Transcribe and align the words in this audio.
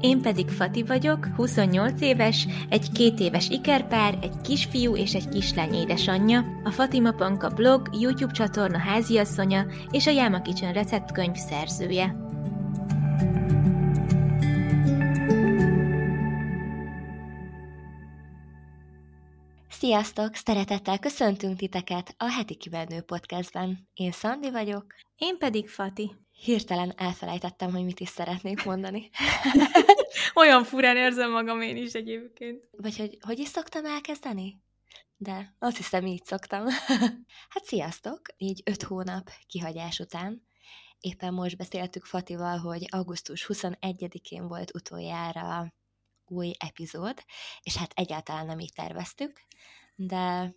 Én 0.00 0.20
pedig 0.22 0.48
Fati 0.48 0.82
vagyok, 0.82 1.26
28 1.36 2.00
éves, 2.00 2.46
egy 2.68 2.92
két 2.92 3.20
éves 3.20 3.48
ikerpár, 3.48 4.18
egy 4.22 4.40
kisfiú 4.40 4.96
és 4.96 5.14
egy 5.14 5.28
kislány 5.28 5.74
édesanyja, 5.74 6.44
a 6.64 6.70
Fatima 6.70 7.12
Panka 7.12 7.48
blog, 7.48 7.88
YouTube 7.92 8.32
csatorna 8.32 8.78
háziasszonya 8.78 9.66
és 9.90 10.06
a 10.06 10.10
Yama 10.10 10.42
Kitchen 10.42 10.72
receptkönyv 10.72 11.34
szerzője. 11.34 12.16
Sziasztok! 19.84 20.34
Szeretettel 20.34 20.98
köszöntünk 20.98 21.56
titeket 21.56 22.14
a 22.18 22.30
heti 22.30 22.54
kibenő 22.54 23.00
podcastben. 23.00 23.88
Én 23.94 24.10
Szandi 24.10 24.50
vagyok. 24.50 24.84
Én 25.16 25.38
pedig 25.38 25.68
Fati. 25.68 26.23
Hirtelen 26.44 26.92
elfelejtettem, 26.96 27.70
hogy 27.70 27.84
mit 27.84 28.00
is 28.00 28.08
szeretnék 28.08 28.64
mondani. 28.64 29.10
Olyan 30.34 30.64
furán 30.64 30.96
érzem 30.96 31.30
magam 31.30 31.60
én 31.60 31.76
is 31.76 31.92
egyébként. 31.92 32.68
Vagy 32.70 32.96
hogy, 32.96 33.18
hogy 33.20 33.38
is 33.38 33.48
szoktam 33.48 33.84
elkezdeni? 33.84 34.62
De 35.16 35.54
azt 35.58 35.76
hiszem, 35.76 36.06
így 36.06 36.24
szoktam. 36.24 36.66
hát 37.52 37.64
sziasztok! 37.64 38.20
Így 38.36 38.62
öt 38.64 38.82
hónap 38.82 39.30
kihagyás 39.46 39.98
után 39.98 40.42
éppen 41.04 41.34
most 41.34 41.56
beszéltük 41.56 42.04
Fatival, 42.04 42.58
hogy 42.58 42.86
augusztus 42.90 43.46
21-én 43.48 44.48
volt 44.48 44.74
utoljára 44.74 45.72
új 46.26 46.52
epizód, 46.58 47.24
és 47.62 47.76
hát 47.76 47.92
egyáltalán 47.94 48.46
nem 48.46 48.58
így 48.58 48.72
terveztük, 48.72 49.40
de 49.94 50.54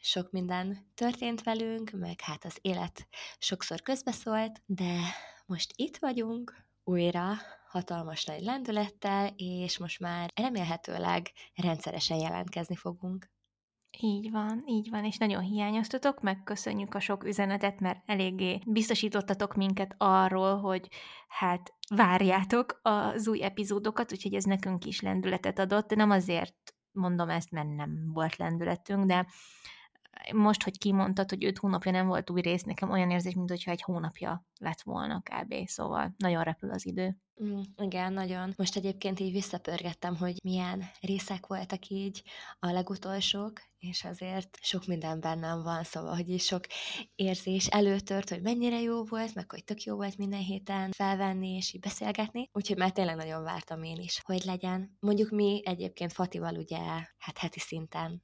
sok 0.00 0.30
minden 0.30 0.90
történt 0.94 1.42
velünk, 1.42 1.90
meg 1.90 2.20
hát 2.20 2.44
az 2.44 2.58
élet 2.60 3.08
sokszor 3.38 3.82
közbeszólt, 3.82 4.62
de 4.66 4.98
most 5.46 5.72
itt 5.76 5.96
vagyunk 5.96 6.54
újra, 6.84 7.34
hatalmas 7.68 8.24
nagy 8.24 8.42
lendülettel, 8.42 9.34
és 9.36 9.78
most 9.78 10.00
már 10.00 10.32
remélhetőleg 10.34 11.32
rendszeresen 11.54 12.18
jelentkezni 12.18 12.76
fogunk. 12.76 13.30
Így 13.98 14.30
van, 14.30 14.62
így 14.66 14.90
van, 14.90 15.04
és 15.04 15.16
nagyon 15.16 15.42
hiányoztatok, 15.42 16.20
megköszönjük 16.20 16.94
a 16.94 17.00
sok 17.00 17.24
üzenetet, 17.24 17.80
mert 17.80 18.02
eléggé 18.06 18.58
biztosítottatok 18.66 19.54
minket 19.54 19.94
arról, 19.98 20.58
hogy 20.58 20.88
hát 21.28 21.74
várjátok 21.94 22.80
az 22.82 23.28
új 23.28 23.42
epizódokat, 23.42 24.12
úgyhogy 24.12 24.34
ez 24.34 24.44
nekünk 24.44 24.84
is 24.84 25.00
lendületet 25.00 25.58
adott, 25.58 25.94
nem 25.94 26.10
azért 26.10 26.74
mondom 26.92 27.28
ezt, 27.28 27.50
mert 27.50 27.74
nem 27.74 28.10
volt 28.12 28.36
lendületünk, 28.36 29.04
de 29.04 29.26
most, 30.32 30.62
hogy 30.62 30.78
kimondtad, 30.78 31.30
hogy 31.30 31.44
öt 31.44 31.58
hónapja 31.58 31.90
nem 31.90 32.06
volt 32.06 32.30
új 32.30 32.40
rész, 32.40 32.62
nekem 32.62 32.90
olyan 32.90 33.10
érzés, 33.10 33.34
mintha 33.34 33.70
egy 33.70 33.82
hónapja 33.82 34.44
lett 34.58 34.80
volna 34.80 35.22
kb. 35.22 35.54
Szóval 35.66 36.14
nagyon 36.16 36.42
repül 36.42 36.70
az 36.70 36.86
idő. 36.86 37.16
Mm, 37.44 37.60
igen, 37.76 38.12
nagyon. 38.12 38.52
Most 38.56 38.76
egyébként 38.76 39.20
így 39.20 39.32
visszapörgettem, 39.32 40.16
hogy 40.16 40.36
milyen 40.42 40.84
részek 41.00 41.46
voltak 41.46 41.86
így 41.86 42.22
a 42.58 42.70
legutolsók, 42.70 43.52
és 43.78 44.04
azért 44.04 44.58
sok 44.60 44.86
minden 44.86 45.20
bennem 45.20 45.62
van, 45.62 45.84
szóval, 45.84 46.14
hogy 46.14 46.28
is 46.28 46.44
sok 46.44 46.64
érzés 47.14 47.66
előtört, 47.66 48.28
hogy 48.28 48.42
mennyire 48.42 48.80
jó 48.80 49.04
volt, 49.04 49.34
meg 49.34 49.50
hogy 49.50 49.64
tök 49.64 49.82
jó 49.82 49.96
volt 49.96 50.16
minden 50.16 50.40
héten 50.40 50.90
felvenni 50.90 51.48
és 51.48 51.74
így 51.74 51.80
beszélgetni, 51.80 52.48
úgyhogy 52.52 52.76
már 52.76 52.92
tényleg 52.92 53.16
nagyon 53.16 53.42
vártam 53.42 53.82
én 53.82 53.96
is, 53.96 54.20
hogy 54.24 54.44
legyen. 54.44 54.96
Mondjuk 54.98 55.30
mi 55.30 55.62
egyébként 55.64 56.12
Fatival 56.12 56.54
ugye 56.54 56.78
hát 57.18 57.38
heti 57.38 57.58
szinten 57.58 58.22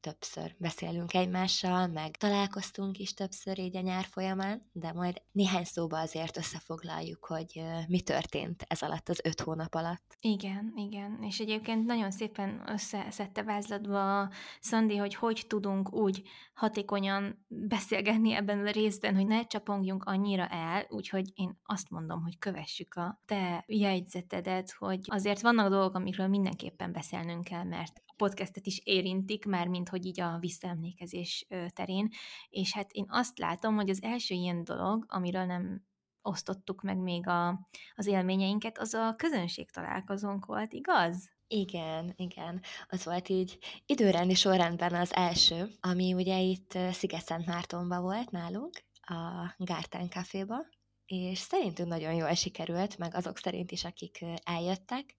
többször 0.00 0.54
beszélünk 0.58 1.14
egymással, 1.14 1.86
meg 1.86 2.16
találkoztunk 2.16 2.98
is 2.98 3.14
többször 3.14 3.58
így 3.58 3.76
a 3.76 3.80
nyár 3.80 4.04
folyamán, 4.04 4.70
de 4.72 4.92
majd 4.92 5.22
néhány 5.32 5.64
szóba 5.64 5.98
azért 5.98 6.36
összefoglaljuk, 6.36 7.24
hogy 7.24 7.62
mi 7.88 8.00
történt 8.00 8.64
ez 8.68 8.82
alatt 8.82 9.08
az 9.08 9.20
öt 9.24 9.40
hónap 9.40 9.74
alatt. 9.74 10.16
Igen, 10.20 10.72
igen, 10.76 11.18
és 11.22 11.38
egyébként 11.38 11.86
nagyon 11.86 12.10
szépen 12.10 12.62
összeszedte 12.66 13.42
vázlatba 13.42 14.30
Szandi, 14.60 14.96
hogy 14.96 15.14
hogy 15.14 15.44
tudunk 15.48 15.92
úgy 15.92 16.22
hatékonyan 16.54 17.44
beszélgetni 17.48 18.32
ebben 18.32 18.66
a 18.66 18.70
részben, 18.70 19.14
hogy 19.14 19.26
ne 19.26 19.46
csapongjunk 19.46 20.04
annyira 20.04 20.46
el, 20.46 20.86
úgyhogy 20.88 21.30
én 21.34 21.58
azt 21.64 21.90
mondom, 21.90 22.22
hogy 22.22 22.38
kövessük 22.38 22.94
a 22.94 23.20
te 23.26 23.64
jegyzetedet, 23.66 24.72
hogy 24.78 25.00
azért 25.06 25.40
vannak 25.40 25.68
dolgok, 25.68 25.94
amikről 25.94 26.26
mindenképpen 26.26 26.92
beszélnünk 26.92 27.44
kell, 27.44 27.64
mert 27.64 28.02
podcastet 28.18 28.66
is 28.66 28.80
érintik, 28.84 29.46
már 29.46 29.66
mint 29.66 29.87
hogy 29.88 30.06
így 30.06 30.20
a 30.20 30.38
visszaemlékezés 30.38 31.46
terén, 31.72 32.08
és 32.48 32.72
hát 32.72 32.92
én 32.92 33.06
azt 33.08 33.38
látom, 33.38 33.74
hogy 33.74 33.90
az 33.90 34.02
első 34.02 34.34
ilyen 34.34 34.64
dolog, 34.64 35.04
amiről 35.08 35.44
nem 35.44 35.86
osztottuk 36.22 36.82
meg 36.82 36.98
még 36.98 37.26
a, 37.26 37.68
az 37.94 38.06
élményeinket, 38.06 38.78
az 38.78 38.94
a 38.94 39.14
közönség 39.16 39.70
találkozónk 39.70 40.46
volt, 40.46 40.72
igaz? 40.72 41.30
Igen, 41.46 42.12
igen. 42.16 42.62
Az 42.88 43.04
volt 43.04 43.28
így 43.28 43.58
időrendi 43.86 44.34
sorrendben 44.34 44.94
az 44.94 45.14
első, 45.14 45.70
ami 45.80 46.14
ugye 46.14 46.38
itt 46.38 46.78
Sziget-Szent 46.90 47.72
volt 47.86 48.30
nálunk, 48.30 48.86
a 49.00 49.54
Gártán 49.56 50.08
Caféba, 50.08 50.66
és 51.06 51.38
szerintünk 51.38 51.88
nagyon 51.88 52.14
jól 52.14 52.34
sikerült, 52.34 52.98
meg 52.98 53.14
azok 53.14 53.38
szerint 53.38 53.70
is, 53.70 53.84
akik 53.84 54.24
eljöttek. 54.44 55.16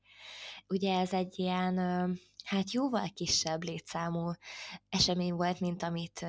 Ugye 0.68 1.00
ez 1.00 1.14
egy 1.14 1.40
ilyen 1.40 1.76
hát 2.44 2.72
jóval 2.72 3.10
kisebb 3.14 3.64
létszámú 3.64 4.32
esemény 4.90 5.34
volt, 5.34 5.60
mint 5.60 5.84
amit 5.84 6.26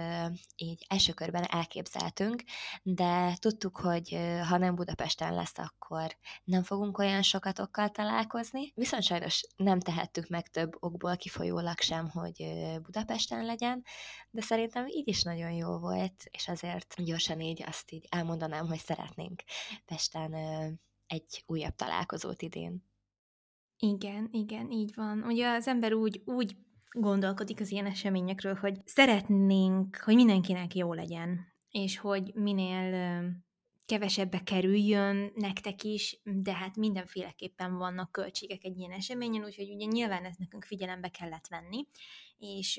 így 0.57 0.87
első 0.89 1.13
körben 1.13 1.45
elképzeltünk, 1.45 2.43
de 2.83 3.37
tudtuk, 3.39 3.77
hogy 3.77 4.19
ha 4.49 4.57
nem 4.57 4.75
Budapesten 4.75 5.35
lesz, 5.35 5.59
akkor 5.59 6.17
nem 6.45 6.63
fogunk 6.63 6.99
olyan 6.99 7.23
sokatokkal 7.23 7.89
találkozni. 7.89 8.73
Viszont 8.75 9.03
sajnos 9.03 9.43
nem 9.57 9.81
tehettük 9.81 10.29
meg 10.29 10.49
több 10.49 10.77
okból 10.79 11.17
kifolyólag 11.17 11.79
sem, 11.79 12.09
hogy 12.09 12.45
Budapesten 12.83 13.45
legyen, 13.45 13.85
de 14.31 14.41
szerintem 14.41 14.87
így 14.87 15.09
is 15.09 15.23
nagyon 15.23 15.53
jó 15.53 15.79
volt, 15.79 16.25
és 16.31 16.49
azért 16.49 17.05
gyorsan 17.05 17.41
így 17.41 17.63
azt 17.67 17.93
így 17.93 18.07
elmondanám, 18.11 18.67
hogy 18.67 18.79
szeretnénk 18.79 19.43
Pesten 19.85 20.35
egy 21.07 21.43
újabb 21.47 21.75
találkozót 21.75 22.43
idén. 22.43 22.90
Igen, 23.81 24.29
igen, 24.33 24.71
így 24.71 24.95
van. 24.95 25.23
Ugye 25.23 25.51
az 25.51 25.67
ember 25.69 25.93
úgy, 25.93 26.23
úgy 26.25 26.57
gondolkodik 26.91 27.61
az 27.61 27.71
ilyen 27.71 27.87
eseményekről, 27.87 28.55
hogy 28.55 28.79
szeretnénk, 28.85 29.97
hogy 29.97 30.15
mindenkinek 30.15 30.75
jó 30.75 30.93
legyen, 30.93 31.47
és 31.71 31.99
hogy 31.99 32.35
minél 32.35 33.23
kevesebbe 33.87 34.43
kerüljön 34.43 35.33
nektek 35.35 35.83
is, 35.83 36.21
de 36.25 36.55
hát 36.55 36.77
mindenféleképpen 36.77 37.77
vannak 37.77 38.13
költségek 38.13 38.65
egy 38.65 38.79
ilyen 38.79 38.91
eseményen, 38.91 39.45
úgyhogy 39.45 39.71
ugye 39.71 39.85
nyilván 39.85 40.25
ezt 40.25 40.39
nekünk 40.39 40.65
figyelembe 40.65 41.09
kellett 41.09 41.47
venni, 41.49 41.87
és 42.39 42.79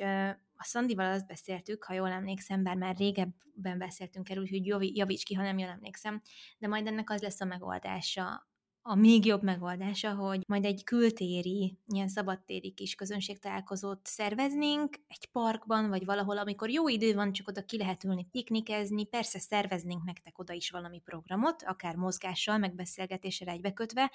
a 0.56 0.64
Szandival 0.64 1.12
azt 1.12 1.28
beszéltük, 1.28 1.84
ha 1.84 1.94
jól 1.94 2.10
emlékszem, 2.10 2.64
bár 2.64 2.76
már 2.76 2.98
régebben 2.98 3.78
beszéltünk 3.78 4.30
erről, 4.30 4.44
úgyhogy 4.44 4.96
javíts 4.98 5.24
ki, 5.24 5.34
ha 5.34 5.44
nem 5.44 5.58
jól 5.58 5.70
emlékszem, 5.70 6.22
de 6.58 6.68
majd 6.68 6.88
ennek 6.88 7.10
az 7.10 7.22
lesz 7.22 7.42
a 7.42 7.46
megoldása, 7.46 8.51
a 8.84 8.96
még 8.96 9.26
jobb 9.26 9.44
megoldása, 9.44 10.14
hogy 10.14 10.44
majd 10.48 10.66
egy 10.66 10.84
kültéri, 10.84 11.78
ilyen 11.88 12.08
szabadtéri 12.08 12.72
kis 12.72 12.96
közönségtalálkozót 12.96 14.00
szerveznénk 14.08 14.96
egy 15.08 15.26
parkban, 15.32 15.90
vagy 15.90 16.06
valahol, 16.06 16.38
amikor 16.38 16.70
jó 16.70 16.88
idő 16.88 17.14
van, 17.14 17.32
csak 17.32 17.48
oda 17.48 17.66
ki 17.66 17.78
lehet 17.78 18.04
ülni 18.04 18.28
piknikezni, 18.32 19.06
persze 19.06 19.40
szerveznénk 19.40 20.04
nektek 20.04 20.40
oda 20.40 20.54
is 20.54 20.70
valami 20.70 21.00
programot, 21.00 21.64
akár 21.64 21.96
mozgással, 21.96 22.58
megbeszélgetéssel 22.58 23.48
egybekötve, 23.48 24.12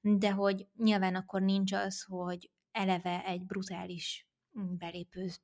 de 0.00 0.30
hogy 0.30 0.66
nyilván 0.76 1.14
akkor 1.14 1.42
nincs 1.42 1.72
az, 1.72 2.02
hogy 2.02 2.50
eleve 2.72 3.24
egy 3.24 3.44
brutális 3.44 4.26
belépőt 4.52 5.40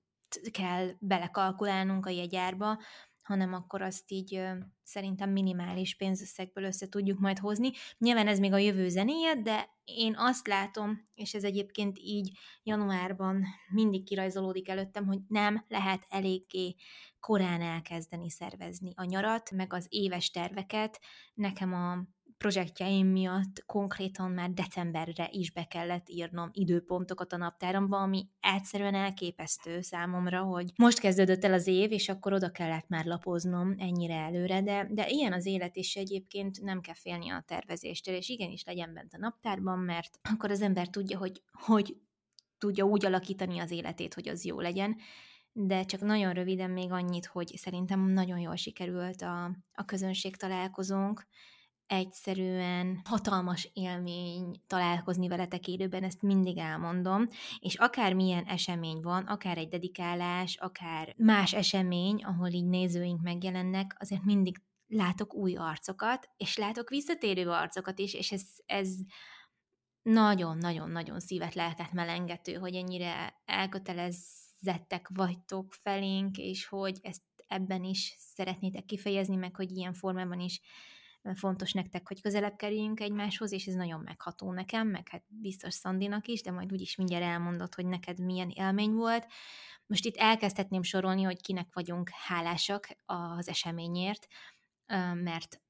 kell 0.51 0.91
belekalkulálnunk 0.99 2.07
a 2.07 2.11
jegyárba, 2.11 2.79
hanem 3.23 3.53
akkor 3.53 3.83
azt 3.83 4.11
így 4.11 4.41
szerintem 4.83 5.31
minimális 5.31 5.97
pénzösszegből 5.97 6.65
össze 6.65 6.89
tudjuk 6.89 7.19
majd 7.19 7.39
hozni. 7.39 7.71
Nyilván 7.99 8.29
ez 8.29 8.39
még 8.39 8.53
a 8.53 8.59
jövő 8.59 8.89
zenéje, 8.89 9.35
de 9.43 9.69
én 9.85 10.15
azt 10.17 10.47
látom, 10.47 11.03
és 11.15 11.35
ez 11.35 11.45
egyébként 11.45 11.99
így 11.99 12.39
januárban 12.63 13.45
mindig 13.69 14.05
kirajzolódik 14.05 14.69
előttem, 14.69 15.07
hogy 15.07 15.19
nem 15.29 15.65
lehet 15.69 16.07
eléggé 16.09 16.75
korán 17.21 17.61
elkezdeni 17.61 18.31
szervezni 18.31 18.93
a 18.95 19.05
nyarat, 19.05 19.51
meg 19.51 19.73
az 19.73 19.87
éves 19.89 20.31
terveket. 20.31 21.01
Nekem 21.35 21.73
a 21.73 21.99
projektjeim 22.43 23.07
miatt 23.07 23.63
konkrétan 23.67 24.31
már 24.31 24.51
decemberre 24.51 25.29
is 25.31 25.51
be 25.51 25.65
kellett 25.65 26.09
írnom 26.09 26.51
időpontokat 26.53 27.33
a 27.33 27.37
naptáramba, 27.37 27.99
ami 27.99 28.29
egyszerűen 28.41 28.95
elképesztő 28.95 29.81
számomra, 29.81 30.43
hogy 30.43 30.73
most 30.77 30.99
kezdődött 30.99 31.45
el 31.45 31.53
az 31.53 31.67
év, 31.67 31.93
és 31.93 32.09
akkor 32.09 32.33
oda 32.33 32.51
kellett 32.51 32.89
már 32.89 33.05
lapoznom 33.05 33.75
ennyire 33.79 34.15
előre, 34.15 34.63
de, 34.63 34.89
de 34.91 35.09
ilyen 35.09 35.33
az 35.33 35.47
élet, 35.47 35.77
és 35.77 35.97
egyébként 35.97 36.63
nem 36.63 36.81
kell 36.81 36.95
félni 36.95 37.31
a 37.31 37.45
tervezéstől, 37.47 38.15
és 38.15 38.29
igenis 38.29 38.65
legyen 38.65 38.95
bent 38.95 39.15
a 39.15 39.19
naptárban, 39.19 39.79
mert 39.79 40.19
akkor 40.33 40.51
az 40.51 40.63
ember 40.63 40.89
tudja, 40.89 41.19
hogy 41.19 41.43
hogy 41.53 41.97
tudja 42.59 42.85
úgy 42.85 43.07
alakítani 43.07 43.59
az 43.59 43.71
életét, 43.71 44.15
hogy 44.15 44.29
az 44.29 44.45
jó 44.45 44.61
legyen, 44.61 44.97
de 45.53 45.85
csak 45.85 46.01
nagyon 46.01 46.33
röviden 46.33 46.71
még 46.71 46.93
annyit, 46.93 47.27
hogy 47.27 47.47
szerintem 47.57 48.01
nagyon 48.01 48.39
jól 48.39 48.57
sikerült 48.57 49.23
a, 49.23 49.45
a 49.73 49.85
közönség 49.85 50.37
találkozónk, 50.37 51.27
egyszerűen 51.87 53.01
hatalmas 53.05 53.71
élmény 53.73 54.61
találkozni 54.67 55.29
veletek 55.29 55.69
élőben, 55.69 56.03
ezt 56.03 56.23
mindig 56.23 56.59
elmondom, 56.59 57.27
és 57.59 57.75
akár 57.75 58.15
milyen 58.15 58.45
esemény 58.45 59.01
van, 59.01 59.25
akár 59.25 59.59
egy 59.59 59.69
dedikálás, 59.69 60.57
akár 60.57 61.15
más 61.17 61.53
esemény, 61.53 62.23
ahol 62.23 62.49
így 62.49 62.69
nézőink 62.69 63.23
megjelennek, 63.23 63.97
azért 63.99 64.25
mindig 64.25 64.61
látok 64.87 65.35
új 65.35 65.57
arcokat, 65.57 66.29
és 66.37 66.57
látok 66.57 66.89
visszatérő 66.89 67.49
arcokat 67.49 67.99
is, 67.99 68.15
és 68.15 68.33
ez, 68.33 68.43
ez 68.67 68.89
nagyon-nagyon-nagyon 70.03 71.21
szívet 71.21 71.55
lehetett 71.55 71.93
melengető, 71.93 72.55
hogy 72.55 72.75
ennyire 72.75 73.43
elkötelezettek 73.45 75.09
vagytok 75.15 75.73
felénk, 75.73 76.37
és 76.39 76.67
hogy 76.67 76.99
ezt 77.03 77.23
ebben 77.47 77.85
is 77.85 78.17
szeretnétek 78.19 78.85
kifejezni, 78.85 79.37
meg 79.37 79.57
hogy 79.57 79.71
ilyen 79.71 79.93
formában 79.95 80.41
is 80.41 80.61
fontos 81.35 81.73
nektek, 81.73 82.09
hogy 82.09 82.21
közelebb 82.21 82.57
kerüljünk 82.57 83.01
egymáshoz, 83.01 83.53
és 83.53 83.67
ez 83.67 83.75
nagyon 83.75 84.01
megható 84.01 84.53
nekem, 84.53 84.89
meg 84.89 85.09
hát 85.09 85.23
biztos 85.29 85.75
Szandinak 85.75 86.27
is, 86.27 86.43
de 86.43 86.51
majd 86.51 86.73
úgyis 86.73 86.97
mindjárt 86.97 87.25
elmondod, 87.25 87.75
hogy 87.75 87.87
neked 87.87 88.19
milyen 88.19 88.49
élmény 88.49 88.93
volt. 88.93 89.27
Most 89.87 90.05
itt 90.05 90.17
elkezdhetném 90.17 90.83
sorolni, 90.83 91.23
hogy 91.23 91.41
kinek 91.41 91.69
vagyunk 91.73 92.11
hálásak 92.13 92.89
az 93.07 93.49
eseményért, 93.49 94.27
mert 95.15 95.61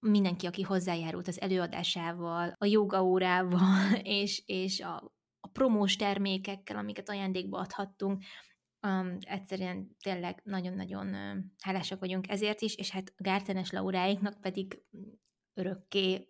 mindenki, 0.00 0.46
aki 0.46 0.62
hozzájárult 0.62 1.28
az 1.28 1.40
előadásával, 1.40 2.54
a 2.58 2.64
jogaórával, 2.64 3.92
és, 4.02 4.42
és 4.46 4.80
a, 4.80 5.12
a 5.40 5.48
promós 5.48 5.96
termékekkel, 5.96 6.76
amiket 6.76 7.08
ajándékba 7.08 7.58
adhattunk, 7.58 8.22
um, 8.82 9.16
egyszerűen 9.20 9.96
tényleg 10.02 10.40
nagyon-nagyon 10.44 11.14
hálásak 11.58 12.00
vagyunk 12.00 12.28
ezért 12.28 12.60
is, 12.60 12.74
és 12.74 12.90
hát 12.90 13.12
Gártenes 13.16 13.70
Lauráiknak 13.70 14.40
pedig 14.40 14.82
örökké 15.54 16.28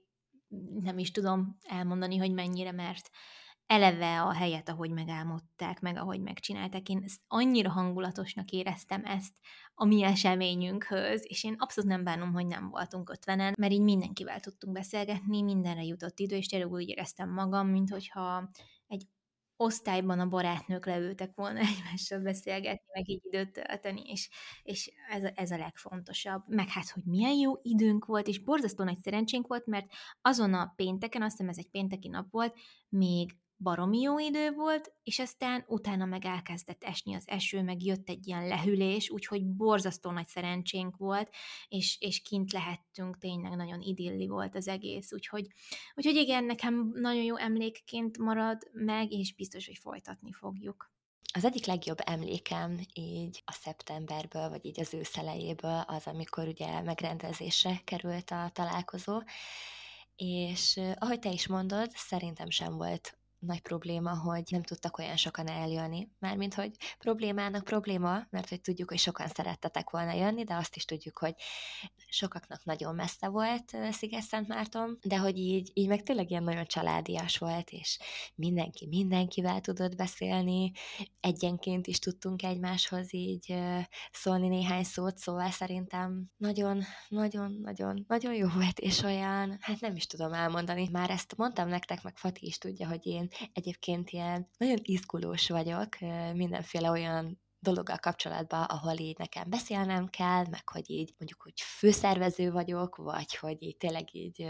nem 0.81 0.99
is 0.99 1.11
tudom 1.11 1.59
elmondani, 1.63 2.17
hogy 2.17 2.33
mennyire, 2.33 2.73
mert 2.73 3.11
eleve 3.67 4.23
a 4.23 4.33
helyet, 4.33 4.69
ahogy 4.69 4.91
megálmodták, 4.91 5.81
meg 5.81 5.97
ahogy 5.97 6.21
megcsinálták. 6.21 6.89
Én 6.89 7.05
annyira 7.27 7.71
hangulatosnak 7.71 8.51
éreztem 8.51 9.05
ezt 9.05 9.33
a 9.75 9.85
mi 9.85 10.05
eseményünkhöz, 10.05 11.25
és 11.29 11.45
én 11.45 11.55
abszolút 11.59 11.91
nem 11.91 12.05
bánom, 12.05 12.33
hogy 12.33 12.47
nem 12.47 12.69
voltunk 12.69 13.11
ötvenen, 13.11 13.55
mert 13.59 13.73
így 13.73 13.81
mindenkivel 13.81 14.41
tudtunk 14.41 14.73
beszélgetni, 14.73 15.43
mindenre 15.43 15.83
jutott 15.83 16.19
idő, 16.19 16.37
és 16.37 16.47
tényleg 16.47 16.73
úgy 16.73 16.89
éreztem 16.89 17.31
magam, 17.33 17.69
mint 17.69 17.91
hogyha 17.91 18.51
osztályban 19.61 20.21
a 20.21 20.29
barátnők 20.29 20.87
leültek 20.87 21.35
volna 21.35 21.59
egymással 21.71 22.19
beszélgetni, 22.19 22.87
meg 22.93 23.09
így 23.09 23.25
időt 23.25 23.53
tölteni, 23.53 24.03
és, 24.05 24.29
és 24.63 24.93
ez, 25.11 25.25
a, 25.25 25.33
ez 25.35 25.51
a 25.51 25.57
legfontosabb. 25.57 26.43
Meg 26.47 26.69
hát, 26.69 26.91
hogy 26.91 27.03
milyen 27.05 27.35
jó 27.35 27.53
időnk 27.63 28.05
volt, 28.05 28.27
és 28.27 28.39
borzasztó 28.39 28.85
nagy 28.85 28.99
szerencsénk 28.99 29.47
volt, 29.47 29.67
mert 29.67 29.87
azon 30.21 30.55
a 30.55 30.73
pénteken, 30.77 31.23
azt 31.23 31.31
hiszem 31.31 31.49
ez 31.49 31.59
egy 31.59 31.71
pénteki 31.71 32.09
nap 32.09 32.31
volt, 32.31 32.57
még 32.89 33.37
baromi 33.63 34.01
jó 34.01 34.19
idő 34.19 34.51
volt, 34.51 34.93
és 35.03 35.19
aztán 35.19 35.65
utána 35.67 36.05
meg 36.05 36.25
elkezdett 36.25 36.85
esni 36.85 37.15
az 37.15 37.29
eső, 37.29 37.63
meg 37.63 37.83
jött 37.83 38.09
egy 38.09 38.27
ilyen 38.27 38.47
lehűlés, 38.47 39.11
úgyhogy 39.11 39.47
borzasztó 39.47 40.11
nagy 40.11 40.27
szerencsénk 40.27 40.97
volt, 40.97 41.31
és, 41.69 41.97
és 42.01 42.23
kint 42.23 42.53
lehettünk, 42.53 43.19
tényleg 43.19 43.57
nagyon 43.57 43.81
idilli 43.81 44.27
volt 44.27 44.57
az 44.57 44.69
egész, 44.69 45.13
úgyhogy, 45.13 45.47
úgyhogy 45.95 46.17
igen, 46.17 46.45
nekem 46.45 46.91
nagyon 46.95 47.23
jó 47.23 47.37
emlékként 47.37 48.19
marad 48.19 48.59
meg, 48.73 49.13
és 49.13 49.35
biztos, 49.35 49.67
hogy 49.67 49.79
folytatni 49.79 50.33
fogjuk. 50.33 50.93
Az 51.33 51.45
egyik 51.45 51.67
legjobb 51.67 51.99
emlékem 52.05 52.81
így 52.93 53.43
a 53.45 53.53
szeptemberből, 53.53 54.49
vagy 54.49 54.65
így 54.65 54.81
az 54.81 54.95
ősz 54.95 55.17
az, 55.87 56.07
amikor 56.07 56.47
ugye 56.49 56.83
megrendezésre 56.83 57.81
került 57.85 58.31
a 58.31 58.51
találkozó, 58.53 59.23
és 60.17 60.81
ahogy 60.95 61.19
te 61.19 61.31
is 61.31 61.47
mondod, 61.47 61.91
szerintem 61.95 62.51
sem 62.51 62.77
volt 62.77 63.20
nagy 63.41 63.61
probléma, 63.61 64.19
hogy 64.19 64.43
nem 64.51 64.63
tudtak 64.63 64.99
olyan 64.99 65.17
sokan 65.17 65.47
eljönni. 65.49 66.09
Mármint, 66.19 66.55
hogy 66.55 66.71
problémának 66.99 67.65
probléma, 67.65 68.27
mert 68.31 68.49
hogy 68.49 68.61
tudjuk, 68.61 68.89
hogy 68.89 68.99
sokan 68.99 69.29
szerettetek 69.29 69.91
volna 69.91 70.13
jönni, 70.13 70.45
de 70.45 70.55
azt 70.55 70.77
is 70.77 70.85
tudjuk, 70.85 71.19
hogy 71.19 71.35
sokaknak 72.09 72.65
nagyon 72.65 72.95
messze 72.95 73.29
volt 73.29 73.77
Sziget-Szent 73.91 74.49
Márton, 74.49 74.99
de 75.03 75.19
hogy 75.19 75.39
így, 75.39 75.71
így 75.75 75.89
meg 75.89 76.03
tényleg 76.03 76.31
ilyen 76.31 76.43
nagyon 76.43 76.65
családias 76.65 77.39
volt, 77.39 77.71
és 77.71 77.99
mindenki 78.35 78.87
mindenkivel 78.87 79.61
tudott 79.61 79.97
beszélni, 79.97 80.73
egyenként 81.21 81.87
is 81.87 81.99
tudtunk 81.99 82.43
egymáshoz 82.43 83.15
így 83.15 83.55
szólni 84.13 84.49
néhány 84.49 84.85
szót, 84.85 85.19
szóval 85.19 85.51
szerintem 85.51 86.31
nagyon, 86.37 86.83
nagyon, 87.09 87.53
nagyon, 87.63 88.05
nagyon 88.09 88.35
jó 88.35 88.49
volt, 88.49 88.79
és 88.79 89.03
olyan, 89.03 89.57
hát 89.61 89.81
nem 89.81 89.97
is 89.97 90.07
tudom 90.07 90.33
elmondani, 90.33 90.89
már 90.93 91.11
ezt 91.11 91.37
mondtam 91.37 91.69
nektek, 91.69 92.03
meg 92.03 92.17
Fati 92.17 92.47
is 92.47 92.59
tudja, 92.59 92.89
hogy 92.89 93.07
én 93.07 93.29
egyébként 93.53 94.11
ilyen 94.11 94.49
nagyon 94.59 94.79
izgulós 94.83 95.49
vagyok 95.49 95.99
mindenféle 96.35 96.91
olyan 96.91 97.41
dologgal 97.59 97.99
kapcsolatban, 97.99 98.63
ahol 98.63 98.97
így 98.99 99.19
nekem 99.19 99.51
beszélnem 99.51 100.07
kell, 100.07 100.45
meg 100.51 100.69
hogy 100.69 100.91
így 100.91 101.15
mondjuk, 101.19 101.43
hogy 101.43 101.61
főszervező 101.61 102.51
vagyok, 102.51 102.97
vagy 102.97 103.37
hogy 103.37 103.63
így 103.63 103.77
tényleg 103.77 104.15
így 104.15 104.49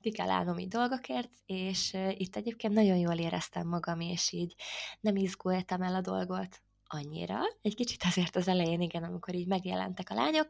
ki 0.00 0.10
kell 0.10 0.30
állnom 0.30 0.58
így 0.58 0.68
dolgokért, 0.68 1.30
és 1.46 1.96
itt 2.16 2.36
egyébként 2.36 2.74
nagyon 2.74 2.96
jól 2.96 3.18
éreztem 3.18 3.68
magam, 3.68 4.00
és 4.00 4.32
így 4.32 4.54
nem 5.00 5.16
izgultam 5.16 5.82
el 5.82 5.94
a 5.94 6.00
dolgot 6.00 6.62
annyira. 6.88 7.40
Egy 7.62 7.74
kicsit 7.74 8.02
azért 8.04 8.36
az 8.36 8.48
elején, 8.48 8.80
igen, 8.80 9.02
amikor 9.02 9.34
így 9.34 9.46
megjelentek 9.46 10.10
a 10.10 10.14
lányok, 10.14 10.46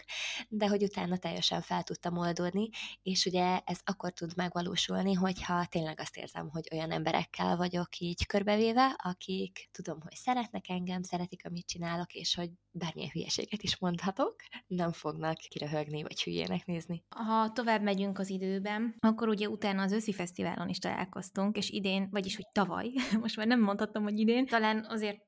de 0.48 0.68
hogy 0.68 0.82
utána 0.82 1.16
teljesen 1.16 1.60
fel 1.60 1.82
tudtam 1.82 2.16
oldódni, 2.16 2.68
és 3.02 3.26
ugye 3.26 3.60
ez 3.64 3.80
akkor 3.84 4.12
tud 4.12 4.32
megvalósulni, 4.36 5.12
hogyha 5.12 5.66
tényleg 5.66 6.00
azt 6.00 6.16
érzem, 6.16 6.48
hogy 6.50 6.68
olyan 6.72 6.90
emberekkel 6.90 7.56
vagyok 7.56 7.98
így 7.98 8.26
körbevéve, 8.26 8.96
akik 9.02 9.68
tudom, 9.72 10.00
hogy 10.00 10.14
szeretnek 10.14 10.68
engem, 10.68 11.02
szeretik, 11.02 11.46
amit 11.46 11.66
csinálok, 11.66 12.14
és 12.14 12.34
hogy 12.34 12.50
bármilyen 12.70 13.10
hülyeséget 13.10 13.62
is 13.62 13.78
mondhatok, 13.78 14.34
nem 14.66 14.92
fognak 14.92 15.36
kiröhögni, 15.36 16.02
vagy 16.02 16.22
hülyének 16.22 16.66
nézni. 16.66 17.04
Ha 17.08 17.52
tovább 17.52 17.82
megyünk 17.82 18.18
az 18.18 18.30
időben, 18.30 18.96
akkor 19.00 19.28
ugye 19.28 19.48
utána 19.48 19.82
az 19.82 19.92
őszi 19.92 20.12
fesztiválon 20.12 20.68
is 20.68 20.78
találkoztunk, 20.78 21.56
és 21.56 21.70
idén, 21.70 22.08
vagyis 22.10 22.36
hogy 22.36 22.46
tavaly, 22.52 22.90
most 23.20 23.36
már 23.36 23.46
nem 23.46 23.60
mondhatom, 23.60 24.02
hogy 24.02 24.18
idén, 24.18 24.46
talán 24.46 24.86
azért 24.88 25.27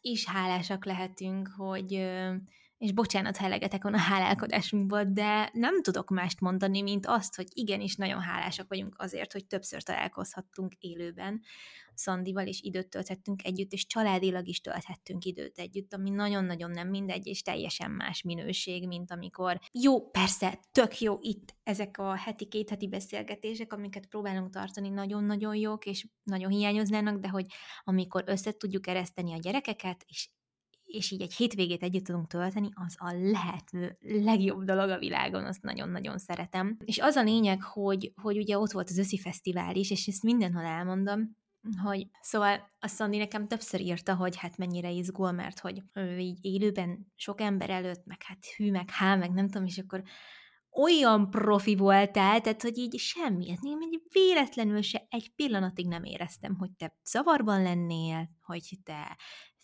is 0.00 0.26
hálásak 0.26 0.84
lehetünk, 0.84 1.48
hogy 1.56 2.10
és 2.78 2.92
bocsánat, 2.92 3.36
ha 3.36 3.58
van 3.80 3.94
a 3.94 3.98
hálálkodásunkból, 3.98 5.04
de 5.04 5.50
nem 5.52 5.82
tudok 5.82 6.10
mást 6.10 6.40
mondani, 6.40 6.82
mint 6.82 7.06
azt, 7.06 7.34
hogy 7.34 7.46
igenis 7.52 7.96
nagyon 7.96 8.20
hálásak 8.20 8.68
vagyunk 8.68 8.94
azért, 8.98 9.32
hogy 9.32 9.46
többször 9.46 9.82
találkozhattunk 9.82 10.74
élőben 10.74 11.42
Szandival, 11.94 12.46
és 12.46 12.60
időt 12.60 12.88
tölthettünk 12.88 13.44
együtt, 13.44 13.72
és 13.72 13.86
családilag 13.86 14.48
is 14.48 14.60
tölthettünk 14.60 15.24
időt 15.24 15.58
együtt, 15.58 15.94
ami 15.94 16.10
nagyon-nagyon 16.10 16.70
nem 16.70 16.88
mindegy, 16.88 17.26
és 17.26 17.42
teljesen 17.42 17.90
más 17.90 18.22
minőség, 18.22 18.86
mint 18.86 19.10
amikor 19.10 19.60
jó, 19.72 20.10
persze, 20.10 20.60
tök 20.72 21.00
jó 21.00 21.18
itt 21.20 21.54
ezek 21.62 21.98
a 21.98 22.14
heti, 22.14 22.46
két 22.46 22.68
heti 22.68 22.88
beszélgetések, 22.88 23.72
amiket 23.72 24.06
próbálunk 24.06 24.50
tartani, 24.50 24.88
nagyon-nagyon 24.88 25.54
jók, 25.54 25.86
és 25.86 26.06
nagyon 26.22 26.50
hiányoznának, 26.50 27.18
de 27.18 27.28
hogy 27.28 27.46
amikor 27.84 28.22
össze 28.26 28.52
tudjuk 28.52 28.86
ereszteni 28.86 29.32
a 29.32 29.38
gyerekeket, 29.38 30.04
és 30.06 30.28
és 30.88 31.10
így 31.10 31.20
egy 31.20 31.34
hétvégét 31.34 31.82
együtt 31.82 32.04
tudunk 32.04 32.26
tölteni, 32.26 32.68
az 32.74 32.94
a 32.98 33.12
lehető 33.12 33.98
legjobb 34.00 34.64
dolog 34.64 34.90
a 34.90 34.98
világon, 34.98 35.44
azt 35.44 35.62
nagyon-nagyon 35.62 36.18
szeretem. 36.18 36.76
És 36.84 36.98
az 36.98 37.16
a 37.16 37.22
lényeg, 37.22 37.62
hogy, 37.62 38.12
hogy 38.22 38.36
ugye 38.36 38.58
ott 38.58 38.70
volt 38.70 38.88
az 38.88 38.98
Összi 38.98 39.18
Fesztivál 39.18 39.74
is, 39.74 39.90
és 39.90 40.06
ezt 40.06 40.22
mindenhol 40.22 40.64
elmondom, 40.64 41.36
hogy 41.82 42.06
szóval 42.20 42.68
a 42.80 42.86
Szandi 42.86 43.18
nekem 43.18 43.48
többször 43.48 43.80
írta, 43.80 44.14
hogy 44.14 44.36
hát 44.36 44.56
mennyire 44.56 44.90
izgul, 44.90 45.32
mert 45.32 45.58
hogy 45.58 45.82
ő 45.92 46.18
így 46.18 46.38
élőben 46.40 47.12
sok 47.14 47.40
ember 47.40 47.70
előtt, 47.70 48.06
meg 48.06 48.22
hát 48.22 48.46
hű, 48.56 48.70
meg 48.70 48.90
há, 48.90 49.14
meg 49.14 49.32
nem 49.32 49.48
tudom, 49.48 49.66
és 49.66 49.78
akkor 49.78 50.02
olyan 50.72 51.30
profi 51.30 51.76
voltál, 51.76 52.40
tehát 52.40 52.62
hogy 52.62 52.78
így 52.78 52.98
semmi, 52.98 53.50
hát 53.50 53.62
én 53.62 53.78
egy 53.80 54.00
véletlenül 54.12 54.82
se 54.82 55.06
egy 55.08 55.32
pillanatig 55.34 55.86
nem 55.86 56.04
éreztem, 56.04 56.56
hogy 56.56 56.70
te 56.76 56.96
zavarban 57.04 57.62
lennél, 57.62 58.30
hogy 58.40 58.78
te 58.82 59.16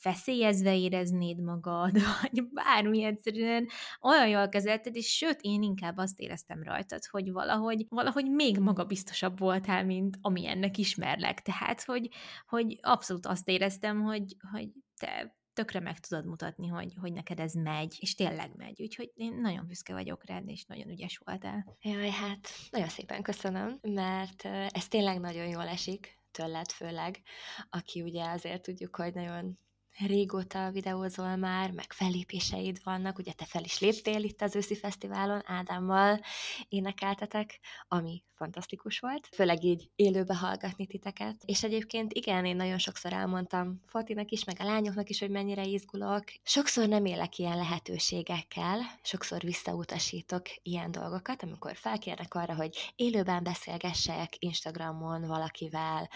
feszélyezve 0.04 0.76
éreznéd 0.76 1.40
magad, 1.40 1.92
vagy 2.20 2.48
bármi 2.52 3.04
egyszerűen 3.04 3.68
olyan 4.00 4.28
jól 4.28 4.48
kezelted, 4.48 4.96
és 4.96 5.16
sőt, 5.16 5.38
én 5.40 5.62
inkább 5.62 5.96
azt 5.96 6.20
éreztem 6.20 6.62
rajtad, 6.62 7.06
hogy 7.06 7.32
valahogy, 7.32 7.86
valahogy 7.88 8.30
még 8.30 8.58
magabiztosabb 8.58 9.38
voltál, 9.38 9.84
mint 9.84 10.18
amilyennek 10.20 10.78
ismerlek. 10.78 11.42
Tehát, 11.42 11.82
hogy, 11.82 12.08
hogy 12.46 12.78
abszolút 12.82 13.26
azt 13.26 13.48
éreztem, 13.48 14.02
hogy, 14.02 14.36
hogy 14.52 14.68
te 14.96 15.36
tökre 15.52 15.80
meg 15.80 15.98
tudod 15.98 16.26
mutatni, 16.26 16.66
hogy, 16.66 16.94
hogy 17.00 17.12
neked 17.12 17.40
ez 17.40 17.52
megy, 17.52 17.96
és 18.00 18.14
tényleg 18.14 18.50
megy. 18.56 18.82
Úgyhogy 18.82 19.10
én 19.14 19.34
nagyon 19.34 19.66
büszke 19.66 19.92
vagyok 19.92 20.26
rád, 20.26 20.48
és 20.48 20.64
nagyon 20.64 20.88
ügyes 20.88 21.20
voltál. 21.24 21.76
Jaj, 21.80 22.10
hát 22.10 22.48
nagyon 22.70 22.88
szépen 22.88 23.22
köszönöm, 23.22 23.78
mert 23.82 24.44
ez 24.68 24.88
tényleg 24.88 25.20
nagyon 25.20 25.46
jól 25.46 25.68
esik 25.68 26.22
tőled 26.30 26.70
főleg, 26.70 27.22
aki 27.70 28.02
ugye 28.02 28.24
azért 28.24 28.62
tudjuk, 28.62 28.96
hogy 28.96 29.14
nagyon 29.14 29.58
régóta 29.98 30.70
videózol 30.70 31.36
már, 31.36 31.70
meg 31.70 31.92
fellépéseid 31.92 32.80
vannak, 32.84 33.18
ugye 33.18 33.32
te 33.32 33.44
fel 33.44 33.64
is 33.64 33.80
léptél 33.80 34.22
itt 34.22 34.42
az 34.42 34.56
őszi 34.56 34.76
fesztiválon, 34.76 35.42
Ádámmal 35.46 36.20
énekeltetek, 36.68 37.60
ami 37.88 38.22
fantasztikus 38.34 38.98
volt, 38.98 39.28
főleg 39.32 39.64
így 39.64 39.90
élőbe 39.94 40.36
hallgatni 40.36 40.86
titeket. 40.86 41.36
És 41.44 41.62
egyébként 41.62 42.12
igen, 42.12 42.44
én 42.44 42.56
nagyon 42.56 42.78
sokszor 42.78 43.12
elmondtam 43.12 43.80
Fatinak 43.86 44.30
is, 44.30 44.44
meg 44.44 44.56
a 44.58 44.64
lányoknak 44.64 45.08
is, 45.08 45.20
hogy 45.20 45.30
mennyire 45.30 45.64
izgulok. 45.64 46.24
Sokszor 46.42 46.88
nem 46.88 47.04
élek 47.04 47.38
ilyen 47.38 47.56
lehetőségekkel, 47.56 48.80
sokszor 49.02 49.40
visszautasítok 49.40 50.42
ilyen 50.62 50.90
dolgokat, 50.90 51.42
amikor 51.42 51.76
felkérnek 51.76 52.34
arra, 52.34 52.54
hogy 52.54 52.92
élőben 52.96 53.42
beszélgessek 53.42 54.34
Instagramon 54.38 55.26
valakivel, 55.26 56.08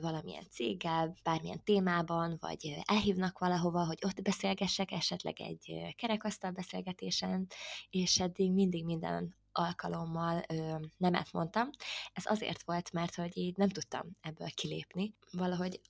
valamilyen 0.00 0.46
céggel, 0.50 1.16
bármilyen 1.22 1.64
témában, 1.64 2.36
vagy 2.40 2.76
elhívnak 2.96 3.38
valahova, 3.38 3.84
hogy 3.84 3.98
ott 4.04 4.22
beszélgessek, 4.22 4.90
esetleg 4.90 5.40
egy 5.40 5.94
kerekasztal 5.96 6.50
beszélgetésen, 6.50 7.46
és 7.90 8.20
eddig 8.20 8.52
mindig 8.52 8.84
minden 8.84 9.34
alkalommal 9.52 10.42
ö, 10.48 10.74
nemet 10.96 11.32
mondtam. 11.32 11.70
Ez 12.12 12.24
azért 12.26 12.62
volt, 12.62 12.92
mert 12.92 13.14
hogy 13.14 13.36
így 13.36 13.56
nem 13.56 13.68
tudtam 13.68 14.16
ebből 14.20 14.48
kilépni. 14.54 15.14
Valahogy 15.32 15.80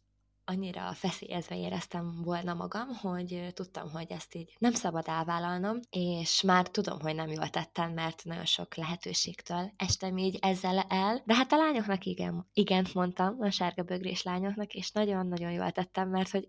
annyira 0.48 0.92
feszélyezve 0.92 1.58
éreztem 1.58 2.22
volna 2.24 2.54
magam, 2.54 2.88
hogy 2.88 3.50
tudtam, 3.54 3.90
hogy 3.90 4.10
ezt 4.10 4.34
így 4.34 4.56
nem 4.58 4.72
szabad 4.72 5.08
elvállalnom, 5.08 5.80
és 5.90 6.42
már 6.42 6.68
tudom, 6.68 7.00
hogy 7.00 7.14
nem 7.14 7.28
jól 7.28 7.48
tettem, 7.48 7.92
mert 7.92 8.24
nagyon 8.24 8.44
sok 8.44 8.74
lehetőségtől 8.74 9.72
estem 9.76 10.18
így 10.18 10.38
ezzel 10.40 10.78
el. 10.78 11.22
De 11.24 11.34
hát 11.34 11.52
a 11.52 11.56
lányoknak 11.56 12.04
igen, 12.04 12.46
igent 12.52 12.94
mondtam, 12.94 13.36
a 13.40 13.50
sárga 13.50 13.82
bögrés 13.82 14.22
lányoknak, 14.22 14.74
és 14.74 14.90
nagyon-nagyon 14.90 15.52
jól 15.52 15.70
tettem, 15.70 16.08
mert 16.08 16.30
hogy 16.30 16.48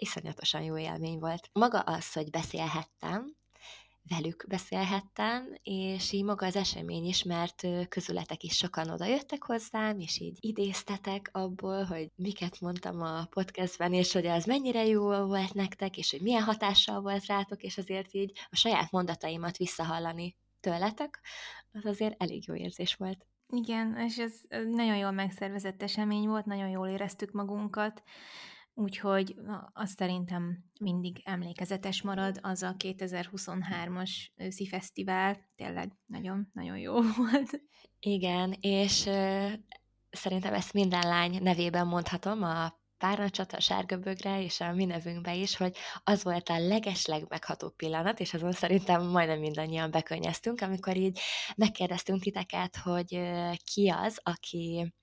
iszonyatosan 0.00 0.62
jó 0.62 0.78
élmény 0.78 1.18
volt. 1.18 1.50
Maga 1.52 1.80
az, 1.80 2.12
hogy 2.12 2.30
beszélhettem, 2.30 3.36
velük 4.08 4.44
beszélhettem, 4.48 5.54
és 5.62 6.12
így 6.12 6.24
maga 6.24 6.46
az 6.46 6.56
esemény 6.56 7.04
is, 7.04 7.22
mert 7.22 7.66
közületek 7.88 8.42
is 8.42 8.56
sokan 8.56 8.90
oda 8.90 9.04
jöttek 9.04 9.42
hozzám, 9.42 9.98
és 9.98 10.20
így 10.20 10.36
idéztetek 10.40 11.28
abból, 11.32 11.84
hogy 11.84 12.10
miket 12.16 12.60
mondtam 12.60 13.02
a 13.02 13.24
podcastben, 13.24 13.92
és 13.92 14.12
hogy 14.12 14.26
az 14.26 14.44
mennyire 14.44 14.86
jó 14.86 15.26
volt 15.26 15.54
nektek, 15.54 15.96
és 15.96 16.10
hogy 16.10 16.20
milyen 16.20 16.42
hatással 16.42 17.00
volt 17.00 17.26
rátok, 17.26 17.62
és 17.62 17.78
azért 17.78 18.14
így 18.14 18.32
a 18.50 18.56
saját 18.56 18.90
mondataimat 18.90 19.56
visszahallani 19.56 20.36
tőletek, 20.60 21.20
az 21.72 21.84
azért 21.84 22.22
elég 22.22 22.46
jó 22.46 22.54
érzés 22.54 22.94
volt. 22.94 23.26
Igen, 23.48 23.96
és 23.96 24.18
ez 24.18 24.32
nagyon 24.68 24.96
jól 24.96 25.10
megszervezett 25.10 25.82
esemény 25.82 26.28
volt, 26.28 26.44
nagyon 26.44 26.68
jól 26.68 26.88
éreztük 26.88 27.32
magunkat, 27.32 28.02
Úgyhogy 28.78 29.36
azt 29.72 29.96
szerintem 29.96 30.64
mindig 30.80 31.20
emlékezetes 31.24 32.02
marad, 32.02 32.38
az 32.42 32.62
a 32.62 32.74
2023-as 32.78 34.10
őszi 34.34 34.66
fesztivál, 34.66 35.46
tényleg 35.54 35.92
nagyon-nagyon 36.06 36.78
jó 36.78 36.92
volt. 37.16 37.60
Igen, 38.00 38.56
és 38.60 39.08
szerintem 40.10 40.54
ezt 40.54 40.72
minden 40.72 41.06
lány 41.06 41.42
nevében 41.42 41.86
mondhatom, 41.86 42.42
a 42.42 42.78
Párnacsat, 42.98 43.52
a 43.52 43.60
Sárgabögre 43.60 44.42
és 44.42 44.60
a 44.60 44.72
mi 44.72 44.84
nevünkbe 44.84 45.34
is, 45.34 45.56
hogy 45.56 45.76
az 46.04 46.22
volt 46.22 46.48
a 46.48 46.58
legesleg 46.58 47.26
megható 47.28 47.70
pillanat, 47.70 48.20
és 48.20 48.34
azon 48.34 48.52
szerintem 48.52 49.06
majdnem 49.06 49.38
mindannyian 49.38 49.90
bekönnyeztünk, 49.90 50.60
amikor 50.60 50.96
így 50.96 51.20
megkérdeztünk 51.56 52.22
titeket, 52.22 52.76
hogy 52.76 53.20
ki 53.64 53.88
az, 53.88 54.20
aki 54.22 54.94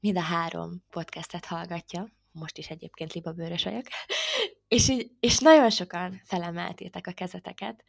mind 0.00 0.16
a 0.16 0.22
három 0.22 0.84
podcastet 0.88 1.44
hallgatja, 1.44 2.08
most 2.32 2.58
is 2.58 2.68
egyébként 2.68 3.12
libabőrös 3.12 3.64
vagyok, 3.64 3.86
és, 4.68 4.88
így, 4.88 5.10
és 5.20 5.38
nagyon 5.38 5.70
sokan 5.70 6.20
felemeltétek 6.24 7.06
a 7.06 7.12
kezeteket, 7.12 7.84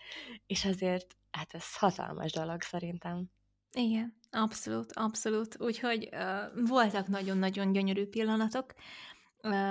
és 0.47 0.65
azért, 0.65 1.15
hát 1.31 1.53
ez 1.53 1.75
hatalmas 1.75 2.31
dolog 2.31 2.61
szerintem. 2.61 3.29
Igen, 3.73 4.17
abszolút, 4.31 4.91
abszolút. 4.93 5.55
Úgyhogy 5.59 6.09
uh, 6.11 6.67
voltak 6.67 7.07
nagyon-nagyon 7.07 7.71
gyönyörű 7.71 8.05
pillanatok, 8.05 8.73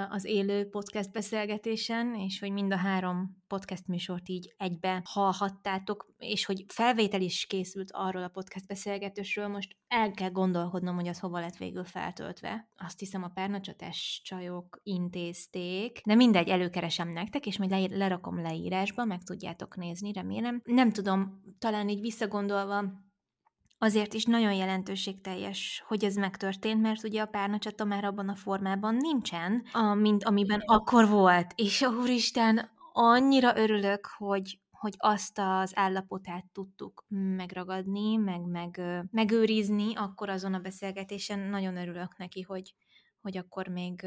az 0.08 0.24
élő 0.24 0.68
podcast 0.68 1.12
beszélgetésen, 1.12 2.14
és 2.14 2.40
hogy 2.40 2.52
mind 2.52 2.72
a 2.72 2.76
három 2.76 3.42
podcast 3.46 3.86
műsort 3.86 4.28
így 4.28 4.54
egybe 4.56 5.02
hallhattátok, 5.04 6.14
és 6.18 6.44
hogy 6.44 6.64
felvétel 6.66 7.20
is 7.20 7.46
készült 7.46 7.90
arról 7.92 8.22
a 8.22 8.28
podcast 8.28 8.66
beszélgetésről, 8.66 9.48
most 9.48 9.76
el 9.88 10.10
kell 10.10 10.30
gondolkodnom, 10.30 10.94
hogy 10.94 11.08
az 11.08 11.18
hova 11.18 11.40
lett 11.40 11.56
végül 11.56 11.84
feltöltve. 11.84 12.68
Azt 12.76 12.98
hiszem 12.98 13.22
a 13.22 13.28
párnacsatás 13.28 14.20
csajok 14.24 14.80
intézték, 14.82 16.00
de 16.04 16.14
mindegy, 16.14 16.48
előkeresem 16.48 17.08
nektek, 17.08 17.46
és 17.46 17.58
majd 17.58 17.70
le- 17.70 17.96
lerakom 17.96 18.42
leírásba, 18.42 19.04
meg 19.04 19.22
tudjátok 19.22 19.76
nézni, 19.76 20.12
remélem. 20.12 20.60
Nem 20.64 20.90
tudom, 20.90 21.42
talán 21.58 21.88
így 21.88 22.00
visszagondolva, 22.00 22.84
azért 23.82 24.14
is 24.14 24.24
nagyon 24.24 24.52
jelentőségteljes, 24.52 25.84
hogy 25.86 26.04
ez 26.04 26.14
megtörtént, 26.14 26.80
mert 26.80 27.04
ugye 27.04 27.22
a 27.22 27.26
párnacsata 27.26 27.84
már 27.84 28.04
abban 28.04 28.28
a 28.28 28.34
formában 28.34 28.94
nincsen, 28.94 29.64
a, 29.72 29.94
mint 29.94 30.24
amiben 30.24 30.62
akkor 30.64 31.08
volt. 31.08 31.52
És 31.56 31.82
úristen, 31.82 32.70
annyira 32.92 33.56
örülök, 33.56 34.06
hogy, 34.16 34.60
hogy 34.70 34.94
azt 34.96 35.38
az 35.38 35.72
állapotát 35.74 36.44
tudtuk 36.52 37.04
megragadni, 37.08 38.16
meg, 38.16 38.40
meg 38.40 38.80
megőrizni, 39.10 39.94
akkor 39.94 40.28
azon 40.28 40.54
a 40.54 40.58
beszélgetésen 40.58 41.38
nagyon 41.38 41.76
örülök 41.76 42.16
neki, 42.16 42.40
hogy, 42.40 42.74
hogy 43.20 43.36
akkor 43.36 43.68
még 43.68 44.06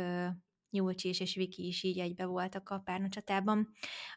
Julcsi 0.73 1.07
és, 1.07 1.19
és 1.19 1.35
Viki 1.35 1.67
is 1.67 1.83
így 1.83 1.99
egybe 1.99 2.25
voltak 2.25 2.69
a 2.69 2.79
párnacsatában. 2.79 3.69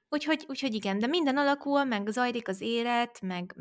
Úgyhogy, 0.09 0.45
úgyhogy 0.49 0.75
igen, 0.75 0.99
de 0.99 1.07
minden 1.07 1.37
alakul, 1.37 1.85
meg 1.85 2.09
zajlik 2.09 2.49
az 2.49 2.61
élet, 2.61 3.21
meg 3.21 3.55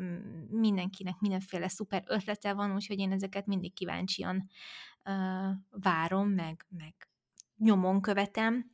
mindenkinek 0.50 1.14
mindenféle 1.18 1.68
szuper 1.68 2.04
ötlete 2.06 2.52
van, 2.52 2.74
úgyhogy 2.74 2.98
én 2.98 3.12
ezeket 3.12 3.46
mindig 3.46 3.74
kíváncsian 3.74 4.48
uh, 5.04 5.54
várom, 5.70 6.28
meg, 6.28 6.66
meg 6.68 6.94
nyomon 7.56 8.00
követem. 8.00 8.70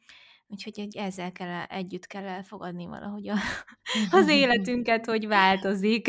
Úgyhogy 0.47 0.97
ezzel 0.97 1.33
kell, 1.33 1.63
együtt 1.63 2.07
kell 2.07 2.25
elfogadni 2.25 2.87
valahogy 2.87 3.29
a, 3.29 3.37
az 4.19 4.29
életünket, 4.29 5.07
hogy 5.07 5.27
változik. 5.27 6.09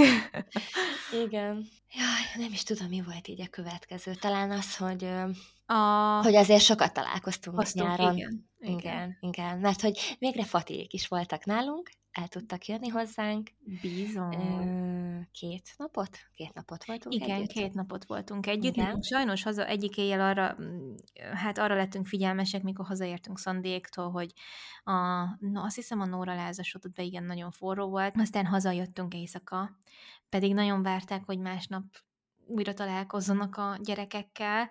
Igen. 1.25 1.55
Jaj, 1.97 2.43
nem 2.43 2.51
is 2.51 2.63
tudom, 2.63 2.87
mi 2.87 3.01
volt 3.01 3.27
így 3.27 3.41
a 3.41 3.47
következő. 3.47 4.13
Talán 4.13 4.51
az, 4.51 4.77
hogy 4.77 5.09
a... 5.65 6.19
Hogy 6.23 6.35
azért 6.35 6.63
sokat 6.63 6.93
találkoztunk 6.93 7.57
Hoztunk, 7.57 7.89
nyáron. 7.89 8.17
Igen, 8.17 8.49
igen. 8.59 8.77
igen, 8.77 9.17
igen. 9.19 9.59
Mert 9.59 9.81
hogy 9.81 10.15
végre 10.19 10.43
Fatiék 10.43 10.93
is 10.93 11.07
voltak 11.07 11.45
nálunk, 11.45 11.89
el 12.13 12.27
tudtak 12.27 12.65
jönni 12.65 12.87
hozzánk. 12.87 13.49
Bízom. 13.81 14.29
Két 15.31 15.73
napot? 15.77 16.17
Két 16.35 16.53
napot 16.53 16.85
voltunk 16.85 17.15
Igen, 17.15 17.29
együtt. 17.29 17.51
két 17.51 17.73
napot 17.73 18.05
voltunk 18.05 18.47
együtt. 18.47 18.75
Igen. 18.75 19.01
Sajnos 19.01 19.43
haza 19.43 19.65
egyik 19.65 19.97
éjjel 19.97 20.21
arra, 20.21 20.55
mm, 20.61 20.93
hát 21.33 21.57
arra 21.57 21.75
lettünk 21.75 22.07
figyelmesek, 22.07 22.63
mikor 22.63 22.85
hazaértünk 22.85 23.39
Szandéktól, 23.39 24.11
hogy 24.11 24.33
a, 24.83 25.23
no, 25.39 25.63
azt 25.63 25.75
hiszem 25.75 25.99
a 25.99 26.05
Nóra 26.05 26.35
lázasodott 26.35 26.93
be, 26.93 27.03
igen, 27.03 27.23
nagyon 27.23 27.51
forró 27.51 27.89
volt. 27.89 28.15
Aztán 28.17 28.45
hazajöttünk 28.45 29.13
éjszaka, 29.13 29.77
pedig 30.29 30.53
nagyon 30.53 30.83
várták, 30.83 31.25
hogy 31.25 31.39
másnap 31.39 31.83
újra 32.47 32.73
találkozzanak 32.73 33.55
a 33.57 33.77
gyerekekkel, 33.83 34.69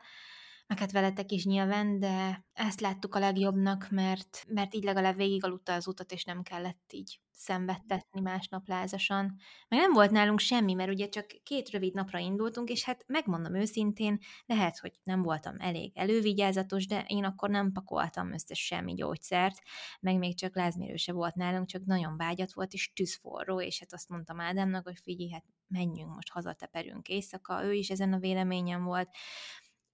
meg 0.73 0.81
hát 0.81 0.93
veletek 0.93 1.33
is 1.33 1.45
nyilván, 1.45 1.99
de 1.99 2.45
ezt 2.53 2.81
láttuk 2.81 3.15
a 3.15 3.19
legjobbnak, 3.19 3.91
mert, 3.91 4.45
mert 4.49 4.75
így 4.75 4.85
legalább 4.85 5.17
végigaludta 5.17 5.73
az 5.73 5.87
utat, 5.87 6.13
és 6.13 6.25
nem 6.25 6.43
kellett 6.43 6.93
így 6.93 7.21
szenvedtetni 7.31 8.21
másnap 8.21 8.69
lázasan. 8.69 9.37
Meg 9.69 9.79
nem 9.79 9.93
volt 9.93 10.11
nálunk 10.11 10.39
semmi, 10.39 10.73
mert 10.73 10.91
ugye 10.91 11.09
csak 11.09 11.27
két 11.43 11.71
rövid 11.71 11.95
napra 11.95 12.19
indultunk, 12.19 12.69
és 12.69 12.85
hát 12.85 13.05
megmondom 13.07 13.55
őszintén, 13.55 14.19
lehet, 14.47 14.79
hogy 14.79 14.93
nem 15.03 15.23
voltam 15.23 15.55
elég 15.59 15.93
elővigyázatos, 15.95 16.87
de 16.87 17.05
én 17.07 17.25
akkor 17.25 17.51
nem 17.51 17.73
pakoltam 17.73 18.33
össze 18.33 18.55
semmi 18.55 18.95
gyógyszert, 18.95 19.59
meg 20.01 20.19
még 20.19 20.37
csak 20.37 20.57
lázmérő 20.57 20.97
se 20.97 21.13
volt 21.13 21.35
nálunk, 21.35 21.67
csak 21.67 21.85
nagyon 21.85 22.17
vágyat 22.17 22.53
volt, 22.53 22.73
és 22.73 22.93
tűzforró, 22.93 23.61
és 23.61 23.79
hát 23.79 23.93
azt 23.93 24.09
mondtam 24.09 24.41
Ádámnak, 24.41 24.85
hogy 24.85 24.99
figyelj, 25.03 25.31
hát 25.31 25.45
menjünk 25.69 26.15
most 26.15 26.31
hazateperünk 26.31 27.09
éjszaka, 27.09 27.65
ő 27.65 27.73
is 27.73 27.91
ezen 27.91 28.13
a 28.13 28.19
véleményen 28.19 28.85
volt, 28.85 29.09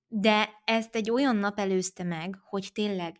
de 0.08 0.48
ezt 0.64 0.94
egy 0.94 1.10
olyan 1.10 1.36
nap 1.36 1.58
előzte 1.58 2.02
meg, 2.02 2.38
hogy 2.44 2.70
tényleg 2.72 3.18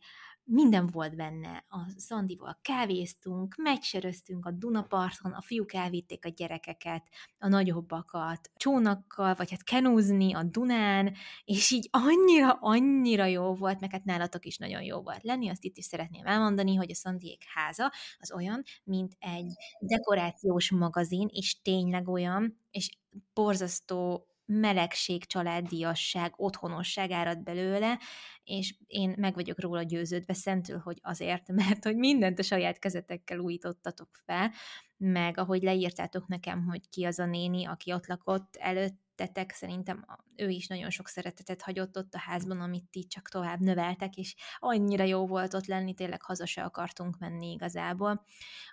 minden 0.50 0.86
volt 0.86 1.16
benne. 1.16 1.64
A 1.68 1.78
Szandival 1.96 2.58
kávéztunk, 2.62 3.54
meccseröztünk 3.56 4.46
a 4.46 4.50
Dunaparton, 4.50 5.32
a 5.32 5.42
fiúk 5.42 5.74
elvitték 5.74 6.24
a 6.24 6.28
gyerekeket, 6.28 7.08
a 7.38 7.48
nagyobbakat, 7.48 8.50
csónakkal, 8.56 9.34
vagy 9.34 9.50
hát 9.50 9.62
kenúzni 9.62 10.34
a 10.34 10.42
Dunán, 10.42 11.14
és 11.44 11.70
így 11.70 11.88
annyira, 11.90 12.58
annyira 12.60 13.24
jó 13.24 13.54
volt, 13.54 13.80
meg 13.80 13.92
hát 13.92 14.04
nálatok 14.04 14.44
is 14.44 14.56
nagyon 14.56 14.82
jó 14.82 15.02
volt 15.02 15.22
lenni. 15.22 15.48
Azt 15.48 15.64
itt 15.64 15.76
is 15.76 15.84
szeretném 15.84 16.26
elmondani, 16.26 16.74
hogy 16.74 16.90
a 16.90 16.94
Szandiék 16.94 17.42
háza 17.54 17.92
az 18.18 18.32
olyan, 18.32 18.62
mint 18.84 19.16
egy 19.18 19.52
dekorációs 19.80 20.70
magazin, 20.70 21.28
és 21.32 21.62
tényleg 21.62 22.08
olyan, 22.08 22.60
és 22.70 22.98
borzasztó 23.34 24.26
melegség, 24.48 25.24
családiasság, 25.24 26.32
otthonosság 26.36 27.10
árad 27.10 27.42
belőle, 27.42 27.98
és 28.44 28.74
én 28.86 29.14
meg 29.16 29.34
vagyok 29.34 29.60
róla 29.60 29.82
győződve 29.82 30.34
szentül, 30.34 30.78
hogy 30.78 30.98
azért, 31.02 31.52
mert 31.64 31.84
hogy 31.84 31.96
mindent 31.96 32.38
a 32.38 32.42
saját 32.42 32.78
kezetekkel 32.78 33.38
újítottatok 33.38 34.08
fel, 34.24 34.52
meg 34.96 35.38
ahogy 35.38 35.62
leírtátok 35.62 36.26
nekem, 36.26 36.64
hogy 36.64 36.88
ki 36.88 37.04
az 37.04 37.18
a 37.18 37.26
néni, 37.26 37.64
aki 37.64 37.92
ott 37.92 38.06
lakott 38.06 38.56
előttetek, 38.56 39.50
szerintem 39.50 40.04
ő 40.36 40.48
is 40.48 40.66
nagyon 40.66 40.90
sok 40.90 41.08
szeretetet 41.08 41.62
hagyott 41.62 41.96
ott 41.96 42.14
a 42.14 42.18
házban, 42.18 42.60
amit 42.60 42.90
ti 42.90 43.04
csak 43.04 43.28
tovább 43.28 43.60
növeltek, 43.60 44.16
és 44.16 44.34
annyira 44.58 45.04
jó 45.04 45.26
volt 45.26 45.54
ott 45.54 45.66
lenni, 45.66 45.94
tényleg 45.94 46.22
haza 46.22 46.46
se 46.46 46.62
akartunk 46.62 47.18
menni 47.18 47.50
igazából. 47.50 48.24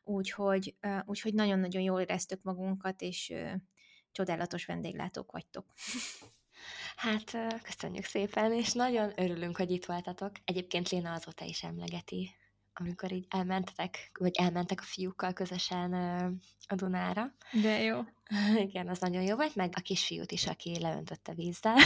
Úgyhogy, 0.04 0.76
úgyhogy 1.06 1.34
nagyon-nagyon 1.34 1.82
jól 1.82 2.02
éreztük 2.02 2.42
magunkat, 2.42 3.02
és 3.02 3.34
csodálatos 4.16 4.66
vendéglátók 4.66 5.32
vagytok. 5.32 5.66
Hát, 6.96 7.38
köszönjük 7.64 8.06
szépen, 8.06 8.54
és 8.54 8.74
nagyon 8.74 9.12
örülünk, 9.16 9.58
hogy 9.58 9.72
itt 9.72 9.86
voltatok. 9.86 10.32
Egyébként 10.46 10.90
Léna 10.90 11.14
azóta 11.14 11.46
is 11.46 11.64
emlegeti, 11.64 12.36
amikor 12.74 13.12
így 13.12 13.26
elmentetek, 13.30 14.12
vagy 14.20 14.36
elmentek 14.36 14.80
a 14.80 14.86
fiúkkal 14.86 15.34
közösen 15.34 15.94
a 16.68 16.76
Dunára. 16.76 17.36
De 17.52 17.82
jó. 17.82 18.02
Igen, 18.68 18.90
az 18.90 19.00
nagyon 19.00 19.22
jó 19.22 19.36
volt, 19.36 19.56
meg 19.56 19.74
a 19.78 19.82
kisfiút 19.82 20.32
is, 20.32 20.48
aki 20.48 20.80
leöntötte 20.80 21.34
vízzel. 21.34 21.78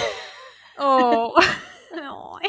Ó! 0.78 1.32
Oh. 1.92 2.40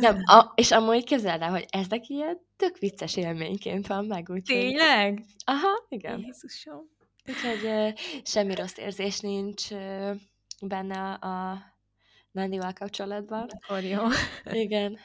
Nem, 0.00 0.22
a, 0.24 0.52
és 0.54 0.70
amúgy 0.70 1.04
képzeld 1.04 1.42
el, 1.42 1.50
hogy 1.50 1.66
ez 1.70 1.86
neki 1.88 2.14
ilyen 2.14 2.38
tök 2.56 2.78
vicces 2.78 3.16
élményként 3.16 3.86
van 3.86 4.04
meg, 4.04 4.28
úgyhogy... 4.30 4.58
Tényleg? 4.58 5.24
Aha, 5.44 5.86
igen. 5.88 6.18
Jézusom. 6.18 6.90
Úgyhogy 7.26 7.64
uh, 7.64 7.92
semmi 8.22 8.54
rossz 8.54 8.76
érzés 8.76 9.20
nincs 9.20 9.70
uh, 9.70 10.14
benne 10.60 11.12
a 11.12 11.62
Nandival 12.30 12.72
kapcsolatban. 12.72 13.48
Akkor 13.60 13.82
jó. 13.82 14.02
Igen. 14.52 14.98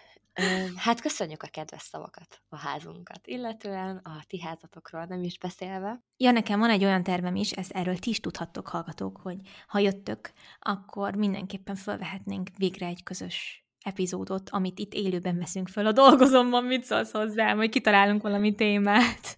Hát 0.76 1.02
köszönjük 1.02 1.44
a 1.44 1.48
kedves 1.48 1.82
szavakat 1.82 2.42
a 2.50 2.58
házunkat, 2.58 3.28
illetően 3.28 3.98
a 3.98 4.24
ti 4.28 4.42
házatokról 4.42 5.06
nem 5.06 5.24
is 5.24 5.38
beszélve. 5.38 6.04
Ja, 6.18 6.32
nekem 6.32 6.60
van 6.60 6.70
egy 6.70 6.84
olyan 6.84 7.04
tervem 7.04 7.36
is, 7.36 7.52
ezt 7.52 7.72
erről 7.72 7.98
ti 7.98 8.10
is 8.10 8.20
tudhattok, 8.20 8.68
hallgatók, 8.68 9.18
hogy 9.18 9.38
ha 9.68 9.80
jöttök, 9.80 10.32
akkor 10.60 11.16
mindenképpen 11.16 11.76
felvehetnénk 11.76 12.50
végre 12.58 12.86
egy 12.86 13.04
közös 13.04 13.65
epizódot, 13.86 14.50
amit 14.50 14.80
itt 14.80 14.94
élőben 14.94 15.38
veszünk 15.38 15.68
föl 15.68 15.86
a 15.86 15.92
dolgozomban, 15.92 16.64
mit 16.64 16.84
szólsz 16.84 17.12
hozzá, 17.12 17.56
hogy 17.56 17.70
kitalálunk 17.70 18.22
valami 18.22 18.56
témát. 18.56 19.38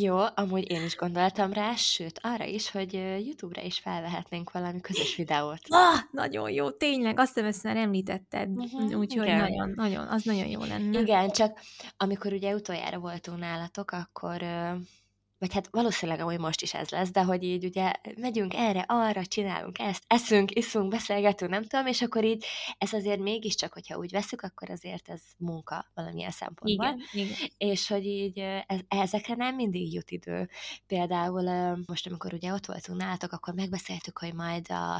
Jó, 0.00 0.18
amúgy 0.34 0.70
én 0.70 0.84
is 0.84 0.96
gondoltam 0.96 1.52
rá, 1.52 1.74
sőt, 1.74 2.20
arra 2.22 2.44
is, 2.44 2.70
hogy 2.70 2.92
YouTube-ra 3.26 3.62
is 3.62 3.78
felvehetnénk 3.78 4.52
valami 4.52 4.80
közös 4.80 5.16
videót. 5.16 5.60
Ah, 5.68 6.00
nagyon 6.10 6.50
jó, 6.50 6.70
tényleg, 6.70 7.18
azt 7.18 7.34
hiszem, 7.34 7.48
ezt 7.48 7.62
már 7.62 7.76
említetted, 7.76 8.48
uh-huh, 8.48 8.98
úgyhogy 8.98 9.26
nagyon, 9.26 9.72
nagyon, 9.74 10.06
az 10.06 10.22
nagyon 10.22 10.46
jó 10.46 10.60
lenne. 10.60 11.00
Igen, 11.00 11.30
csak 11.30 11.58
amikor 11.96 12.32
ugye 12.32 12.54
utoljára 12.54 12.98
voltunk 12.98 13.38
nálatok, 13.38 13.90
akkor 13.90 14.42
vagy 15.42 15.52
hát 15.52 15.68
valószínűleg 15.70 16.20
amúgy 16.20 16.38
most 16.38 16.62
is 16.62 16.74
ez 16.74 16.88
lesz, 16.88 17.10
de 17.10 17.22
hogy 17.22 17.42
így 17.42 17.64
ugye 17.64 17.92
megyünk 18.16 18.54
erre, 18.54 18.84
arra, 18.88 19.26
csinálunk 19.26 19.78
ezt, 19.78 20.04
eszünk, 20.06 20.50
iszunk, 20.54 20.90
beszélgetünk, 20.90 21.50
nem 21.50 21.62
tudom, 21.62 21.86
és 21.86 22.02
akkor 22.02 22.24
így 22.24 22.44
ez 22.78 22.92
azért 22.92 23.20
mégiscsak, 23.20 23.72
hogyha 23.72 23.98
úgy 23.98 24.10
veszük, 24.10 24.42
akkor 24.42 24.70
azért 24.70 25.08
ez 25.08 25.20
munka 25.36 25.90
valamilyen 25.94 26.30
szempontból. 26.30 26.86
Igen, 26.86 27.00
igen. 27.12 27.36
És 27.56 27.88
hogy 27.88 28.04
így 28.04 28.38
ez, 28.66 28.78
ezekre 28.88 29.34
nem 29.34 29.54
mindig 29.54 29.92
jut 29.92 30.10
idő. 30.10 30.48
Például 30.86 31.76
most, 31.86 32.06
amikor 32.06 32.34
ugye 32.34 32.52
ott 32.52 32.66
voltunk 32.66 33.00
nálatok, 33.00 33.32
akkor 33.32 33.54
megbeszéltük, 33.54 34.18
hogy 34.18 34.34
majd 34.34 34.70
a, 34.70 34.94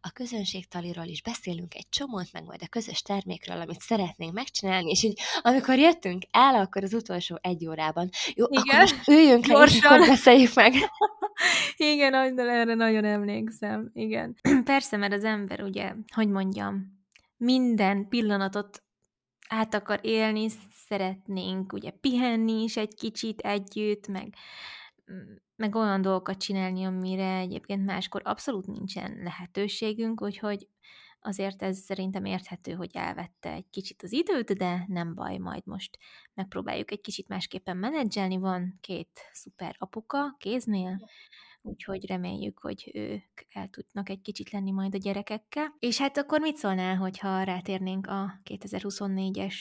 a 0.00 0.10
közönségtaliról 0.12 1.06
is 1.06 1.22
beszélünk 1.22 1.74
egy 1.74 1.88
csomót, 1.88 2.32
meg 2.32 2.44
majd 2.44 2.62
a 2.62 2.68
közös 2.68 3.02
termékről, 3.02 3.60
amit 3.60 3.80
szeretnénk 3.80 4.32
megcsinálni, 4.32 4.90
és 4.90 5.02
így 5.02 5.20
amikor 5.42 5.78
jöttünk 5.78 6.22
el, 6.30 6.54
akkor 6.54 6.82
az 6.82 6.94
utolsó 6.94 7.38
egy 7.40 7.66
órában, 7.66 8.08
jó, 8.34 8.46
Igen. 8.48 8.62
akkor 8.62 8.78
most 8.78 9.08
üljünk 9.08 9.46
le, 9.46 9.56
akkor 9.94 10.06
beszéljük 10.06 10.54
meg. 10.54 10.72
Igen, 11.76 12.14
erre 12.38 12.74
nagyon 12.74 13.04
emlékszem. 13.04 13.90
Igen. 13.92 14.36
Persze, 14.64 14.96
mert 14.96 15.12
az 15.12 15.24
ember 15.24 15.62
ugye, 15.62 15.94
hogy 16.14 16.28
mondjam, 16.28 16.98
minden 17.36 18.08
pillanatot 18.08 18.82
át 19.48 19.74
akar 19.74 19.98
élni, 20.02 20.48
szeretnénk 20.86 21.72
ugye 21.72 21.90
pihenni 21.90 22.62
is 22.62 22.76
egy 22.76 22.94
kicsit 22.94 23.40
együtt, 23.40 24.06
meg, 24.06 24.34
meg 25.56 25.74
olyan 25.74 26.02
dolgokat 26.02 26.38
csinálni, 26.38 26.84
amire 26.84 27.36
egyébként 27.36 27.84
máskor 27.84 28.22
abszolút 28.24 28.66
nincsen 28.66 29.20
lehetőségünk, 29.22 30.22
úgyhogy 30.22 30.68
azért 31.20 31.62
ez 31.62 31.78
szerintem 31.78 32.24
érthető, 32.24 32.72
hogy 32.72 32.90
elvette 32.92 33.52
egy 33.52 33.68
kicsit 33.70 34.02
az 34.02 34.12
időt, 34.12 34.52
de 34.52 34.84
nem 34.86 35.14
baj, 35.14 35.36
majd 35.36 35.66
most 35.66 35.98
megpróbáljuk 36.34 36.90
egy 36.90 37.00
kicsit 37.00 37.28
másképpen 37.28 37.76
menedzselni. 37.76 38.36
Van 38.36 38.78
két 38.80 39.20
szuper 39.32 39.76
apuka 39.78 40.36
kéznél, 40.38 41.08
úgyhogy 41.62 42.06
reméljük, 42.06 42.58
hogy 42.58 42.90
ők 42.94 43.40
el 43.52 43.68
tudnak 43.68 44.08
egy 44.08 44.20
kicsit 44.20 44.50
lenni 44.50 44.70
majd 44.70 44.94
a 44.94 44.98
gyerekekkel. 44.98 45.74
És 45.78 45.98
hát 45.98 46.16
akkor 46.16 46.40
mit 46.40 46.56
szólnál, 46.56 46.96
hogyha 46.96 47.42
rátérnénk 47.42 48.06
a 48.06 48.40
2024-es 48.44 49.54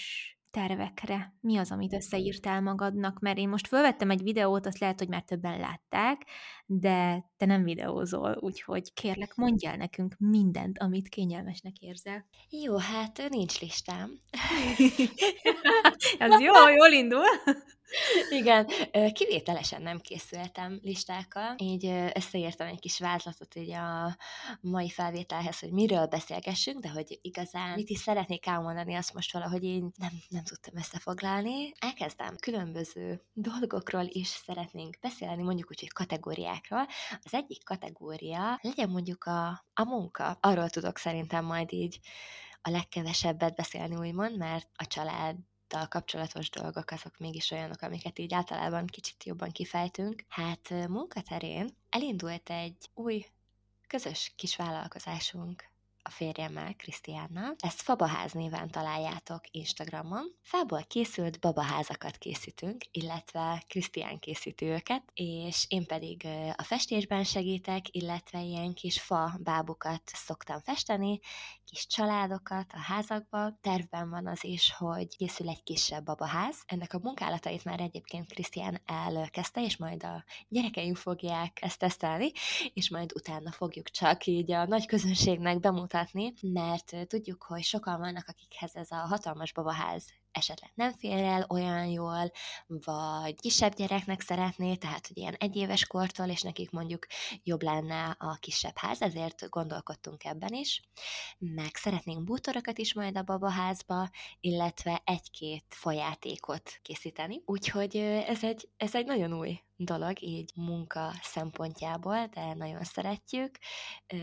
tervekre? 0.57 1.33
Mi 1.41 1.57
az, 1.57 1.71
amit 1.71 1.93
összeírtál 1.93 2.61
magadnak? 2.61 3.19
Mert 3.19 3.37
én 3.37 3.49
most 3.49 3.67
fölvettem 3.67 4.09
egy 4.09 4.23
videót, 4.23 4.65
azt 4.65 4.79
lehet, 4.79 4.99
hogy 4.99 5.07
már 5.07 5.21
többen 5.21 5.59
látták, 5.59 6.21
de 6.65 7.25
te 7.37 7.45
nem 7.45 7.63
videózol, 7.63 8.37
úgyhogy 8.39 8.93
kérlek, 8.93 9.35
mondjál 9.35 9.77
nekünk 9.77 10.15
mindent, 10.17 10.77
amit 10.79 11.09
kényelmesnek 11.09 11.77
érzel. 11.77 12.25
Jó, 12.49 12.77
hát 12.77 13.29
nincs 13.29 13.61
listám. 13.61 14.09
Ez 16.19 16.39
jó, 16.41 16.53
jól 16.75 16.91
indul. 16.91 17.25
Igen, 18.29 18.67
kivételesen 19.13 19.81
nem 19.81 19.99
készültem 19.99 20.79
listákkal, 20.83 21.55
így 21.57 21.85
összeírtam 22.13 22.67
egy 22.67 22.79
kis 22.79 22.99
vázlatot 22.99 23.55
így 23.55 23.71
a 23.71 24.17
mai 24.61 24.89
felvételhez, 24.89 25.59
hogy 25.59 25.71
miről 25.71 26.05
beszélgessünk, 26.05 26.79
de 26.79 26.89
hogy 26.89 27.19
igazán 27.21 27.73
mit 27.73 27.89
is 27.89 27.99
szeretnék 27.99 28.45
elmondani, 28.45 28.95
azt 28.95 29.13
most 29.13 29.33
valahogy 29.33 29.63
én 29.63 29.91
nem, 29.97 30.11
nem 30.29 30.43
tudtam 30.43 30.77
összefoglalni. 30.77 31.71
Elkezdem 31.79 32.35
különböző 32.35 33.21
dolgokról 33.33 34.05
is 34.07 34.27
szeretnénk 34.27 34.97
beszélni, 35.01 35.43
mondjuk 35.43 35.69
úgy, 35.69 35.79
hogy 35.79 35.91
kategóriákról. 35.91 36.87
Az 37.23 37.33
egyik 37.33 37.63
kategória 37.63 38.59
legyen 38.61 38.89
mondjuk 38.89 39.23
a, 39.23 39.47
a 39.73 39.83
munka. 39.83 40.37
Arról 40.41 40.69
tudok 40.69 40.97
szerintem 40.97 41.45
majd 41.45 41.73
így 41.73 41.99
a 42.61 42.69
legkevesebbet 42.69 43.55
beszélni, 43.55 43.95
úgymond, 43.95 44.37
mert 44.37 44.69
a 44.75 44.87
család 44.87 45.35
kapcsolatos 45.89 46.49
dolgok 46.49 46.91
azok 46.91 47.17
mégis 47.17 47.51
olyanok, 47.51 47.81
amiket 47.81 48.19
így 48.19 48.33
általában 48.33 48.85
kicsit 48.85 49.23
jobban 49.23 49.51
kifejtünk. 49.51 50.23
Hát 50.27 50.69
munkaterén 50.69 51.69
elindult 51.89 52.49
egy 52.49 52.89
új 52.93 53.25
közös 53.87 54.33
kis 54.35 54.55
vállalkozásunk, 54.55 55.63
a 56.07 56.09
férjemmel, 56.09 56.73
Krisztiánnal. 56.75 57.55
Ezt 57.57 57.81
Fabaház 57.81 58.31
néven 58.31 58.69
találjátok 58.69 59.41
Instagramon. 59.51 60.35
Fából 60.41 60.83
készült 60.87 61.39
babaházakat 61.39 62.17
készítünk, 62.17 62.83
illetve 62.91 63.63
Krisztián 63.67 64.19
készíti 64.19 64.65
őket, 64.65 65.03
és 65.13 65.65
én 65.67 65.85
pedig 65.85 66.27
a 66.55 66.63
festésben 66.63 67.23
segítek, 67.23 67.85
illetve 67.91 68.41
ilyen 68.41 68.73
kis 68.73 69.01
fa 69.01 69.31
bábukat 69.39 70.01
szoktam 70.05 70.59
festeni, 70.59 71.19
kis 71.65 71.87
családokat 71.87 72.73
a 72.73 72.79
házakba. 72.79 73.57
Tervben 73.61 74.09
van 74.09 74.27
az 74.27 74.43
is, 74.43 74.73
hogy 74.77 75.17
készül 75.17 75.49
egy 75.49 75.63
kisebb 75.63 76.03
babaház. 76.03 76.63
Ennek 76.65 76.93
a 76.93 76.99
munkálatait 77.03 77.63
már 77.63 77.79
egyébként 77.79 78.33
Krisztián 78.33 78.81
elkezdte, 78.85 79.61
és 79.61 79.77
majd 79.77 80.03
a 80.03 80.23
gyerekeink 80.47 80.97
fogják 80.97 81.57
ezt 81.61 81.79
tesztelni, 81.79 82.31
és 82.73 82.89
majd 82.89 83.11
utána 83.15 83.51
fogjuk 83.51 83.89
csak 83.89 84.25
így 84.25 84.51
a 84.51 84.65
nagy 84.65 84.85
közönségnek 84.85 85.59
bemutatni, 85.59 85.95
mert 86.41 87.07
tudjuk, 87.07 87.43
hogy 87.43 87.61
sokan 87.63 87.99
vannak, 87.99 88.27
akikhez 88.27 88.75
ez 88.75 88.91
a 88.91 88.95
hatalmas 88.95 89.53
babaház 89.53 90.05
esetleg 90.31 90.71
nem 90.75 90.91
fér 90.91 91.23
el 91.23 91.45
olyan 91.49 91.85
jól, 91.85 92.31
vagy 92.67 93.35
kisebb 93.35 93.75
gyereknek 93.75 94.21
szeretné, 94.21 94.75
tehát 94.75 95.07
hogy 95.07 95.17
ilyen 95.17 95.33
egyéves 95.33 95.87
kortól, 95.87 96.27
és 96.27 96.41
nekik 96.41 96.71
mondjuk 96.71 97.07
jobb 97.43 97.61
lenne 97.61 98.15
a 98.19 98.37
kisebb 98.39 98.77
ház, 98.77 99.01
ezért 99.01 99.49
gondolkodtunk 99.49 100.23
ebben 100.23 100.53
is. 100.53 100.81
Meg 101.37 101.75
szeretnénk 101.75 102.23
bútorokat 102.23 102.77
is 102.77 102.93
majd 102.93 103.17
a 103.17 103.23
babaházba, 103.23 104.09
illetve 104.39 105.01
egy-két 105.05 105.65
fajátékot 105.69 106.79
készíteni. 106.81 107.41
Úgyhogy 107.45 107.95
ez 108.27 108.43
egy, 108.43 108.69
ez 108.77 108.95
egy 108.95 109.05
nagyon 109.05 109.33
új 109.33 109.59
dolog, 109.75 110.21
így 110.21 110.51
munka 110.55 111.13
szempontjából, 111.21 112.25
de 112.25 112.53
nagyon 112.53 112.83
szeretjük. 112.83 113.57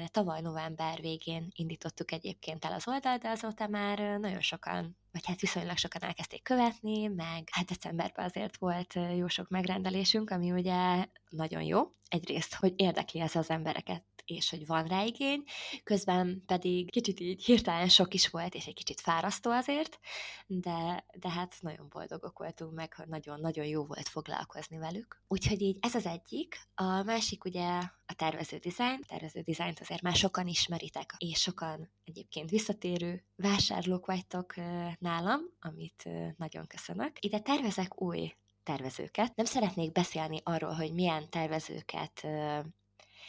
Tavaly 0.06 0.40
november 0.40 1.00
végén 1.00 1.48
indítottuk 1.54 2.12
egyébként 2.12 2.64
el 2.64 2.72
az 2.72 2.88
oldalt, 2.88 3.22
de 3.22 3.28
azóta 3.28 3.66
már 3.68 3.98
nagyon 3.98 4.40
sokan 4.40 4.96
vagy 5.14 5.26
hát 5.26 5.40
viszonylag 5.40 5.76
sokan 5.76 6.02
elkezdték 6.02 6.42
követni, 6.42 7.06
meg 7.06 7.48
hát 7.50 7.64
decemberben 7.64 8.24
azért 8.24 8.56
volt 8.56 8.94
jó 9.16 9.28
sok 9.28 9.48
megrendelésünk, 9.48 10.30
ami 10.30 10.52
ugye 10.52 11.06
nagyon 11.28 11.62
jó. 11.62 11.80
Egyrészt, 12.08 12.54
hogy 12.54 12.72
érdekli 12.76 13.20
ez 13.20 13.36
az 13.36 13.50
embereket, 13.50 14.04
és 14.24 14.50
hogy 14.50 14.66
van 14.66 14.86
rá 14.86 15.02
igény, 15.02 15.42
közben 15.84 16.42
pedig 16.46 16.90
kicsit 16.90 17.20
így 17.20 17.44
hirtelen 17.44 17.88
sok 17.88 18.14
is 18.14 18.28
volt, 18.28 18.54
és 18.54 18.66
egy 18.66 18.74
kicsit 18.74 19.00
fárasztó 19.00 19.50
azért, 19.50 19.98
de, 20.46 21.04
de 21.18 21.30
hát 21.30 21.56
nagyon 21.60 21.88
boldogok 21.88 22.38
voltunk 22.38 22.74
meg, 22.74 22.94
hogy 22.94 23.06
nagyon-nagyon 23.08 23.66
jó 23.66 23.84
volt 23.84 24.08
foglalkozni 24.08 24.78
velük. 24.78 25.22
Úgyhogy 25.28 25.60
így 25.62 25.78
ez 25.80 25.94
az 25.94 26.06
egyik. 26.06 26.60
A 26.74 27.02
másik 27.02 27.44
ugye 27.44 27.80
a 28.06 28.14
tervező 28.16 28.56
dizájn. 28.56 29.00
A 29.02 29.06
tervező 29.06 29.40
dizájnt 29.40 29.80
azért 29.80 30.02
már 30.02 30.14
sokan 30.14 30.46
ismeritek, 30.46 31.14
és 31.18 31.40
sokan 31.40 31.90
egyébként 32.04 32.50
visszatérő 32.50 33.24
vásárlók 33.36 34.06
vagytok 34.06 34.54
nálam, 34.98 35.40
amit 35.60 36.08
nagyon 36.36 36.66
köszönök. 36.66 37.24
Ide 37.24 37.38
tervezek 37.40 38.00
új 38.00 38.34
tervezőket. 38.64 39.36
Nem 39.36 39.46
szeretnék 39.46 39.92
beszélni 39.92 40.40
arról, 40.44 40.72
hogy 40.72 40.92
milyen 40.92 41.30
tervezőket 41.30 42.26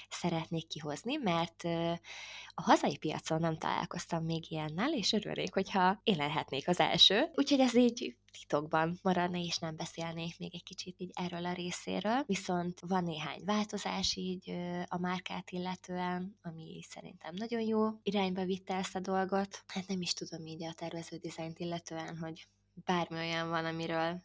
szeretnék 0.10 0.68
kihozni, 0.68 1.16
mert 1.16 1.64
a 2.54 2.62
hazai 2.62 2.98
piacon 2.98 3.40
nem 3.40 3.58
találkoztam 3.58 4.24
még 4.24 4.52
ilyennel, 4.52 4.94
és 4.94 5.14
örülnék, 5.14 5.54
hogyha 5.54 6.00
én 6.04 6.16
lehetnék 6.16 6.68
az 6.68 6.80
első. 6.80 7.32
Úgyhogy 7.34 7.60
ez 7.60 7.76
így 7.76 8.18
titokban 8.32 9.00
maradna, 9.02 9.38
és 9.38 9.58
nem 9.58 9.76
beszélnék 9.76 10.40
még 10.40 10.56
egy 10.56 10.64
kicsit 10.64 11.00
így 11.00 11.12
erről 11.14 11.46
a 11.46 11.54
részéről. 11.54 12.24
Viszont 12.26 12.80
van 12.88 13.04
néhány 13.04 13.42
változás 13.46 14.16
így 14.16 14.50
a 14.86 14.98
márkát 14.98 15.52
illetően, 15.52 16.38
ami 16.42 16.82
szerintem 16.90 17.34
nagyon 17.36 17.62
jó 17.62 17.90
irányba 18.04 18.46
vitte 18.46 18.76
ezt 18.76 18.96
a 18.96 19.00
dolgot. 19.00 19.64
Hát 19.68 19.88
nem 19.88 20.02
is 20.02 20.14
tudom 20.14 20.46
így 20.46 20.64
a 20.64 20.74
tervező 20.74 21.18
dizájnt 21.18 21.60
illetően, 21.60 22.18
hogy 22.18 22.48
bármi 22.74 23.18
olyan 23.18 23.50
van, 23.50 23.66
amiről 23.66 24.24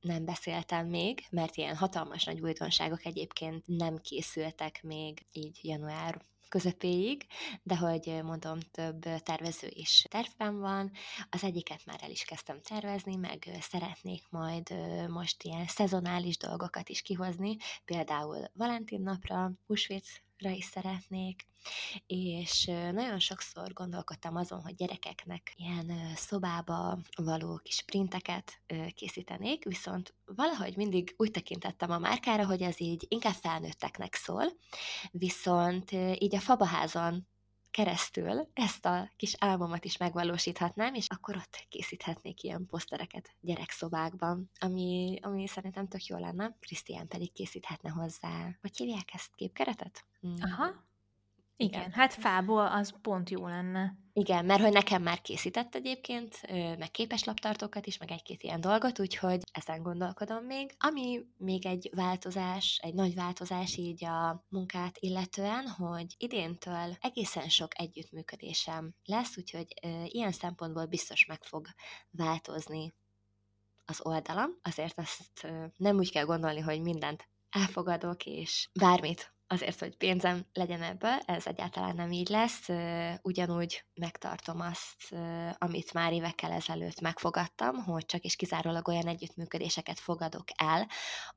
nem 0.00 0.24
beszéltem 0.24 0.86
még, 0.86 1.24
mert 1.30 1.56
ilyen 1.56 1.76
hatalmas 1.76 2.24
nagy 2.24 2.40
újdonságok 2.40 3.04
egyébként 3.04 3.66
nem 3.66 3.96
készültek 3.96 4.82
még 4.82 5.26
így 5.32 5.58
január 5.62 6.26
közepéig, 6.48 7.26
de 7.62 7.76
hogy 7.76 8.20
mondom, 8.22 8.58
több 8.70 9.00
tervező 9.22 9.68
is 9.70 10.06
tervben 10.10 10.58
van. 10.60 10.90
Az 11.30 11.44
egyiket 11.44 11.86
már 11.86 11.98
el 12.02 12.10
is 12.10 12.24
kezdtem 12.24 12.60
tervezni, 12.62 13.16
meg 13.16 13.48
szeretnék 13.60 14.24
majd 14.30 14.74
most 15.08 15.42
ilyen 15.42 15.66
szezonális 15.66 16.36
dolgokat 16.36 16.88
is 16.88 17.02
kihozni, 17.02 17.56
például 17.84 18.50
Valentin 18.54 19.00
napra, 19.00 19.52
húsvét 19.66 20.22
is 20.38 20.64
szeretnék, 20.64 21.46
és 22.06 22.64
nagyon 22.92 23.18
sokszor 23.18 23.72
gondolkodtam 23.72 24.36
azon, 24.36 24.60
hogy 24.60 24.74
gyerekeknek 24.74 25.52
ilyen 25.56 25.92
szobába 26.14 26.98
való 27.16 27.60
kis 27.62 27.82
printeket 27.82 28.60
készítenék, 28.94 29.64
viszont 29.64 30.14
valahogy 30.24 30.76
mindig 30.76 31.14
úgy 31.16 31.30
tekintettem 31.30 31.90
a 31.90 31.98
márkára, 31.98 32.46
hogy 32.46 32.62
ez 32.62 32.80
így 32.80 33.06
inkább 33.08 33.34
felnőtteknek 33.34 34.14
szól, 34.14 34.44
viszont 35.10 35.92
így 36.18 36.34
a 36.34 36.40
fabaházon 36.40 37.26
keresztül 37.78 38.48
ezt 38.52 38.86
a 38.86 39.10
kis 39.16 39.34
álmomat 39.38 39.84
is 39.84 39.96
megvalósíthatnám, 39.96 40.94
és 40.94 41.06
akkor 41.08 41.36
ott 41.36 41.66
készíthetnék 41.68 42.42
ilyen 42.42 42.66
posztereket 42.66 43.30
gyerekszobákban, 43.40 44.50
ami, 44.58 45.18
ami 45.22 45.46
szerintem 45.46 45.88
tök 45.88 46.04
jó 46.04 46.18
lenne. 46.18 46.56
Krisztián 46.60 47.08
pedig 47.08 47.32
készíthetne 47.32 47.90
hozzá, 47.90 48.56
hogy 48.60 48.76
hívják 48.76 49.14
ezt 49.14 49.34
képkeretet? 49.34 50.04
Hmm. 50.20 50.34
Aha, 50.40 50.64
igen, 51.56 51.80
Igen, 51.80 51.92
hát 51.92 52.14
fából 52.14 52.66
az 52.66 52.94
pont 53.02 53.30
jó 53.30 53.46
lenne. 53.46 53.96
Igen, 54.18 54.44
mert 54.44 54.60
hogy 54.60 54.72
nekem 54.72 55.02
már 55.02 55.20
készített 55.20 55.74
egyébként, 55.74 56.40
meg 56.78 56.90
képes 56.90 57.24
laptartókat 57.24 57.86
is, 57.86 57.98
meg 57.98 58.10
egy-két 58.10 58.42
ilyen 58.42 58.60
dolgot, 58.60 59.00
úgyhogy 59.00 59.42
ezen 59.52 59.82
gondolkodom 59.82 60.44
még. 60.44 60.74
Ami 60.78 61.20
még 61.36 61.66
egy 61.66 61.90
változás, 61.94 62.78
egy 62.82 62.94
nagy 62.94 63.14
változás 63.14 63.76
így 63.76 64.04
a 64.04 64.44
munkát 64.48 64.96
illetően, 64.98 65.68
hogy 65.68 66.14
idéntől 66.16 66.96
egészen 67.00 67.48
sok 67.48 67.80
együttműködésem 67.80 68.94
lesz, 69.04 69.36
úgyhogy 69.36 69.74
ilyen 70.04 70.32
szempontból 70.32 70.86
biztos 70.86 71.26
meg 71.26 71.42
fog 71.42 71.66
változni 72.10 72.94
az 73.84 74.00
oldalam. 74.02 74.50
Azért 74.62 74.98
azt 74.98 75.46
nem 75.76 75.96
úgy 75.96 76.10
kell 76.10 76.24
gondolni, 76.24 76.60
hogy 76.60 76.80
mindent 76.80 77.28
elfogadok, 77.50 78.26
és 78.26 78.68
bármit 78.72 79.32
azért, 79.48 79.78
hogy 79.78 79.96
pénzem 79.96 80.46
legyen 80.52 80.82
ebből, 80.82 81.18
ez 81.26 81.46
egyáltalán 81.46 81.94
nem 81.94 82.12
így 82.12 82.28
lesz. 82.28 82.68
Ugyanúgy 83.22 83.84
megtartom 83.94 84.60
azt, 84.60 85.14
amit 85.58 85.92
már 85.92 86.12
évekkel 86.12 86.52
ezelőtt 86.52 87.00
megfogadtam, 87.00 87.76
hogy 87.76 88.06
csak 88.06 88.22
és 88.22 88.36
kizárólag 88.36 88.88
olyan 88.88 89.06
együttműködéseket 89.06 89.98
fogadok 89.98 90.44
el, 90.56 90.88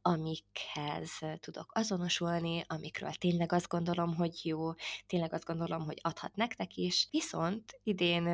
amikhez 0.01 1.11
tudok 1.39 1.71
azonosulni, 1.73 2.63
amikről 2.67 3.11
tényleg 3.11 3.51
azt 3.51 3.67
gondolom, 3.67 4.15
hogy 4.15 4.39
jó, 4.43 4.71
tényleg 5.07 5.33
azt 5.33 5.45
gondolom, 5.45 5.85
hogy 5.85 5.99
adhat 6.01 6.35
nektek 6.35 6.75
is. 6.75 7.07
Viszont 7.11 7.79
idén 7.83 8.27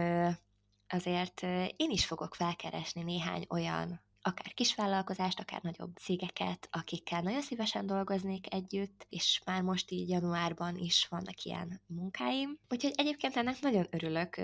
azért 0.88 1.44
én 1.76 1.90
is 1.90 2.06
fogok 2.06 2.36
felkeresni 2.36 3.04
néhány 3.04 3.46
olyan 3.50 4.06
akár 4.28 4.54
kisvállalkozást, 4.54 5.40
akár 5.40 5.62
nagyobb 5.64 5.96
cégeket, 5.96 6.68
akikkel 6.72 7.22
nagyon 7.22 7.42
szívesen 7.42 7.86
dolgoznék 7.86 8.54
együtt, 8.54 9.06
és 9.10 9.42
már 9.46 9.62
most 9.62 9.92
így 9.92 10.10
januárban 10.10 10.78
is 10.78 11.08
vannak 11.10 11.44
ilyen 11.44 11.82
munkáim. 11.86 12.60
Úgyhogy 12.70 12.94
egyébként 12.96 13.36
ennek 13.36 13.60
nagyon 13.60 13.88
örülök. 13.90 14.42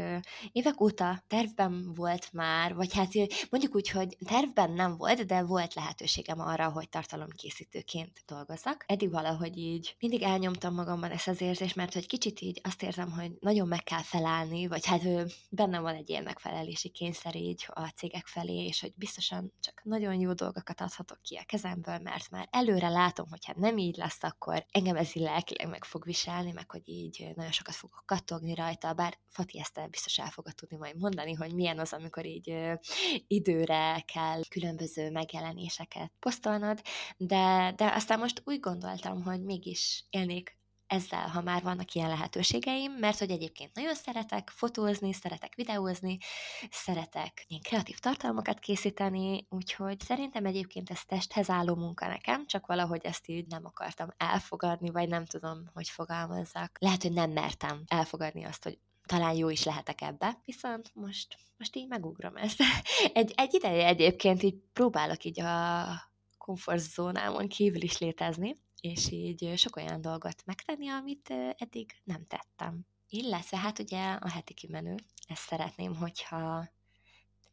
Évek 0.52 0.82
óta 0.82 1.24
tervben 1.28 1.93
volt 1.93 2.34
már, 2.34 2.76
vagy 2.76 2.93
hát 2.93 3.13
mondjuk 3.50 3.76
úgy, 3.76 3.89
hogy 3.89 4.17
tervben 4.26 4.72
nem 4.72 4.98
volt, 4.98 5.26
de 5.26 5.43
volt 5.43 5.74
lehetőségem 5.74 6.39
arra, 6.39 6.72
hogy 6.72 6.89
tartalomkészítőként 6.89 8.24
dolgozzak. 8.26 8.84
Eddig 8.88 9.12
valahogy 9.12 9.58
így 9.58 9.96
mindig 10.00 10.22
elnyomtam 10.22 10.74
magamban 10.74 11.12
ezt 11.12 11.28
az 11.28 11.41
érzést, 11.41 11.76
mert 11.76 11.93
hogy 11.93 12.08
kicsit 12.08 12.41
így 12.41 12.62
azt 12.63 12.84
érzem, 12.84 13.12
hogy 13.12 13.32
nagyon 13.39 13.67
meg 13.67 13.84
kell 13.84 14.02
felállni, 14.02 14.67
vagy 14.67 14.86
hát 14.86 15.02
bennem 15.50 15.82
van 15.82 15.96
egy 15.96 16.10
ilyen 16.10 16.24
megfelelési 16.24 16.89
kényszer 16.89 17.36
így 17.36 17.65
a 17.67 17.88
cégek 17.88 18.26
felé, 18.26 18.65
és 18.65 18.82
hogy 18.82 18.93
biztosan 18.96 19.52
csak 19.60 19.73
csak 19.76 19.84
nagyon 19.84 20.14
jó 20.14 20.34
dolgokat 20.34 20.82
adhatok 20.82 21.22
ki 21.22 21.36
a 21.36 21.44
kezemből, 21.46 21.98
mert 21.98 22.30
már 22.30 22.48
előre 22.52 22.90
látom, 22.90 23.30
hogy 23.30 23.46
hát 23.46 23.56
nem 23.56 23.78
így 23.78 23.98
lesz, 23.98 24.24
akkor 24.24 24.66
engem 24.72 24.96
ez 24.96 25.16
így 25.16 25.24
lelkileg 25.24 25.70
meg 25.70 25.84
fog 25.84 26.06
viselni, 26.06 26.52
meg 26.52 26.72
hogy 26.72 26.82
így 26.86 27.32
nagyon 27.36 27.52
sokat 27.52 27.76
fogok 27.76 28.04
kattogni 28.06 28.54
rajta, 28.56 28.94
bár 28.94 29.18
Fati 29.30 29.60
ezt 29.60 29.90
biztos 29.90 30.18
el 30.18 30.30
fogod 30.30 30.56
tudni 30.56 30.78
majd 30.78 30.98
mondani, 30.98 31.34
hogy 31.34 31.54
milyen 31.54 31.80
az, 31.80 31.94
amikor 31.94 32.26
így 32.26 32.56
időre 33.28 34.04
kell 34.14 34.42
különböző 34.50 35.12
megjelenéseket 35.12 36.12
posztolnod, 36.20 36.82
de, 37.18 37.74
de 37.76 37.92
aztán 37.94 38.20
most 38.20 38.42
úgy 38.46 38.60
gondoltam, 38.60 39.24
hogy 39.24 39.44
mégis 39.44 40.06
élnék 40.10 40.58
ezzel, 40.93 41.27
ha 41.27 41.41
már 41.41 41.63
vannak 41.63 41.93
ilyen 41.93 42.10
lehetőségeim, 42.10 42.91
mert 42.91 43.19
hogy 43.19 43.29
egyébként 43.29 43.75
nagyon 43.75 43.95
szeretek 43.95 44.49
fotózni, 44.49 45.13
szeretek 45.13 45.56
videózni, 45.56 46.17
szeretek 46.71 47.45
ilyen 47.47 47.62
kreatív 47.62 47.99
tartalmakat 47.99 48.60
készíteni, 48.60 49.47
úgyhogy 49.49 49.99
szerintem 49.99 50.45
egyébként 50.45 50.89
ez 50.89 51.06
testhez 51.06 51.49
álló 51.49 51.75
munka 51.75 52.08
nekem, 52.08 52.45
csak 52.47 52.65
valahogy 52.65 53.01
ezt 53.06 53.27
így 53.27 53.47
nem 53.47 53.65
akartam 53.65 54.10
elfogadni, 54.17 54.89
vagy 54.89 55.10
nem 55.10 55.25
tudom, 55.25 55.69
hogy 55.73 55.89
fogalmazzak. 55.89 56.77
Lehet, 56.79 57.01
hogy 57.01 57.13
nem 57.13 57.32
mertem 57.32 57.84
elfogadni 57.88 58.43
azt, 58.43 58.63
hogy 58.63 58.79
talán 59.06 59.36
jó 59.36 59.49
is 59.49 59.63
lehetek 59.63 60.01
ebbe, 60.01 60.38
viszont 60.45 60.91
most, 60.93 61.38
most 61.58 61.75
így 61.75 61.88
megugrom 61.88 62.36
ezt. 62.36 62.62
Egy, 63.13 63.34
egy 63.36 63.53
ideje 63.53 63.88
egyébként 63.88 64.43
így 64.43 64.56
próbálok 64.73 65.23
így 65.23 65.41
a 65.41 65.86
komfortzónámon 66.38 67.47
kívül 67.47 67.82
is 67.82 67.97
létezni, 67.97 68.58
és 68.84 69.12
így 69.12 69.54
sok 69.58 69.76
olyan 69.76 70.02
dolgot 70.02 70.46
megtenni, 70.46 70.89
amit 70.89 71.30
eddig 71.58 71.91
nem 72.04 72.26
tettem. 72.28 72.86
Illetve 73.10 73.58
hát 73.58 73.80
ugye 73.80 74.12
a 74.13 74.30
heti 74.30 74.54
kimenő, 74.54 74.96
ezt 75.28 75.41
szeretném, 75.41 75.96
hogyha 75.96 76.69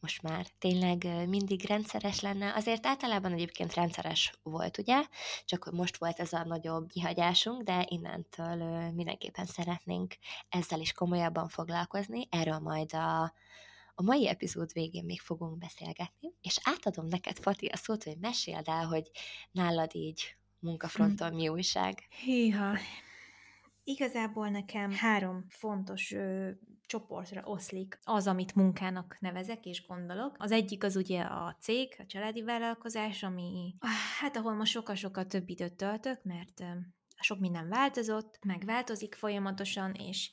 most 0.01 0.23
már 0.23 0.47
tényleg 0.59 1.29
mindig 1.29 1.65
rendszeres 1.65 2.21
lenne. 2.21 2.55
Azért 2.55 2.87
általában 2.87 3.33
egyébként 3.33 3.75
rendszeres 3.75 4.33
volt, 4.43 4.79
ugye? 4.79 5.05
Csak 5.45 5.71
most 5.73 5.97
volt 5.97 6.21
ez 6.21 6.33
a 6.33 6.45
nagyobb 6.45 6.89
kihagyásunk, 6.89 7.63
de 7.63 7.87
innentől 7.89 8.91
mindenképpen 8.91 9.47
szeretnénk 9.47 10.15
ezzel 10.49 10.81
is 10.81 10.93
komolyabban 10.93 11.49
foglalkozni. 11.49 12.27
Erről 12.31 12.59
majd 12.59 12.95
a, 12.95 13.23
a 13.95 14.03
mai 14.03 14.29
epizód 14.29 14.73
végén 14.73 15.05
még 15.05 15.21
fogunk 15.21 15.59
beszélgetni, 15.59 16.29
és 16.41 16.59
átadom 16.63 17.07
neked, 17.07 17.39
Fati, 17.39 17.67
a 17.67 17.77
szót, 17.77 18.05
hogy 18.05 18.19
meséld 18.21 18.69
el, 18.69 18.87
hogy 18.87 19.11
nálad 19.51 19.95
így 19.95 20.39
munkafronton 20.61 21.35
mi 21.35 21.49
újság. 21.49 21.99
Híha, 22.25 22.77
Igazából 23.85 24.49
nekem 24.49 24.93
három 24.93 25.45
fontos 25.49 26.13
ö, 26.13 26.51
csoportra 26.87 27.43
oszlik 27.45 27.99
az, 28.05 28.27
amit 28.27 28.55
munkának 28.55 29.17
nevezek 29.21 29.65
és 29.65 29.87
gondolok. 29.87 30.37
Az 30.39 30.53
egyik 30.53 30.85
az 30.85 30.97
ugye 30.97 31.23
a 31.23 31.57
cég, 31.61 31.95
a 31.99 32.07
családi 32.07 32.43
vállalkozás, 32.43 33.23
ami 33.23 33.75
hát 34.21 34.37
ahol 34.37 34.55
most 34.55 34.73
sokkal-sokkal 34.73 35.27
több 35.27 35.49
időt 35.49 35.75
töltök, 35.75 36.23
mert 36.23 36.61
ö, 36.61 36.65
sok 37.21 37.39
minden 37.39 37.69
változott, 37.69 38.39
meg 38.47 38.65
változik 38.65 39.15
folyamatosan, 39.15 39.93
és 39.93 40.31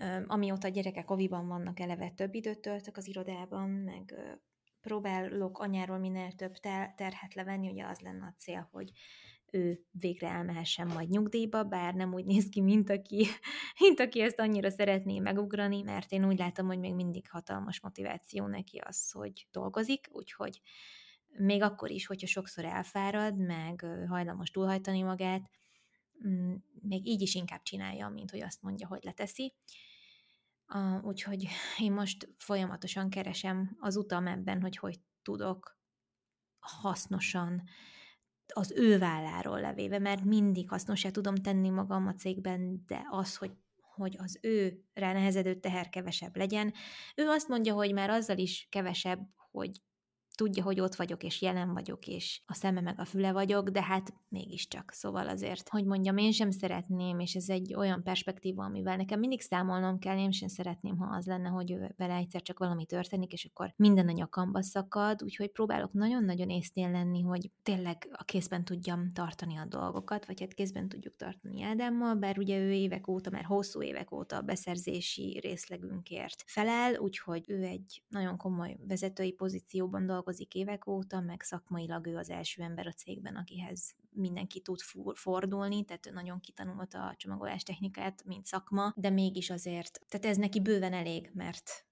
ö, 0.00 0.20
amióta 0.26 0.66
a 0.66 0.70
gyerekek 0.70 1.10
oviban 1.10 1.46
vannak, 1.46 1.80
eleve 1.80 2.10
több 2.10 2.34
időt 2.34 2.60
töltök 2.60 2.96
az 2.96 3.08
irodában, 3.08 3.68
meg 3.68 4.14
ö, 4.16 4.32
próbálok 4.80 5.58
anyáról 5.58 5.98
minél 5.98 6.32
több 6.32 6.54
terhet 6.96 7.34
levenni, 7.34 7.70
ugye 7.70 7.86
az 7.86 7.98
lenne 7.98 8.24
a 8.24 8.34
cél, 8.38 8.68
hogy 8.72 8.92
ő 9.52 9.84
végre 9.90 10.28
elmehessen 10.28 10.86
majd 10.86 11.08
nyugdíjba, 11.08 11.62
bár 11.64 11.94
nem 11.94 12.14
úgy 12.14 12.24
néz 12.24 12.48
ki, 12.48 12.60
mint 12.60 12.90
aki, 12.90 13.26
mint 13.80 14.00
aki 14.00 14.20
ezt 14.20 14.38
annyira 14.38 14.70
szeretné 14.70 15.18
megugrani, 15.18 15.82
mert 15.82 16.12
én 16.12 16.26
úgy 16.26 16.38
látom, 16.38 16.66
hogy 16.66 16.78
még 16.78 16.94
mindig 16.94 17.30
hatalmas 17.30 17.80
motiváció 17.80 18.46
neki 18.46 18.78
az, 18.78 19.10
hogy 19.10 19.46
dolgozik, 19.50 20.08
úgyhogy 20.12 20.60
még 21.36 21.62
akkor 21.62 21.90
is, 21.90 22.06
hogyha 22.06 22.26
sokszor 22.26 22.64
elfárad, 22.64 23.36
meg 23.36 23.86
hajlamos 24.08 24.50
túlhajtani 24.50 25.02
magát, 25.02 25.50
mm, 26.26 26.54
még 26.80 27.06
így 27.06 27.20
is 27.20 27.34
inkább 27.34 27.62
csinálja, 27.62 28.08
mint 28.08 28.30
hogy 28.30 28.42
azt 28.42 28.62
mondja, 28.62 28.86
hogy 28.86 29.04
leteszi. 29.04 29.54
Úgyhogy 31.02 31.46
én 31.84 31.92
most 31.92 32.28
folyamatosan 32.36 33.10
keresem 33.10 33.76
az 33.80 33.96
utam 33.96 34.26
ebben, 34.26 34.60
hogy 34.60 34.76
hogy 34.76 35.00
tudok 35.22 35.80
hasznosan 36.58 37.62
az 38.54 38.72
ő 38.76 38.98
válláról 38.98 39.60
levéve, 39.60 39.98
mert 39.98 40.24
mindig 40.24 40.68
hasznosá 40.68 41.10
tudom 41.10 41.34
tenni 41.34 41.68
magam 41.68 42.06
a 42.06 42.14
cégben, 42.14 42.82
de 42.86 43.02
az, 43.10 43.36
hogy 43.36 43.50
hogy 43.94 44.16
az 44.18 44.38
ő 44.42 44.84
ránehezedő 44.94 45.54
teher 45.54 45.88
kevesebb 45.88 46.36
legyen. 46.36 46.72
Ő 47.16 47.28
azt 47.28 47.48
mondja, 47.48 47.74
hogy 47.74 47.92
már 47.92 48.10
azzal 48.10 48.38
is 48.38 48.66
kevesebb, 48.70 49.20
hogy 49.50 49.70
tudja, 50.34 50.62
hogy 50.62 50.80
ott 50.80 50.94
vagyok, 50.94 51.22
és 51.22 51.42
jelen 51.42 51.72
vagyok, 51.72 52.06
és 52.06 52.42
a 52.46 52.54
szeme 52.54 52.80
meg 52.80 53.00
a 53.00 53.04
füle 53.04 53.32
vagyok, 53.32 53.68
de 53.68 53.82
hát 53.82 54.12
mégiscsak. 54.28 54.90
Szóval 54.92 55.28
azért, 55.28 55.68
hogy 55.68 55.84
mondjam, 55.84 56.16
én 56.16 56.32
sem 56.32 56.50
szeretném, 56.50 57.18
és 57.18 57.34
ez 57.34 57.48
egy 57.48 57.74
olyan 57.74 58.02
perspektíva, 58.02 58.64
amivel 58.64 58.96
nekem 58.96 59.18
mindig 59.18 59.40
számolnom 59.40 59.98
kell, 59.98 60.18
én 60.18 60.30
sem 60.30 60.48
szeretném, 60.48 60.96
ha 60.96 61.16
az 61.16 61.26
lenne, 61.26 61.48
hogy 61.48 61.76
vele 61.96 62.14
egyszer 62.14 62.42
csak 62.42 62.58
valami 62.58 62.86
történik, 62.86 63.32
és 63.32 63.44
akkor 63.44 63.72
minden 63.76 64.08
a 64.08 64.12
nyakamba 64.12 64.62
szakad, 64.62 65.22
úgyhogy 65.22 65.50
próbálok 65.50 65.92
nagyon-nagyon 65.92 66.48
észnél 66.48 66.90
lenni, 66.90 67.20
hogy 67.20 67.50
tényleg 67.62 68.08
a 68.12 68.24
kézben 68.24 68.64
tudjam 68.64 69.10
tartani 69.12 69.56
a 69.56 69.66
dolgokat, 69.66 70.26
vagy 70.26 70.40
hát 70.40 70.54
kézben 70.54 70.88
tudjuk 70.88 71.16
tartani 71.16 71.62
Ádámmal, 71.62 72.14
bár 72.14 72.38
ugye 72.38 72.58
ő 72.58 72.72
évek 72.72 73.08
óta, 73.08 73.30
már 73.30 73.44
hosszú 73.44 73.82
évek 73.82 74.12
óta 74.12 74.36
a 74.36 74.42
beszerzési 74.42 75.38
részlegünkért 75.42 76.42
felel, 76.46 76.94
úgyhogy 76.94 77.44
ő 77.46 77.62
egy 77.62 78.02
nagyon 78.08 78.36
komoly 78.36 78.76
vezetői 78.86 79.32
pozícióban 79.32 80.06
dolgozik, 80.06 80.21
dolgozik 80.22 80.54
évek 80.54 80.86
óta, 80.86 81.20
meg 81.20 81.42
szakmailag 81.42 82.06
ő 82.06 82.16
az 82.16 82.30
első 82.30 82.62
ember 82.62 82.86
a 82.86 82.92
cégben, 82.92 83.36
akihez 83.36 83.94
mindenki 84.10 84.60
tud 84.60 84.78
fordulni, 85.14 85.84
tehát 85.84 86.06
ő 86.06 86.10
nagyon 86.10 86.40
kitanulta 86.40 87.06
a 87.06 87.14
csomagolás 87.16 87.62
technikát, 87.62 88.24
mint 88.24 88.44
szakma, 88.44 88.92
de 88.96 89.10
mégis 89.10 89.50
azért, 89.50 90.00
tehát 90.08 90.26
ez 90.26 90.36
neki 90.36 90.60
bőven 90.60 90.92
elég, 90.92 91.30
mert 91.34 91.86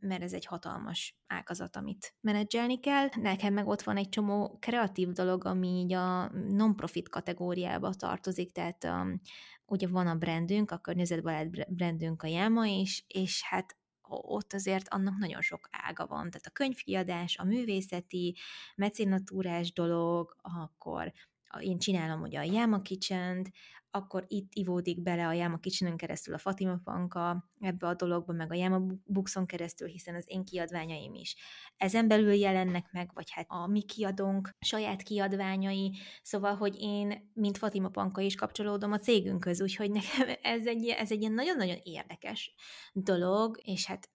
mert 0.00 0.22
ez 0.22 0.32
egy 0.32 0.46
hatalmas 0.46 1.18
ágazat, 1.26 1.76
amit 1.76 2.14
menedzselni 2.20 2.80
kell. 2.80 3.08
Nekem 3.16 3.52
meg 3.52 3.66
ott 3.66 3.82
van 3.82 3.96
egy 3.96 4.08
csomó 4.08 4.56
kreatív 4.60 5.12
dolog, 5.12 5.44
ami 5.44 5.68
így 5.68 5.92
a 5.92 6.30
non-profit 6.32 7.08
kategóriába 7.08 7.94
tartozik, 7.94 8.52
tehát 8.52 8.84
um, 8.84 9.20
ugye 9.64 9.88
van 9.88 10.06
a 10.06 10.14
brandünk, 10.14 10.70
a 10.70 10.78
környezetbarát 10.78 11.74
brandünk 11.74 12.22
a 12.22 12.26
Jáma 12.26 12.66
is, 12.66 13.04
és 13.08 13.42
hát 13.42 13.76
ott 14.08 14.52
azért 14.52 14.88
annak 14.88 15.16
nagyon 15.18 15.40
sok 15.40 15.68
ága 15.70 16.06
van. 16.06 16.30
Tehát 16.30 16.46
a 16.46 16.50
könyvkiadás, 16.50 17.36
a 17.36 17.44
művészeti, 17.44 18.36
mecenatúrás 18.76 19.72
dolog, 19.72 20.36
akkor 20.42 21.12
én 21.60 21.78
csinálom 21.78 22.20
ugye 22.20 22.38
a 22.38 22.42
Yama 22.42 22.80
kitchen 22.82 23.52
akkor 23.96 24.24
itt 24.28 24.50
ivódik 24.54 25.02
bele 25.02 25.26
a 25.26 25.32
Yama 25.32 25.58
kitchen 25.58 25.96
keresztül 25.96 26.34
a 26.34 26.38
Fatima 26.38 26.80
Panka 26.84 27.48
ebbe 27.60 27.86
a 27.86 27.94
dologba, 27.94 28.32
meg 28.32 28.52
a 28.52 28.54
Yama 28.54 28.80
Bookson 29.04 29.46
keresztül, 29.46 29.88
hiszen 29.88 30.14
az 30.14 30.24
én 30.26 30.44
kiadványaim 30.44 31.14
is 31.14 31.36
ezen 31.76 32.08
belül 32.08 32.32
jelennek 32.32 32.92
meg, 32.92 33.10
vagy 33.14 33.30
hát 33.30 33.46
a 33.48 33.66
mi 33.66 33.82
kiadónk 33.82 34.50
saját 34.58 35.02
kiadványai, 35.02 35.92
szóval, 36.22 36.54
hogy 36.54 36.76
én, 36.80 37.30
mint 37.34 37.58
Fatima 37.58 37.88
Panka 37.88 38.20
is 38.20 38.34
kapcsolódom 38.34 38.92
a 38.92 38.98
cégünkhöz, 38.98 39.62
úgyhogy 39.62 39.90
nekem 39.90 40.28
ez 40.42 40.66
egy, 40.66 40.88
ez 40.88 41.10
egy 41.10 41.20
ilyen 41.20 41.32
nagyon-nagyon 41.32 41.78
érdekes 41.82 42.54
dolog, 42.92 43.58
és 43.62 43.86
hát 43.86 44.10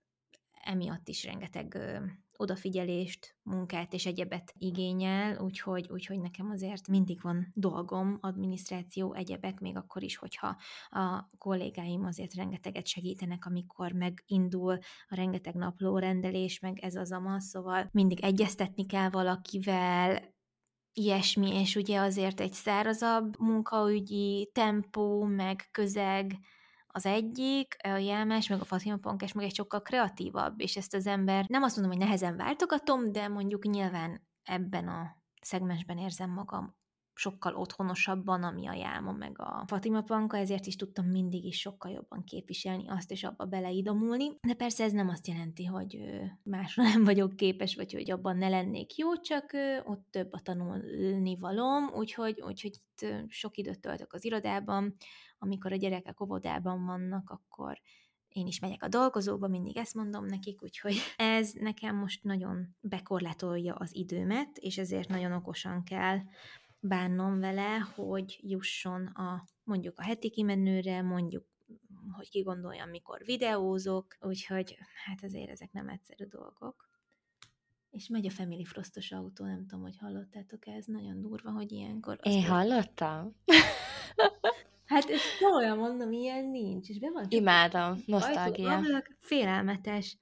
emiatt 0.64 1.08
is 1.08 1.24
rengeteg 1.24 1.78
odafigyelést, 2.42 3.36
munkát 3.44 3.94
és 3.94 4.06
egyebet 4.06 4.54
igényel, 4.58 5.38
úgyhogy, 5.38 5.88
úgyhogy 5.92 6.20
nekem 6.20 6.50
azért 6.50 6.88
mindig 6.88 7.22
van 7.22 7.52
dolgom, 7.54 8.18
adminisztráció, 8.22 9.14
egyebek, 9.14 9.60
még 9.60 9.78
akkor 9.78 10.04
is, 10.04 10.18
hogyha 10.18 10.58
a 10.90 11.30
kollégáim 11.38 12.06
azért 12.06 12.34
rengeteget 12.34 12.88
segítenek, 12.88 13.46
amikor 13.46 13.92
megindul 13.92 14.78
a 15.08 15.16
rengeteg 15.16 15.56
naplórendelés, 15.56 16.60
meg 16.60 16.80
ez 16.80 16.96
az 16.96 17.12
amaz, 17.12 17.44
szóval 17.44 17.90
mindig 17.92 18.20
egyeztetni 18.24 18.86
kell 18.86 19.10
valakivel, 19.10 20.30
ilyesmi, 20.94 21.60
és 21.60 21.76
ugye 21.76 22.00
azért 22.00 22.40
egy 22.40 22.54
szárazabb 22.54 23.40
munkaügyi 23.40 24.50
tempó, 24.54 25.24
meg 25.24 25.68
közeg, 25.72 26.40
az 26.92 27.06
egyik, 27.06 27.76
a 27.84 27.88
Jelmás, 27.88 28.48
meg 28.48 28.62
a 28.62 28.66
Fatima 28.66 28.98
Pankás, 28.98 29.34
meg 29.34 29.46
egy 29.46 29.56
sokkal 29.56 29.82
kreatívabb, 29.82 30.60
és 30.62 30.76
ezt 30.78 30.94
az 30.94 31.08
ember 31.08 31.46
nem 31.48 31.64
azt 31.64 31.76
mondom, 31.78 31.98
hogy 31.98 32.06
nehezen 32.06 32.38
váltogatom, 32.38 33.12
de 33.12 33.28
mondjuk 33.28 33.66
nyilván 33.66 34.28
ebben 34.44 34.88
a 34.88 35.16
szegmensben 35.42 35.98
érzem 35.98 36.30
magam 36.30 36.80
sokkal 37.22 37.56
otthonosabban, 37.56 38.44
ami 38.44 38.68
a 38.68 38.74
Jáma 38.74 39.12
meg 39.12 39.40
a 39.40 39.64
Fatima 39.68 40.02
Panka, 40.02 40.38
ezért 40.38 40.66
is 40.66 40.76
tudtam 40.76 41.06
mindig 41.06 41.46
is 41.46 41.60
sokkal 41.60 41.92
jobban 41.92 42.24
képviselni 42.24 42.90
azt, 42.90 43.12
és 43.12 43.24
abba 43.24 43.46
beleidomulni. 43.46 44.28
De 44.48 44.54
persze 44.54 44.84
ez 44.84 44.92
nem 44.92 45.10
azt 45.10 45.28
jelenti, 45.28 45.66
hogy 45.66 45.98
másra 46.44 46.84
nem 46.94 47.04
vagyok 47.04 47.36
képes, 47.36 47.76
vagy 47.76 47.94
hogy 47.94 48.12
abban 48.12 48.38
ne 48.38 48.50
lennék 48.50 48.96
jó, 48.96 49.16
csak 49.16 49.52
ott 49.84 50.08
több 50.10 50.34
a 50.34 50.40
tanulni 50.40 51.38
valom, 51.40 51.90
úgyhogy, 51.94 52.42
úgyhogy 52.42 52.82
sok 53.28 53.58
időt 53.58 53.80
töltök 53.80 54.14
az 54.14 54.26
irodában, 54.26 54.96
amikor 55.40 55.72
a 55.72 55.76
gyerekek 55.76 56.22
óvodában 56.22 56.86
vannak, 56.86 57.30
akkor 57.30 57.82
én 58.34 58.48
is 58.48 58.60
megyek 58.60 58.84
a 58.84 58.88
dolgozóba, 58.88 59.48
mindig 59.48 59.78
ezt 59.78 59.94
mondom 59.94 60.26
nekik, 60.26 60.64
úgyhogy 60.64 60.96
ez 61.18 61.52
nekem 61.54 61.96
most 61.96 62.24
nagyon 62.24 62.76
bekorlátolja 62.80 63.74
az 63.74 63.96
időmet, 63.96 64.58
és 64.58 64.78
ezért 64.78 65.10
nagyon 65.10 65.32
okosan 65.32 65.84
kell 65.84 66.20
bánnom 66.82 67.40
vele, 67.40 67.78
hogy 67.78 68.40
jusson 68.42 69.06
a 69.06 69.44
mondjuk 69.64 70.00
a 70.00 70.04
heti 70.04 70.30
kimenőre, 70.30 71.02
mondjuk 71.02 71.46
hogy 72.12 72.30
ki 72.30 72.42
gondoljam, 72.42 72.90
mikor 72.90 73.22
videózok, 73.26 74.18
úgyhogy 74.22 74.78
hát 75.06 75.24
azért 75.24 75.50
ezek 75.50 75.72
nem 75.72 75.90
egyszerű 75.90 76.26
dolgok. 76.26 76.90
És 77.92 78.08
megy 78.08 78.26
a 78.26 78.30
Family 78.30 78.64
Frostos 78.64 79.12
autó, 79.12 79.46
nem 79.46 79.66
tudom, 79.68 79.82
hogy 79.82 79.98
hallottátok 79.98 80.68
ez 80.68 80.86
nagyon 80.86 81.22
durva, 81.22 81.52
hogy 81.52 81.72
ilyenkor... 81.72 82.20
Én 82.24 82.46
hallottam. 82.46 83.36
Hát 84.86 85.10
ez 85.10 85.22
olyan 85.56 85.78
mondom, 85.78 86.12
ilyen 86.12 86.46
nincs. 86.46 86.90
És 86.90 87.00
be 87.00 87.12
van 87.14 87.26
Imádom, 87.30 88.04
nosztalgia. 88.06 88.84
Félelmetes. 89.18 90.18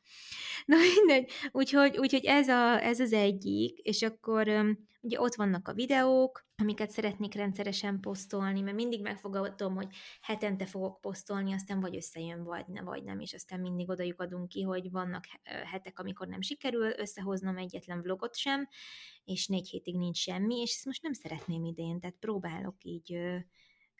Na 0.65 0.75
mindegy, 0.95 1.31
úgyhogy, 1.51 1.97
úgyhogy 1.97 2.25
ez, 2.25 2.47
a, 2.47 2.83
ez 2.83 2.99
az 2.99 3.13
egyik, 3.13 3.77
és 3.77 4.01
akkor 4.01 4.47
ugye 5.01 5.21
ott 5.21 5.35
vannak 5.35 5.67
a 5.67 5.73
videók, 5.73 6.47
amiket 6.55 6.89
szeretnék 6.89 7.33
rendszeresen 7.33 7.99
posztolni, 7.99 8.61
mert 8.61 8.75
mindig 8.75 9.01
megfogadom, 9.01 9.75
hogy 9.75 9.95
hetente 10.21 10.65
fogok 10.65 11.01
posztolni, 11.01 11.53
aztán 11.53 11.79
vagy 11.79 11.95
összejön, 11.95 12.43
vagy, 12.43 12.67
ne, 12.67 12.81
vagy 12.81 13.03
nem, 13.03 13.19
és 13.19 13.33
aztán 13.33 13.59
mindig 13.59 13.89
odajuk 13.89 14.21
adunk 14.21 14.47
ki, 14.47 14.61
hogy 14.61 14.91
vannak 14.91 15.23
hetek, 15.43 15.99
amikor 15.99 16.27
nem 16.27 16.41
sikerül 16.41 16.93
összehoznom 16.97 17.57
egyetlen 17.57 18.01
vlogot 18.01 18.35
sem, 18.35 18.67
és 19.23 19.47
négy 19.47 19.69
hétig 19.69 19.97
nincs 19.97 20.17
semmi, 20.17 20.61
és 20.61 20.73
ezt 20.75 20.85
most 20.85 21.01
nem 21.01 21.13
szeretném 21.13 21.63
idén, 21.63 21.99
tehát 21.99 22.15
próbálok 22.19 22.83
így 22.83 23.19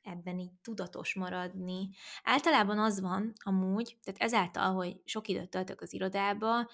ebben 0.03 0.39
így 0.39 0.51
tudatos 0.61 1.13
maradni. 1.13 1.89
Általában 2.23 2.79
az 2.79 2.99
van 2.99 3.33
amúgy, 3.43 3.97
tehát 4.03 4.21
ezáltal, 4.21 4.73
hogy 4.73 5.01
sok 5.05 5.27
időt 5.27 5.49
töltök 5.49 5.81
az 5.81 5.93
irodába, 5.93 6.69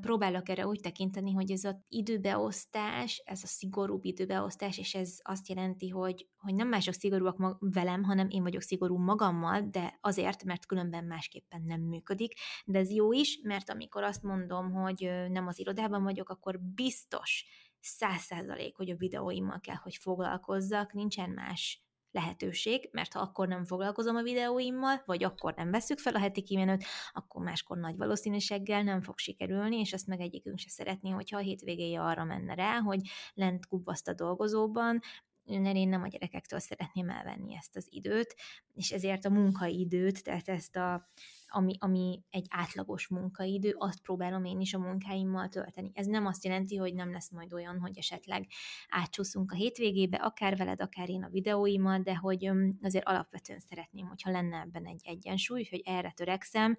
próbálok 0.00 0.48
erre 0.48 0.66
úgy 0.66 0.80
tekinteni, 0.80 1.32
hogy 1.32 1.50
ez 1.50 1.64
az 1.64 1.76
időbeosztás, 1.88 3.22
ez 3.24 3.42
a 3.42 3.46
szigorúbb 3.46 4.04
időbeosztás, 4.04 4.78
és 4.78 4.94
ez 4.94 5.18
azt 5.22 5.48
jelenti, 5.48 5.88
hogy, 5.88 6.28
hogy 6.36 6.54
nem 6.54 6.68
mások 6.68 6.94
szigorúak 6.94 7.36
mag- 7.36 7.56
velem, 7.60 8.02
hanem 8.02 8.28
én 8.30 8.42
vagyok 8.42 8.62
szigorú 8.62 8.96
magammal, 8.96 9.68
de 9.70 9.98
azért, 10.00 10.44
mert 10.44 10.66
különben 10.66 11.04
másképpen 11.04 11.62
nem 11.62 11.80
működik. 11.80 12.32
De 12.64 12.78
ez 12.78 12.90
jó 12.90 13.12
is, 13.12 13.40
mert 13.42 13.70
amikor 13.70 14.02
azt 14.02 14.22
mondom, 14.22 14.72
hogy 14.72 15.10
nem 15.28 15.46
az 15.46 15.58
irodában 15.58 16.02
vagyok, 16.02 16.28
akkor 16.28 16.60
biztos, 16.60 17.44
száz 17.80 18.20
százalék, 18.20 18.76
hogy 18.76 18.90
a 18.90 18.96
videóimmal 18.96 19.60
kell, 19.60 19.74
hogy 19.82 19.96
foglalkozzak, 19.96 20.92
nincsen 20.92 21.30
más 21.30 21.84
lehetőség, 22.10 22.88
mert 22.92 23.12
ha 23.12 23.20
akkor 23.20 23.48
nem 23.48 23.64
foglalkozom 23.64 24.16
a 24.16 24.22
videóimmal, 24.22 25.02
vagy 25.06 25.24
akkor 25.24 25.54
nem 25.54 25.70
veszük 25.70 25.98
fel 25.98 26.14
a 26.14 26.18
heti 26.18 26.42
kimenőt, 26.42 26.84
akkor 27.12 27.42
máskor 27.42 27.78
nagy 27.78 27.96
valószínűséggel 27.96 28.82
nem 28.82 29.00
fog 29.02 29.18
sikerülni, 29.18 29.78
és 29.78 29.92
azt 29.92 30.06
meg 30.06 30.20
egyikünk 30.20 30.58
se 30.58 30.68
szeretné, 30.68 31.10
hogyha 31.10 31.36
a 31.36 31.40
hétvégéje 31.40 32.00
arra 32.00 32.24
menne 32.24 32.54
rá, 32.54 32.78
hogy 32.78 33.00
lent 33.34 33.66
kubbaszt 33.66 34.08
a 34.08 34.14
dolgozóban, 34.14 35.00
mert 35.44 35.76
én 35.76 35.88
nem 35.88 36.02
a 36.02 36.08
gyerekektől 36.08 36.58
szeretném 36.58 37.10
elvenni 37.10 37.56
ezt 37.56 37.76
az 37.76 37.86
időt, 37.90 38.36
és 38.74 38.90
ezért 38.90 39.24
a 39.24 39.30
munkaidőt, 39.30 40.22
tehát 40.24 40.48
ezt 40.48 40.76
a 40.76 41.08
ami, 41.50 41.76
ami 41.78 42.22
egy 42.30 42.46
átlagos 42.50 43.08
munkaidő, 43.08 43.74
azt 43.78 44.02
próbálom 44.02 44.44
én 44.44 44.60
is 44.60 44.74
a 44.74 44.78
munkáimmal 44.78 45.48
tölteni. 45.48 45.90
Ez 45.94 46.06
nem 46.06 46.26
azt 46.26 46.44
jelenti, 46.44 46.76
hogy 46.76 46.94
nem 46.94 47.12
lesz 47.12 47.30
majd 47.30 47.52
olyan, 47.52 47.80
hogy 47.80 47.98
esetleg 47.98 48.46
átcsúszunk 48.88 49.52
a 49.52 49.56
hétvégébe, 49.56 50.16
akár 50.16 50.56
veled, 50.56 50.80
akár 50.80 51.08
én 51.08 51.24
a 51.24 51.28
videóimmal, 51.28 51.98
de 51.98 52.16
hogy 52.16 52.50
azért 52.82 53.08
alapvetően 53.08 53.60
szeretném, 53.60 54.06
hogyha 54.06 54.30
lenne 54.30 54.60
ebben 54.60 54.86
egy 54.86 55.00
egyensúly, 55.04 55.66
hogy 55.70 55.82
erre 55.84 56.12
törekszem, 56.16 56.76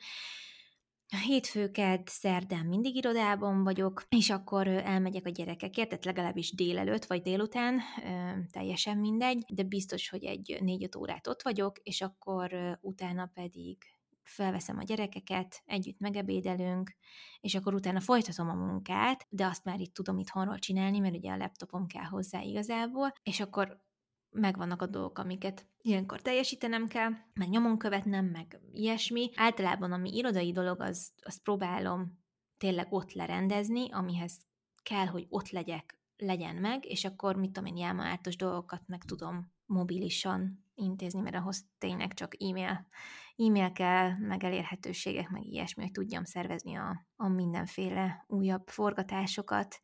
Hétfőket, 1.25 2.09
szerdán 2.09 2.65
mindig 2.65 2.95
irodában 2.95 3.63
vagyok, 3.63 4.03
és 4.09 4.29
akkor 4.29 4.67
elmegyek 4.67 5.25
a 5.25 5.29
gyerekekért, 5.29 5.89
tehát 5.89 6.05
legalábbis 6.05 6.55
délelőtt 6.55 7.05
vagy 7.05 7.21
délután, 7.21 7.79
teljesen 8.51 8.97
mindegy, 8.97 9.43
de 9.53 9.63
biztos, 9.63 10.09
hogy 10.09 10.23
egy 10.23 10.57
négy-öt 10.61 10.95
órát 10.95 11.27
ott 11.27 11.41
vagyok, 11.41 11.79
és 11.83 12.01
akkor 12.01 12.77
utána 12.81 13.31
pedig 13.33 13.77
felveszem 14.31 14.77
a 14.77 14.83
gyerekeket, 14.83 15.61
együtt 15.65 15.99
megebédelünk, 15.99 16.95
és 17.39 17.55
akkor 17.55 17.73
utána 17.73 17.99
folytatom 17.99 18.49
a 18.49 18.53
munkát, 18.53 19.27
de 19.29 19.45
azt 19.45 19.63
már 19.63 19.79
itt 19.79 19.93
tudom 19.93 20.17
itthonról 20.17 20.59
csinálni, 20.59 20.99
mert 20.99 21.15
ugye 21.15 21.31
a 21.31 21.37
laptopom 21.37 21.87
kell 21.87 22.03
hozzá 22.03 22.41
igazából, 22.41 23.13
és 23.23 23.39
akkor 23.39 23.81
megvannak 24.29 24.81
a 24.81 24.85
dolgok, 24.85 25.17
amiket 25.17 25.67
ilyenkor 25.81 26.21
teljesítenem 26.21 26.87
kell, 26.87 27.11
meg 27.33 27.49
nyomon 27.49 27.77
követnem, 27.77 28.25
meg 28.25 28.59
ilyesmi. 28.71 29.29
Általában 29.35 29.91
ami 29.91 30.15
irodai 30.15 30.51
dolog, 30.51 30.81
az, 30.81 31.11
azt 31.21 31.41
próbálom 31.41 32.19
tényleg 32.57 32.87
ott 32.93 33.13
lerendezni, 33.13 33.91
amihez 33.91 34.39
kell, 34.83 35.05
hogy 35.05 35.25
ott 35.29 35.49
legyek, 35.49 35.99
legyen 36.17 36.55
meg, 36.55 36.85
és 36.85 37.05
akkor 37.05 37.35
mit 37.35 37.51
tudom 37.51 37.75
én, 37.75 37.77
jelmaártos 37.77 38.35
dolgokat 38.35 38.81
meg 38.85 39.03
tudom 39.03 39.51
mobilisan 39.71 40.65
intézni, 40.75 41.21
mert 41.21 41.35
ahhoz 41.35 41.65
tényleg 41.77 42.13
csak 42.13 42.43
e-mail 42.43 42.87
e-mail 43.37 43.71
kell, 43.71 44.17
meg 44.17 44.43
elérhetőségek, 44.43 45.29
meg 45.29 45.45
ilyesmi, 45.45 45.83
hogy 45.83 45.91
tudjam 45.91 46.23
szervezni 46.23 46.75
a, 46.75 47.05
a 47.15 47.27
mindenféle 47.27 48.25
újabb 48.27 48.67
forgatásokat, 48.67 49.81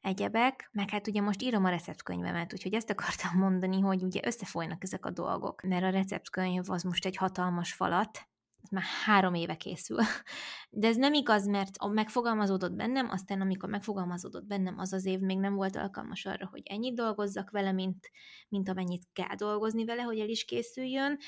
egyebek, 0.00 0.68
meg 0.72 0.90
hát 0.90 1.06
ugye 1.06 1.20
most 1.20 1.42
írom 1.42 1.64
a 1.64 1.68
receptkönyvemet, 1.68 2.52
úgyhogy 2.52 2.74
ezt 2.74 2.90
akartam 2.90 3.38
mondani, 3.38 3.80
hogy 3.80 4.02
ugye 4.02 4.20
összefolynak 4.24 4.82
ezek 4.82 5.06
a 5.06 5.10
dolgok, 5.10 5.62
mert 5.62 5.84
a 5.84 5.90
receptkönyv 5.90 6.70
az 6.70 6.82
most 6.82 7.06
egy 7.06 7.16
hatalmas 7.16 7.72
falat, 7.72 8.29
már 8.70 8.82
három 9.04 9.34
éve 9.34 9.56
készül. 9.56 9.98
De 10.70 10.86
ez 10.86 10.96
nem 10.96 11.12
igaz, 11.12 11.46
mert 11.46 11.76
a 11.76 11.88
megfogalmazódott 11.88 12.72
bennem, 12.72 13.08
aztán 13.10 13.40
amikor 13.40 13.68
megfogalmazódott 13.68 14.44
bennem, 14.44 14.78
az 14.78 14.92
az 14.92 15.04
év 15.04 15.20
még 15.20 15.38
nem 15.38 15.54
volt 15.54 15.76
alkalmas 15.76 16.26
arra, 16.26 16.48
hogy 16.50 16.62
ennyit 16.64 16.94
dolgozzak 16.94 17.50
vele, 17.50 17.72
mint, 17.72 18.10
mint 18.48 18.68
amennyit 18.68 19.08
kell 19.12 19.34
dolgozni 19.36 19.84
vele, 19.84 20.02
hogy 20.02 20.18
el 20.18 20.28
is 20.28 20.44
készüljön, 20.44 21.18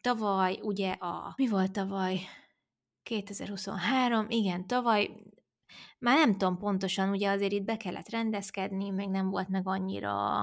tavaly 0.00 0.58
ugye 0.62 0.90
a, 0.92 1.32
mi 1.36 1.48
volt 1.48 1.72
tavaly? 1.72 2.20
2023, 3.02 4.26
igen, 4.28 4.66
tavaly 4.66 5.10
már 5.98 6.16
nem 6.16 6.32
tudom 6.32 6.58
pontosan, 6.58 7.10
ugye 7.10 7.30
azért 7.30 7.52
itt 7.52 7.64
be 7.64 7.76
kellett 7.76 8.08
rendezkedni, 8.08 8.90
meg 8.90 9.08
nem 9.08 9.30
volt 9.30 9.48
meg 9.48 9.68
annyira 9.68 10.42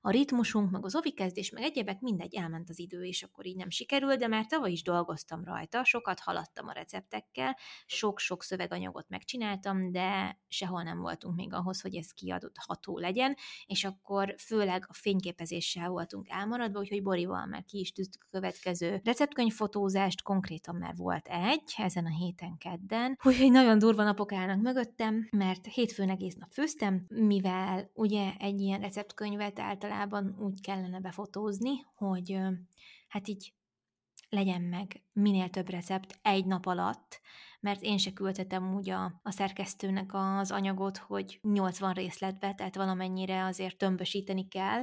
a 0.00 0.10
ritmusunk, 0.10 0.70
meg 0.70 0.84
az 0.84 0.96
ovikezdés, 0.96 1.50
meg 1.50 1.62
egyebek, 1.62 2.00
mindegy, 2.00 2.34
elment 2.34 2.68
az 2.68 2.78
idő, 2.78 3.04
és 3.04 3.22
akkor 3.22 3.46
így 3.46 3.56
nem 3.56 3.70
sikerült, 3.70 4.18
de 4.18 4.26
már 4.26 4.46
tavaly 4.46 4.70
is 4.70 4.82
dolgoztam 4.82 5.44
rajta, 5.44 5.84
sokat 5.84 6.20
haladtam 6.20 6.68
a 6.68 6.72
receptekkel, 6.72 7.56
sok-sok 7.86 8.42
szöveganyagot 8.42 9.08
megcsináltam, 9.08 9.92
de 9.92 10.38
sehol 10.48 10.82
nem 10.82 10.98
voltunk 10.98 11.36
még 11.36 11.52
ahhoz, 11.52 11.80
hogy 11.80 11.96
ez 11.96 12.10
kiadható 12.10 12.98
legyen, 12.98 13.36
és 13.66 13.84
akkor 13.84 14.34
főleg 14.38 14.84
a 14.88 14.94
fényképezéssel 14.94 15.88
voltunk 15.88 16.28
elmaradva, 16.28 16.78
úgyhogy 16.78 17.02
Borival 17.02 17.46
már 17.46 17.64
ki 17.64 17.78
is 17.78 17.92
tűztük 17.92 18.24
a 18.24 18.30
következő 18.30 19.00
receptkönyvfotózást, 19.04 20.22
konkrétan 20.22 20.74
már 20.74 20.94
volt 20.96 21.28
egy, 21.28 21.74
ezen 21.76 22.04
a 22.06 22.16
héten 22.16 22.56
kedden, 22.58 23.18
úgyhogy 23.22 23.50
nagyon 23.50 23.78
durva 23.78 24.02
napok 24.02 24.32
állnak 24.32 24.60
mögöttem, 24.84 25.28
mert 25.30 25.66
hétfőn 25.66 26.10
egész 26.10 26.34
nap 26.34 26.52
főztem, 26.52 27.04
mivel 27.08 27.90
ugye 27.94 28.32
egy 28.38 28.60
ilyen 28.60 28.80
receptkönyvet 28.80 29.58
általában 29.58 30.36
úgy 30.38 30.60
kellene 30.60 31.00
befotózni, 31.00 31.70
hogy 31.94 32.38
hát 33.08 33.28
így 33.28 33.54
legyen 34.28 34.62
meg 34.62 35.02
minél 35.12 35.48
több 35.48 35.68
recept 35.68 36.18
egy 36.22 36.46
nap 36.46 36.66
alatt, 36.66 37.20
mert 37.60 37.82
én 37.82 37.98
se 37.98 38.12
küldhetem 38.12 38.74
úgy 38.74 38.90
a, 38.90 39.20
a 39.22 39.30
szerkesztőnek 39.30 40.10
az 40.14 40.50
anyagot, 40.50 40.96
hogy 40.98 41.38
80 41.42 41.92
részletbe, 41.92 42.54
tehát 42.54 42.76
valamennyire 42.76 43.44
azért 43.44 43.76
tömbösíteni 43.76 44.48
kell, 44.48 44.82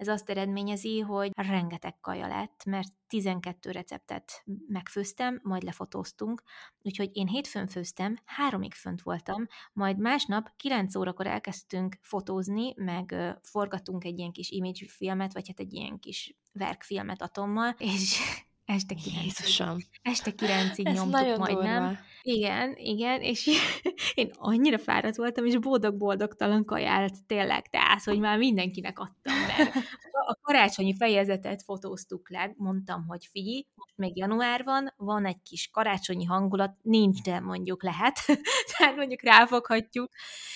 ez 0.00 0.08
azt 0.08 0.30
eredményezi, 0.30 1.00
hogy 1.00 1.30
rengeteg 1.34 2.00
kaja 2.00 2.26
lett, 2.26 2.64
mert 2.64 2.92
12 3.08 3.70
receptet 3.70 4.44
megfőztem, 4.66 5.40
majd 5.42 5.62
lefotóztunk, 5.62 6.42
úgyhogy 6.82 7.10
én 7.12 7.26
hétfőn 7.26 7.66
főztem, 7.66 8.18
háromig 8.24 8.74
fönt 8.74 9.02
voltam, 9.02 9.46
majd 9.72 9.98
másnap 9.98 10.50
9 10.56 10.94
órakor 10.94 11.26
elkezdtünk 11.26 11.98
fotózni, 12.02 12.72
meg 12.76 13.14
forgatunk 13.42 14.04
egy 14.04 14.18
ilyen 14.18 14.32
kis 14.32 14.50
image 14.50 14.86
filmet, 14.88 15.32
vagy 15.32 15.48
hát 15.48 15.60
egy 15.60 15.72
ilyen 15.72 15.98
kis 15.98 16.36
verkfilmet 16.52 17.22
atommal, 17.22 17.74
és 17.94 18.18
este 18.64 18.94
kilencig. 18.94 19.66
Este 20.02 20.30
kilencig 20.34 20.86
nyomtuk 20.88 21.36
majdnem. 21.36 21.82
Durva. 21.82 21.98
Igen, 22.22 22.74
igen, 22.76 23.20
és 23.20 23.50
én 24.14 24.30
annyira 24.34 24.78
fáradt 24.78 25.16
voltam, 25.16 25.46
és 25.46 25.58
boldog-boldogtalan 25.58 26.64
kaját 26.64 27.26
tényleg, 27.26 27.68
tehát, 27.68 28.02
hogy 28.02 28.18
már 28.18 28.38
mindenkinek 28.38 28.98
adtam, 28.98 29.34
a 30.30 30.38
karácsonyi 30.40 30.96
fejezetet 30.96 31.62
fotóztuk 31.62 32.30
le, 32.30 32.54
mondtam, 32.56 33.06
hogy 33.06 33.28
figyelj, 33.30 33.66
most 33.74 33.96
még 33.96 34.16
január 34.16 34.64
van, 34.64 34.94
van 34.96 35.26
egy 35.26 35.42
kis 35.42 35.68
karácsonyi 35.72 36.24
hangulat, 36.24 36.76
nincs, 36.82 37.22
de 37.22 37.40
mondjuk 37.40 37.82
lehet, 37.82 38.18
tehát 38.78 38.96
mondjuk 38.96 39.22
ráfoghatjuk, 39.22 40.10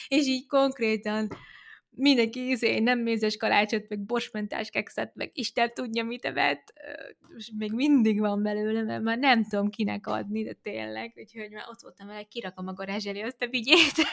és 0.08 0.26
így 0.26 0.46
konkrétan 0.46 1.28
mindenki 1.96 2.48
izé, 2.48 2.78
nem 2.78 2.98
mézes 2.98 3.36
kalácsot, 3.36 3.88
meg 3.88 4.00
borsmentás 4.00 4.70
kekszet, 4.70 5.14
meg 5.14 5.30
Isten 5.32 5.70
tudja, 5.74 6.04
mit 6.04 6.24
evett, 6.24 6.72
és 7.36 7.50
még 7.58 7.72
mindig 7.72 8.20
van 8.20 8.42
belőle, 8.42 8.82
mert 8.82 9.02
már 9.02 9.18
nem 9.18 9.44
tudom 9.44 9.70
kinek 9.70 10.06
adni, 10.06 10.44
de 10.44 10.52
tényleg, 10.62 11.12
úgyhogy 11.16 11.50
már 11.50 11.64
ott 11.68 11.80
voltam 11.82 12.06
vele, 12.06 12.22
kirakom 12.22 12.66
a 12.66 12.72
garázs 12.72 13.06
elé 13.06 13.20
azt 13.20 13.42
a 13.42 13.46
vigyét. 13.46 13.94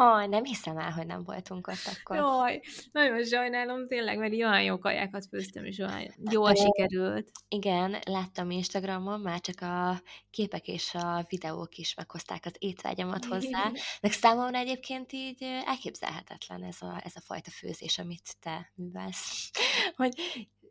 Ó, 0.00 0.02
oh, 0.02 0.26
nem 0.26 0.44
hiszem 0.44 0.78
el, 0.78 0.90
hogy 0.90 1.06
nem 1.06 1.22
voltunk 1.24 1.66
ott 1.66 1.96
akkor. 1.98 2.16
Jaj, 2.16 2.60
nagyon 2.92 3.24
sajnálom 3.24 3.86
tényleg, 3.86 4.18
mert 4.18 4.32
olyan 4.32 4.62
jó 4.62 4.78
kajákat 4.78 5.26
főztem, 5.26 5.64
és 5.64 5.78
olyan 5.78 6.14
jól 6.30 6.54
sikerült. 6.54 7.30
Igen, 7.48 7.96
láttam 8.06 8.50
Instagramon, 8.50 9.20
már 9.20 9.40
csak 9.40 9.60
a 9.60 10.02
képek 10.30 10.68
és 10.68 10.94
a 10.94 11.24
videók 11.28 11.76
is 11.76 11.94
meghozták 11.94 12.42
az 12.44 12.54
étvágyamat 12.58 13.24
hozzá, 13.24 13.70
de 14.00 14.10
számomra 14.10 14.58
egyébként 14.58 15.12
így 15.12 15.42
elképzelhetetlen 15.66 16.47
ez 16.48 16.82
a, 16.82 17.00
ez 17.04 17.16
a 17.16 17.20
fajta 17.20 17.50
főzés, 17.50 17.98
amit 17.98 18.36
te 18.40 18.72
művelsz. 18.74 19.50
hogy 19.96 20.14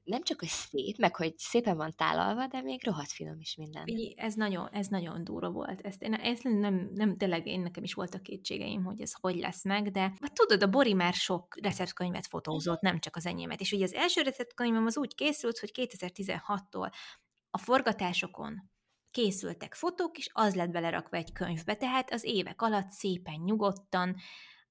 nem 0.08 0.24
csak, 0.24 0.40
hogy 0.40 0.50
szép, 0.50 0.98
meg 0.98 1.16
hogy 1.16 1.38
szépen 1.38 1.78
van 1.78 1.96
tálalva, 1.96 2.48
de 2.48 2.62
még 2.62 2.86
rohadt 2.86 3.12
finom 3.12 3.40
is 3.40 3.56
minden. 3.56 3.86
Ez 4.16 4.34
nagyon, 4.34 4.70
ez 4.72 4.88
nagyon 4.88 5.24
durva 5.24 5.50
volt. 5.50 5.82
Ezt, 5.82 6.02
én, 6.02 6.14
ezt 6.14 6.44
nem, 6.44 6.90
nem, 6.94 7.18
tényleg 7.18 7.48
én 7.48 7.62
nekem 7.62 7.84
is 7.84 7.94
voltak 7.94 8.24
kétségeim, 8.24 8.84
hogy 8.84 9.02
ez 9.02 9.14
hogy 9.14 9.36
lesz 9.36 9.64
meg, 9.64 9.92
de 9.92 10.00
hát 10.00 10.34
tudod, 10.34 10.64
a 10.64 10.70
Bori 10.70 10.94
már 10.94 11.14
sok 11.14 11.58
receptkönyvet 11.62 12.28
fotózott, 12.28 12.82
nem 12.82 13.00
csak 13.00 13.16
az 13.16 13.26
enyémet. 13.26 13.62
És 13.62 13.72
ugye 13.72 13.84
az 13.84 13.94
első 13.94 14.22
receptkönyvem 14.22 14.86
az 14.86 14.98
úgy 14.98 15.16
készült, 15.16 15.60
hogy 15.60 15.72
2016-tól 15.74 16.92
a 17.50 17.58
forgatásokon 17.58 18.70
készültek 19.12 19.74
fotók, 19.74 20.18
és 20.18 20.30
az 20.34 20.56
lett 20.56 20.70
belerakva 20.70 21.18
egy 21.18 21.32
könyvbe, 21.32 21.76
tehát 21.76 22.12
az 22.12 22.24
évek 22.24 22.62
alatt 22.62 22.90
szépen, 22.90 23.40
nyugodtan 23.46 24.16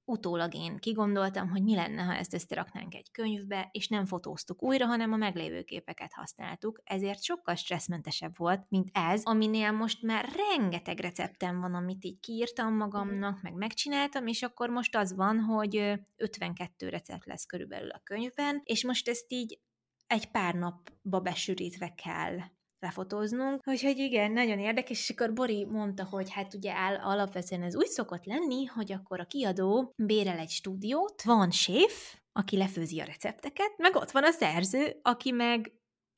utólag 0.07 0.55
én 0.55 0.77
kigondoltam, 0.77 1.49
hogy 1.49 1.63
mi 1.63 1.75
lenne, 1.75 2.03
ha 2.03 2.15
ezt 2.15 2.35
összeraknánk 2.35 2.95
egy 2.95 3.11
könyvbe, 3.11 3.69
és 3.73 3.89
nem 3.89 4.07
fotóztuk 4.07 4.63
újra, 4.63 4.87
hanem 4.87 5.13
a 5.13 5.17
meglévő 5.17 5.63
képeket 5.63 6.13
használtuk, 6.13 6.81
ezért 6.85 7.23
sokkal 7.23 7.55
stresszmentesebb 7.55 8.37
volt, 8.37 8.67
mint 8.69 8.89
ez, 8.93 9.23
aminél 9.25 9.73
most 9.73 10.03
már 10.03 10.29
rengeteg 10.37 10.99
receptem 10.99 11.61
van, 11.61 11.75
amit 11.75 12.05
így 12.05 12.21
kiírtam 12.21 12.77
magamnak, 12.77 13.43
meg 13.43 13.55
megcsináltam, 13.55 14.27
és 14.27 14.43
akkor 14.43 14.69
most 14.69 14.97
az 14.97 15.15
van, 15.15 15.39
hogy 15.39 16.01
52 16.17 16.89
recept 16.89 17.27
lesz 17.27 17.45
körülbelül 17.45 17.91
a 17.91 18.01
könyvben, 18.05 18.61
és 18.65 18.85
most 18.85 19.09
ezt 19.09 19.33
így 19.33 19.61
egy 20.07 20.31
pár 20.31 20.55
napba 20.55 21.21
besűrítve 21.21 21.95
kell 21.95 22.39
lefotóznunk. 22.81 23.67
Úgyhogy 23.67 23.99
igen, 23.99 24.33
nagyon 24.33 24.59
érdekes, 24.59 24.99
és 24.99 25.11
akkor 25.11 25.33
Bori 25.33 25.65
mondta, 25.65 26.05
hogy 26.05 26.33
hát 26.33 26.55
ugye 26.55 26.73
áll, 26.73 26.97
alapvetően 26.97 27.63
ez 27.63 27.77
úgy 27.77 27.87
szokott 27.87 28.25
lenni, 28.25 28.65
hogy 28.65 28.93
akkor 28.93 29.21
a 29.21 29.27
kiadó 29.27 29.93
bérel 29.97 30.39
egy 30.39 30.51
stúdiót, 30.51 31.23
van 31.23 31.51
séf, 31.51 32.15
aki 32.33 32.57
lefőzi 32.57 33.01
a 33.01 33.05
recepteket, 33.05 33.75
meg 33.77 33.95
ott 33.95 34.11
van 34.11 34.25
a 34.25 34.31
szerző, 34.31 35.01
aki 35.03 35.31
meg 35.31 35.73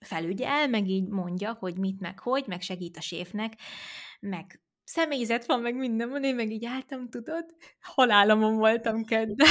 felügyel, 0.04 0.68
meg 0.68 0.88
így 0.88 1.08
mondja, 1.08 1.56
hogy 1.60 1.78
mit, 1.78 2.00
meg 2.00 2.18
hogy, 2.18 2.44
meg 2.46 2.60
segít 2.60 2.96
a 2.96 3.00
séfnek, 3.00 3.52
meg 4.20 4.60
személyzet 4.84 5.46
van, 5.46 5.60
meg 5.60 5.74
minden 5.74 6.24
én 6.24 6.34
meg 6.34 6.50
így 6.50 6.64
álltam, 6.64 7.08
tudod, 7.08 7.44
halálamon 7.80 8.56
voltam 8.56 9.04
kedve. 9.04 9.46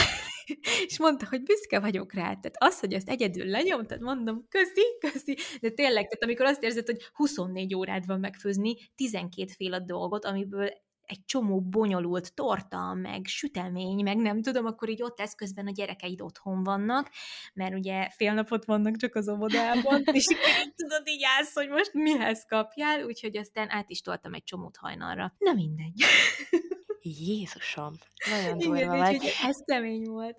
és 0.88 1.00
mondta, 1.00 1.28
hogy 1.30 1.44
büszke 1.44 1.80
vagyok 1.80 2.14
rá. 2.14 2.22
Tehát 2.22 2.56
az, 2.58 2.80
hogy 2.80 2.94
ezt 2.94 3.10
egyedül 3.10 3.46
lenyomtad, 3.46 4.02
mondom, 4.02 4.46
köszi, 4.50 4.84
köszi. 5.00 5.38
De 5.62 5.70
tényleg, 5.70 6.04
tehát 6.04 6.24
amikor 6.24 6.46
azt 6.46 6.64
érzed, 6.64 6.86
hogy 6.86 7.02
24 7.14 7.76
órád 7.76 8.06
van 8.06 8.20
megfőzni 8.20 8.76
12 8.96 9.52
féle 9.58 9.80
dolgot, 9.80 10.26
amiből 10.26 10.70
egy 11.08 11.26
csomó 11.26 11.62
bonyolult 11.62 12.34
torta, 12.34 12.94
meg 12.94 13.26
sütemény, 13.26 14.04
meg 14.04 14.18
nem 14.18 14.42
tudom, 14.42 14.66
akkor 14.66 14.90
így 14.90 15.04
ott 15.04 15.18
lesz 15.18 15.36
közben 15.36 15.68
a 15.68 15.72
gyerekeid 15.72 16.22
otthon 16.22 16.64
vannak, 16.64 17.10
mert 17.54 17.74
ugye 17.74 18.10
fél 18.10 18.34
napot 18.34 18.66
vannak 18.66 18.96
csak 18.96 19.16
az 19.16 19.30
óvodában, 19.30 20.02
és 20.12 20.26
így 20.30 20.74
tudod, 20.76 21.08
így 21.08 21.22
állsz, 21.38 21.54
hogy 21.54 21.70
most 21.70 21.94
mihez 21.94 22.46
kapjál, 22.48 23.06
úgyhogy 23.06 23.38
aztán 23.38 23.70
át 23.70 23.90
is 23.90 24.02
toltam 24.02 24.34
egy 24.34 24.44
csomót 24.44 24.78
hajnalra. 24.78 25.34
Na 25.38 25.54
mindegy. 25.54 26.04
Jézusom, 27.20 27.94
nagyon 28.30 28.58
durva 28.58 28.78
Igen, 28.78 28.98
vagy. 28.98 29.14
Úgyhogy 29.14 29.50
ez 29.50 29.58
kemény 29.66 30.04
volt. 30.04 30.38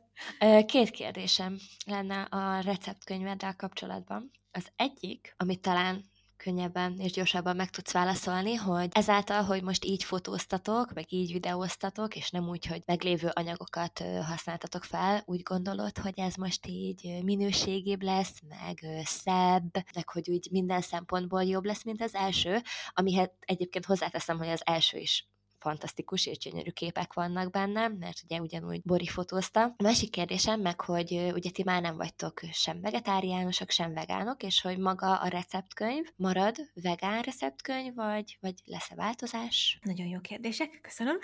Két 0.67 0.91
kérdésem 0.91 1.59
lenne 1.87 2.23
a 2.23 2.61
receptkönyveddel 2.61 3.57
kapcsolatban. 3.57 4.31
Az 4.53 4.67
egyik, 4.77 5.35
amit 5.37 5.61
talán 5.61 6.05
könnyebben 6.39 6.99
és 6.99 7.13
gyorsabban 7.13 7.57
meg 7.57 7.71
tudsz 7.71 7.93
válaszolni, 7.93 8.55
hogy 8.55 8.89
ezáltal, 8.93 9.43
hogy 9.43 9.63
most 9.63 9.85
így 9.85 10.05
fotóztatok, 10.05 10.93
meg 10.95 11.13
így 11.13 11.33
videóztatok, 11.33 12.17
és 12.17 12.31
nem 12.31 12.49
úgy, 12.49 12.67
hogy 12.67 12.83
meglévő 12.87 13.31
anyagokat 13.33 14.05
használtatok 14.27 14.85
fel, 14.85 15.23
úgy 15.27 15.43
gondolod, 15.43 15.99
hogy 15.99 16.13
ez 16.17 16.35
most 16.35 16.67
így 16.67 17.19
minőségébb 17.25 18.03
lesz, 18.03 18.41
meg 18.49 19.05
szebb, 19.05 19.75
meg 19.95 20.09
hogy 20.09 20.31
úgy 20.31 20.49
minden 20.51 20.81
szempontból 20.81 21.45
jobb 21.45 21.65
lesz, 21.65 21.85
mint 21.85 22.03
az 22.03 22.15
első, 22.15 22.63
amihez 22.93 23.31
egyébként 23.41 23.85
hozzáteszem, 23.85 24.39
hogy 24.39 24.49
az 24.49 24.63
első 24.65 24.99
is 24.99 25.29
fantasztikus 25.59 26.27
és 26.27 26.39
gyönyörű 26.39 26.71
képek 26.71 27.13
vannak 27.13 27.51
benne, 27.51 27.89
mert 27.89 28.23
ugye 28.25 28.41
ugyanúgy 28.41 28.83
Bori 28.83 29.07
fotózta. 29.07 29.63
A 29.63 29.83
másik 29.83 30.11
kérdésem 30.11 30.61
meg, 30.61 30.81
hogy 30.81 31.31
ugye 31.35 31.51
ti 31.51 31.63
már 31.65 31.83
nem 31.83 31.97
vagytok 31.97 32.41
sem 32.53 32.81
vegetáriánusok, 32.81 33.71
sem 33.71 33.95
vegánok, 33.95 34.43
és 34.43 34.61
hogy 34.61 34.79
maga 34.79 35.17
a 35.17 35.29
receptkönyv 35.29 36.07
marad 36.17 36.57
vegán 36.75 37.23
receptkönyv, 37.23 37.95
vagy, 37.95 38.39
vagy 38.41 38.55
lesz-e 38.65 38.95
változás? 38.95 39.79
Nagyon 39.83 40.07
jó 40.07 40.21
kérdések, 40.21 40.79
köszönöm. 40.83 41.19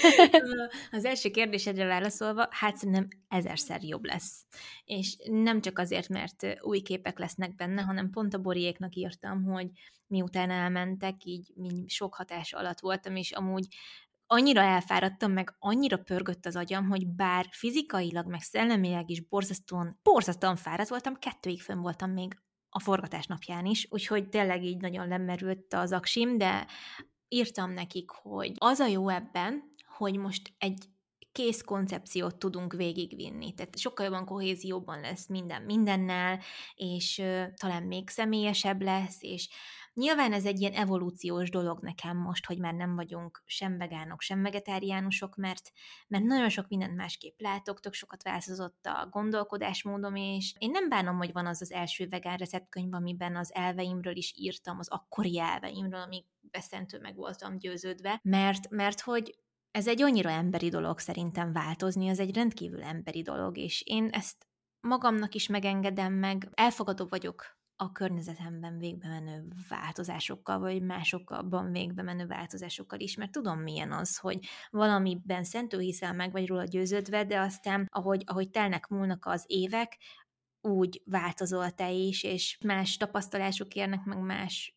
Az 0.90 1.04
első 1.04 1.30
kérdésedre 1.30 1.86
válaszolva, 1.86 2.48
hát 2.50 2.76
szerintem 2.76 3.08
ezerszer 3.28 3.82
jobb 3.82 4.04
lesz. 4.04 4.44
És 4.84 5.16
nem 5.24 5.60
csak 5.60 5.78
azért, 5.78 6.08
mert 6.08 6.46
új 6.60 6.80
képek 6.80 7.18
lesznek 7.18 7.54
benne, 7.54 7.82
hanem 7.82 8.10
pont 8.10 8.34
a 8.34 8.38
Boriéknak 8.38 8.94
írtam, 8.94 9.44
hogy 9.44 9.70
miután 10.10 10.50
elmentek, 10.50 11.24
így 11.24 11.52
sok 11.86 12.14
hatás 12.14 12.52
alatt 12.52 12.80
voltam, 12.80 13.16
és 13.16 13.30
amúgy 13.30 13.66
annyira 14.26 14.60
elfáradtam, 14.60 15.32
meg 15.32 15.54
annyira 15.58 15.96
pörgött 15.96 16.46
az 16.46 16.56
agyam, 16.56 16.88
hogy 16.88 17.06
bár 17.06 17.46
fizikailag, 17.50 18.26
meg 18.26 18.42
szellemileg 18.42 19.10
is 19.10 19.20
borzasztóan, 19.20 19.98
borzasztóan 20.02 20.56
fáradt 20.56 20.88
voltam, 20.88 21.14
kettőig 21.14 21.62
fönn 21.62 21.80
voltam 21.80 22.10
még 22.10 22.38
a 22.68 22.80
forgatás 22.80 23.26
napján 23.26 23.66
is, 23.66 23.86
úgyhogy 23.90 24.28
tényleg 24.28 24.64
így 24.64 24.80
nagyon 24.80 25.08
lemerült 25.08 25.74
az 25.74 25.92
aksim, 25.92 26.38
de 26.38 26.66
írtam 27.28 27.72
nekik, 27.72 28.10
hogy 28.10 28.52
az 28.58 28.78
a 28.78 28.86
jó 28.86 29.08
ebben, 29.08 29.74
hogy 29.96 30.16
most 30.16 30.54
egy 30.58 30.84
kész 31.32 31.62
koncepciót 31.62 32.36
tudunk 32.36 32.72
végigvinni. 32.72 33.54
Tehát 33.54 33.78
sokkal 33.78 34.04
jobban 34.04 34.24
kohézióban 34.24 35.00
lesz 35.00 35.28
minden 35.28 35.62
mindennel, 35.62 36.40
és 36.74 37.18
uh, 37.18 37.44
talán 37.54 37.82
még 37.82 38.08
személyesebb 38.08 38.82
lesz, 38.82 39.22
és 39.22 39.48
Nyilván 40.00 40.32
ez 40.32 40.44
egy 40.44 40.60
ilyen 40.60 40.72
evolúciós 40.72 41.50
dolog 41.50 41.82
nekem 41.82 42.16
most, 42.16 42.46
hogy 42.46 42.58
már 42.58 42.74
nem 42.74 42.94
vagyunk 42.94 43.42
sem 43.46 43.78
vegánok, 43.78 44.20
sem 44.20 44.42
vegetáriánusok, 44.42 45.36
mert, 45.36 45.72
mert 46.08 46.24
nagyon 46.24 46.48
sok 46.48 46.68
mindent 46.68 46.96
másképp 46.96 47.40
látok, 47.40 47.80
tök 47.80 47.92
sokat 47.92 48.22
változott 48.22 48.86
a 48.86 49.08
gondolkodásmódom, 49.10 50.14
és 50.14 50.54
én 50.58 50.70
nem 50.70 50.88
bánom, 50.88 51.16
hogy 51.16 51.32
van 51.32 51.46
az 51.46 51.62
az 51.62 51.72
első 51.72 52.08
vegán 52.08 52.36
receptkönyv, 52.36 52.94
amiben 52.94 53.36
az 53.36 53.54
elveimről 53.54 54.16
is 54.16 54.34
írtam, 54.36 54.78
az 54.78 54.88
akkori 54.88 55.38
elveimről, 55.38 56.00
amik 56.00 56.26
beszentő 56.40 56.98
meg 56.98 57.16
voltam 57.16 57.58
győződve, 57.58 58.20
mert, 58.22 58.70
mert 58.70 59.00
hogy 59.00 59.38
ez 59.70 59.88
egy 59.88 60.02
annyira 60.02 60.30
emberi 60.30 60.68
dolog 60.68 60.98
szerintem 60.98 61.52
változni, 61.52 62.08
az 62.08 62.18
egy 62.18 62.34
rendkívül 62.34 62.82
emberi 62.82 63.22
dolog, 63.22 63.56
és 63.56 63.82
én 63.86 64.08
ezt 64.08 64.46
magamnak 64.80 65.34
is 65.34 65.46
megengedem 65.46 66.12
meg, 66.12 66.48
elfogadó 66.54 67.06
vagyok 67.06 67.59
a 67.80 67.92
környezetemben 67.92 68.78
végbe 68.78 69.08
menő 69.08 69.46
változásokkal, 69.68 70.58
vagy 70.58 70.82
másokban 70.82 71.72
végbe 71.72 72.02
menő 72.02 72.26
változásokkal 72.26 73.00
is, 73.00 73.16
mert 73.16 73.30
tudom 73.32 73.58
milyen 73.58 73.92
az, 73.92 74.18
hogy 74.18 74.46
valamiben 74.70 75.44
szentő 75.44 75.78
hiszel 75.78 76.12
meg, 76.12 76.32
vagy 76.32 76.46
róla 76.46 76.64
győződve, 76.64 77.24
de 77.24 77.40
aztán, 77.40 77.86
ahogy, 77.90 78.22
ahogy 78.26 78.50
telnek 78.50 78.86
múlnak 78.86 79.26
az 79.26 79.44
évek, 79.46 79.98
úgy 80.60 81.02
változol 81.04 81.70
te 81.70 81.90
is, 81.90 82.22
és 82.22 82.58
más 82.64 82.96
tapasztalások 82.96 83.74
érnek, 83.74 84.04
meg 84.04 84.18
más 84.18 84.74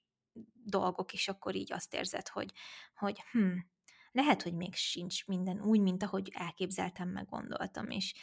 dolgok, 0.64 1.14
és 1.14 1.28
akkor 1.28 1.56
így 1.56 1.74
azt 1.74 1.94
érzed, 1.94 2.28
hogy, 2.28 2.52
hogy 2.96 3.24
hm, 3.32 3.58
lehet, 4.12 4.42
hogy 4.42 4.54
még 4.54 4.76
sincs 4.76 5.28
minden 5.28 5.62
úgy, 5.62 5.82
mint 5.82 6.04
ahogy 6.04 6.32
elképzeltem, 6.34 7.10
meg 7.10 7.26
gondoltam, 7.26 7.90
és 7.90 8.14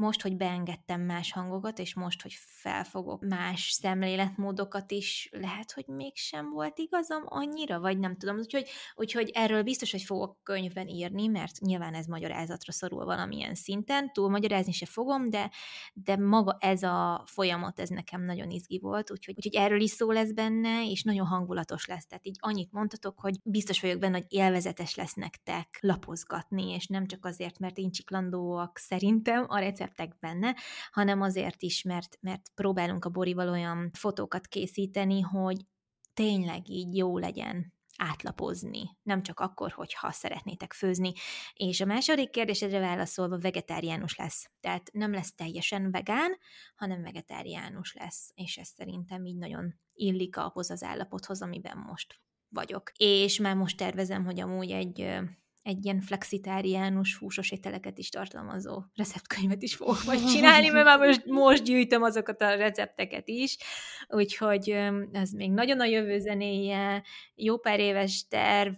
most, 0.00 0.22
hogy 0.22 0.36
beengedtem 0.36 1.00
más 1.00 1.32
hangokat, 1.32 1.78
és 1.78 1.94
most, 1.94 2.22
hogy 2.22 2.34
felfogok 2.46 3.24
más 3.24 3.70
szemléletmódokat 3.70 4.90
is, 4.90 5.28
lehet, 5.32 5.72
hogy 5.72 5.84
mégsem 5.86 6.50
volt 6.50 6.78
igazam 6.78 7.22
annyira, 7.24 7.80
vagy 7.80 7.98
nem 7.98 8.16
tudom. 8.16 8.36
Úgyhogy, 8.38 8.68
úgyhogy 8.94 9.30
erről 9.34 9.62
biztos, 9.62 9.90
hogy 9.90 10.02
fogok 10.02 10.38
könyvben 10.42 10.88
írni, 10.88 11.26
mert 11.26 11.60
nyilván 11.60 11.94
ez 11.94 12.06
magyarázatra 12.06 12.72
szorul 12.72 13.04
valamilyen 13.04 13.54
szinten. 13.54 14.12
Túl 14.12 14.30
magyarázni 14.30 14.72
se 14.72 14.86
fogom, 14.86 15.30
de, 15.30 15.50
de 15.92 16.16
maga 16.16 16.56
ez 16.60 16.82
a 16.82 17.22
folyamat, 17.26 17.80
ez 17.80 17.88
nekem 17.88 18.24
nagyon 18.24 18.50
izgi 18.50 18.78
volt, 18.78 19.10
úgyhogy, 19.10 19.34
úgyhogy 19.36 19.62
erről 19.62 19.80
is 19.80 19.90
szó 19.90 20.10
lesz 20.10 20.32
benne, 20.32 20.90
és 20.90 21.02
nagyon 21.02 21.26
hangulatos 21.26 21.86
lesz. 21.86 22.06
Tehát 22.06 22.26
így 22.26 22.36
annyit 22.40 22.72
mondhatok, 22.72 23.20
hogy 23.20 23.36
biztos 23.44 23.80
vagyok 23.80 23.98
benne, 23.98 24.16
hogy 24.16 24.26
élvezetes 24.28 24.94
lesz 24.94 25.14
nektek 25.14 25.78
lapozgatni, 25.80 26.70
és 26.70 26.86
nem 26.86 27.06
csak 27.06 27.24
azért, 27.24 27.58
mert 27.58 27.78
én 27.78 27.90
csiklandóak 27.90 28.78
szerintem 28.78 29.44
a 29.48 29.58
recept 29.58 29.89
receptek 29.90 30.18
benne, 30.18 30.56
hanem 30.90 31.20
azért 31.20 31.62
is, 31.62 31.82
mert, 31.82 32.18
mert 32.20 32.42
próbálunk 32.54 33.04
a 33.04 33.10
Borival 33.10 33.48
olyan 33.48 33.90
fotókat 33.92 34.46
készíteni, 34.46 35.20
hogy 35.20 35.56
tényleg 36.14 36.68
így 36.68 36.96
jó 36.96 37.18
legyen 37.18 37.72
átlapozni, 37.96 38.96
nem 39.02 39.22
csak 39.22 39.40
akkor, 39.40 39.72
hogyha 39.72 40.10
szeretnétek 40.10 40.72
főzni. 40.72 41.12
És 41.54 41.80
a 41.80 41.84
második 41.84 42.30
kérdésedre 42.30 42.78
válaszolva 42.78 43.38
vegetáriánus 43.38 44.16
lesz. 44.16 44.50
Tehát 44.60 44.90
nem 44.92 45.12
lesz 45.12 45.34
teljesen 45.34 45.90
vegán, 45.90 46.38
hanem 46.76 47.02
vegetáriánus 47.02 47.94
lesz. 47.94 48.30
És 48.34 48.56
ez 48.56 48.68
szerintem 48.68 49.24
így 49.24 49.36
nagyon 49.36 49.74
illik 49.92 50.36
ahhoz 50.36 50.70
az 50.70 50.82
állapothoz, 50.82 51.42
amiben 51.42 51.76
most 51.76 52.20
vagyok. 52.48 52.92
És 52.96 53.38
már 53.38 53.56
most 53.56 53.76
tervezem, 53.76 54.24
hogy 54.24 54.40
amúgy 54.40 54.70
egy 54.70 55.20
egy 55.62 55.84
ilyen 55.84 56.00
flexitáriánus 56.00 57.16
húsos 57.16 57.50
ételeket 57.50 57.98
is 57.98 58.08
tartalmazó 58.08 58.82
receptkönyvet 58.94 59.62
is 59.62 59.74
fogok 59.74 60.04
majd 60.04 60.24
csinálni, 60.32 60.68
mert 60.68 60.84
már 60.84 60.98
most, 60.98 61.26
most 61.26 61.62
gyűjtöm 61.62 62.02
azokat 62.02 62.42
a 62.42 62.54
recepteket 62.54 63.28
is, 63.28 63.56
úgyhogy 64.08 64.68
ez 65.12 65.30
még 65.30 65.50
nagyon 65.50 65.80
a 65.80 65.84
jövő 65.84 66.18
zenéje, 66.18 67.02
jó 67.34 67.58
pár 67.58 67.80
éves 67.80 68.26
terv, 68.28 68.74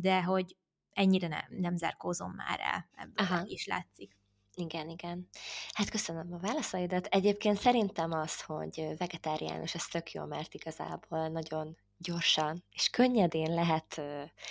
de 0.00 0.22
hogy 0.22 0.56
ennyire 0.92 1.28
nem, 1.28 1.44
nem 1.48 1.76
zárkózom 1.76 2.32
már 2.36 2.60
el, 2.62 2.88
ebből 2.94 3.26
Aha. 3.26 3.42
is 3.46 3.66
látszik. 3.66 4.16
Igen, 4.54 4.88
igen. 4.88 5.28
Hát 5.72 5.90
köszönöm 5.90 6.32
a 6.32 6.38
válaszaidat. 6.38 7.06
Egyébként 7.06 7.58
szerintem 7.58 8.12
az, 8.12 8.42
hogy 8.42 8.86
vegetáriánus, 8.96 9.74
ez 9.74 9.86
tök 9.86 10.12
jó, 10.12 10.24
mert 10.24 10.54
igazából 10.54 11.28
nagyon 11.28 11.76
gyorsan 11.98 12.64
és 12.70 12.88
könnyedén 12.90 13.54
lehet 13.54 14.00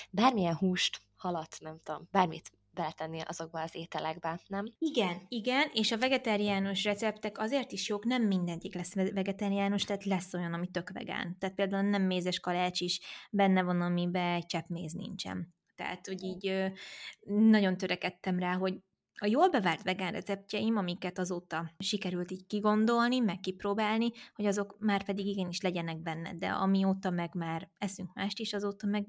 bármilyen 0.09 0.55
húst 0.55 1.01
halat, 1.17 1.57
nem 1.59 1.79
tudom, 1.83 2.07
bármit 2.11 2.51
beletenni 2.77 3.21
azokba 3.21 3.61
az 3.61 3.75
ételekbe, 3.75 4.39
nem? 4.47 4.65
Igen, 4.77 5.25
igen, 5.27 5.69
és 5.73 5.91
a 5.91 5.97
vegetáriánus 5.97 6.83
receptek 6.83 7.37
azért 7.37 7.71
is 7.71 7.89
jók, 7.89 8.05
nem 8.05 8.23
mindegyik 8.23 8.75
lesz 8.75 8.93
vegetáriánus, 8.93 9.83
tehát 9.83 10.05
lesz 10.05 10.33
olyan, 10.33 10.53
ami 10.53 10.67
tök 10.67 10.89
vegán. 10.89 11.37
Tehát 11.39 11.55
például 11.55 11.89
nem 11.89 12.01
mézes 12.01 12.39
kalács 12.39 12.81
is 12.81 12.99
benne 13.31 13.63
van, 13.63 13.81
amiben 13.81 14.33
egy 14.33 14.45
csepp 14.45 14.67
méz 14.67 14.93
nincsen. 14.93 15.55
Tehát, 15.75 16.07
hogy 16.07 16.23
így 16.23 16.71
nagyon 17.25 17.77
törekedtem 17.77 18.39
rá, 18.39 18.53
hogy 18.53 18.81
a 19.19 19.25
jól 19.25 19.49
bevált 19.49 19.83
vegán 19.83 20.11
receptjeim, 20.11 20.77
amiket 20.77 21.19
azóta 21.19 21.71
sikerült 21.77 22.31
így 22.31 22.45
kigondolni, 22.47 23.19
meg 23.19 23.39
kipróbálni, 23.39 24.11
hogy 24.35 24.45
azok 24.45 24.75
már 24.79 25.03
pedig 25.03 25.25
igenis 25.25 25.61
legyenek 25.61 25.97
benne, 25.97 26.33
de 26.33 26.47
amióta 26.47 27.09
meg 27.09 27.33
már 27.33 27.69
eszünk 27.77 28.13
mást 28.13 28.39
is, 28.39 28.53
azóta 28.53 28.87
meg 28.87 29.05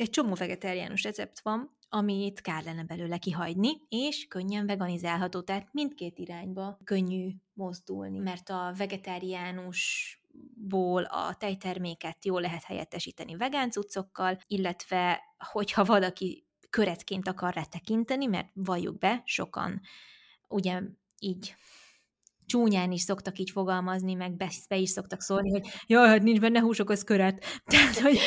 egy 0.00 0.10
csomó 0.10 0.34
vegetáriánus 0.34 1.02
recept 1.02 1.40
van, 1.40 1.76
amit 1.88 2.40
kár 2.40 2.64
lenne 2.64 2.84
belőle 2.84 3.18
kihagyni, 3.18 3.70
és 3.88 4.26
könnyen 4.28 4.66
veganizálható, 4.66 5.40
tehát 5.40 5.72
mindkét 5.72 6.18
irányba 6.18 6.78
könnyű 6.84 7.30
mozdulni, 7.52 8.18
mert 8.18 8.48
a 8.48 8.72
vegetáriánus 8.76 10.12
ból 10.54 11.02
a 11.02 11.34
tejterméket 11.34 12.24
jól 12.24 12.40
lehet 12.40 12.64
helyettesíteni 12.64 13.36
vegán 13.36 13.70
cuccokkal, 13.70 14.38
illetve 14.46 15.20
hogyha 15.52 15.84
valaki 15.84 16.46
köretként 16.70 17.28
akar 17.28 17.54
rá 17.54 17.62
tekinteni, 17.62 18.26
mert 18.26 18.48
valljuk 18.54 18.98
be, 18.98 19.22
sokan 19.24 19.80
ugye 20.48 20.82
így 21.18 21.54
csúnyán 22.48 22.92
is 22.92 23.00
szoktak 23.00 23.38
így 23.38 23.50
fogalmazni, 23.50 24.14
meg 24.14 24.36
be, 24.36 24.50
be 24.68 24.76
is 24.76 24.90
szoktak 24.90 25.22
szólni, 25.22 25.50
hogy 25.50 25.68
jaj, 25.86 26.08
hát 26.08 26.22
nincs 26.22 26.40
benne 26.40 26.60
húsok, 26.60 26.90
az 26.90 27.04
köret. 27.04 27.44
Tehát, 27.72 27.98
hogy 27.98 28.18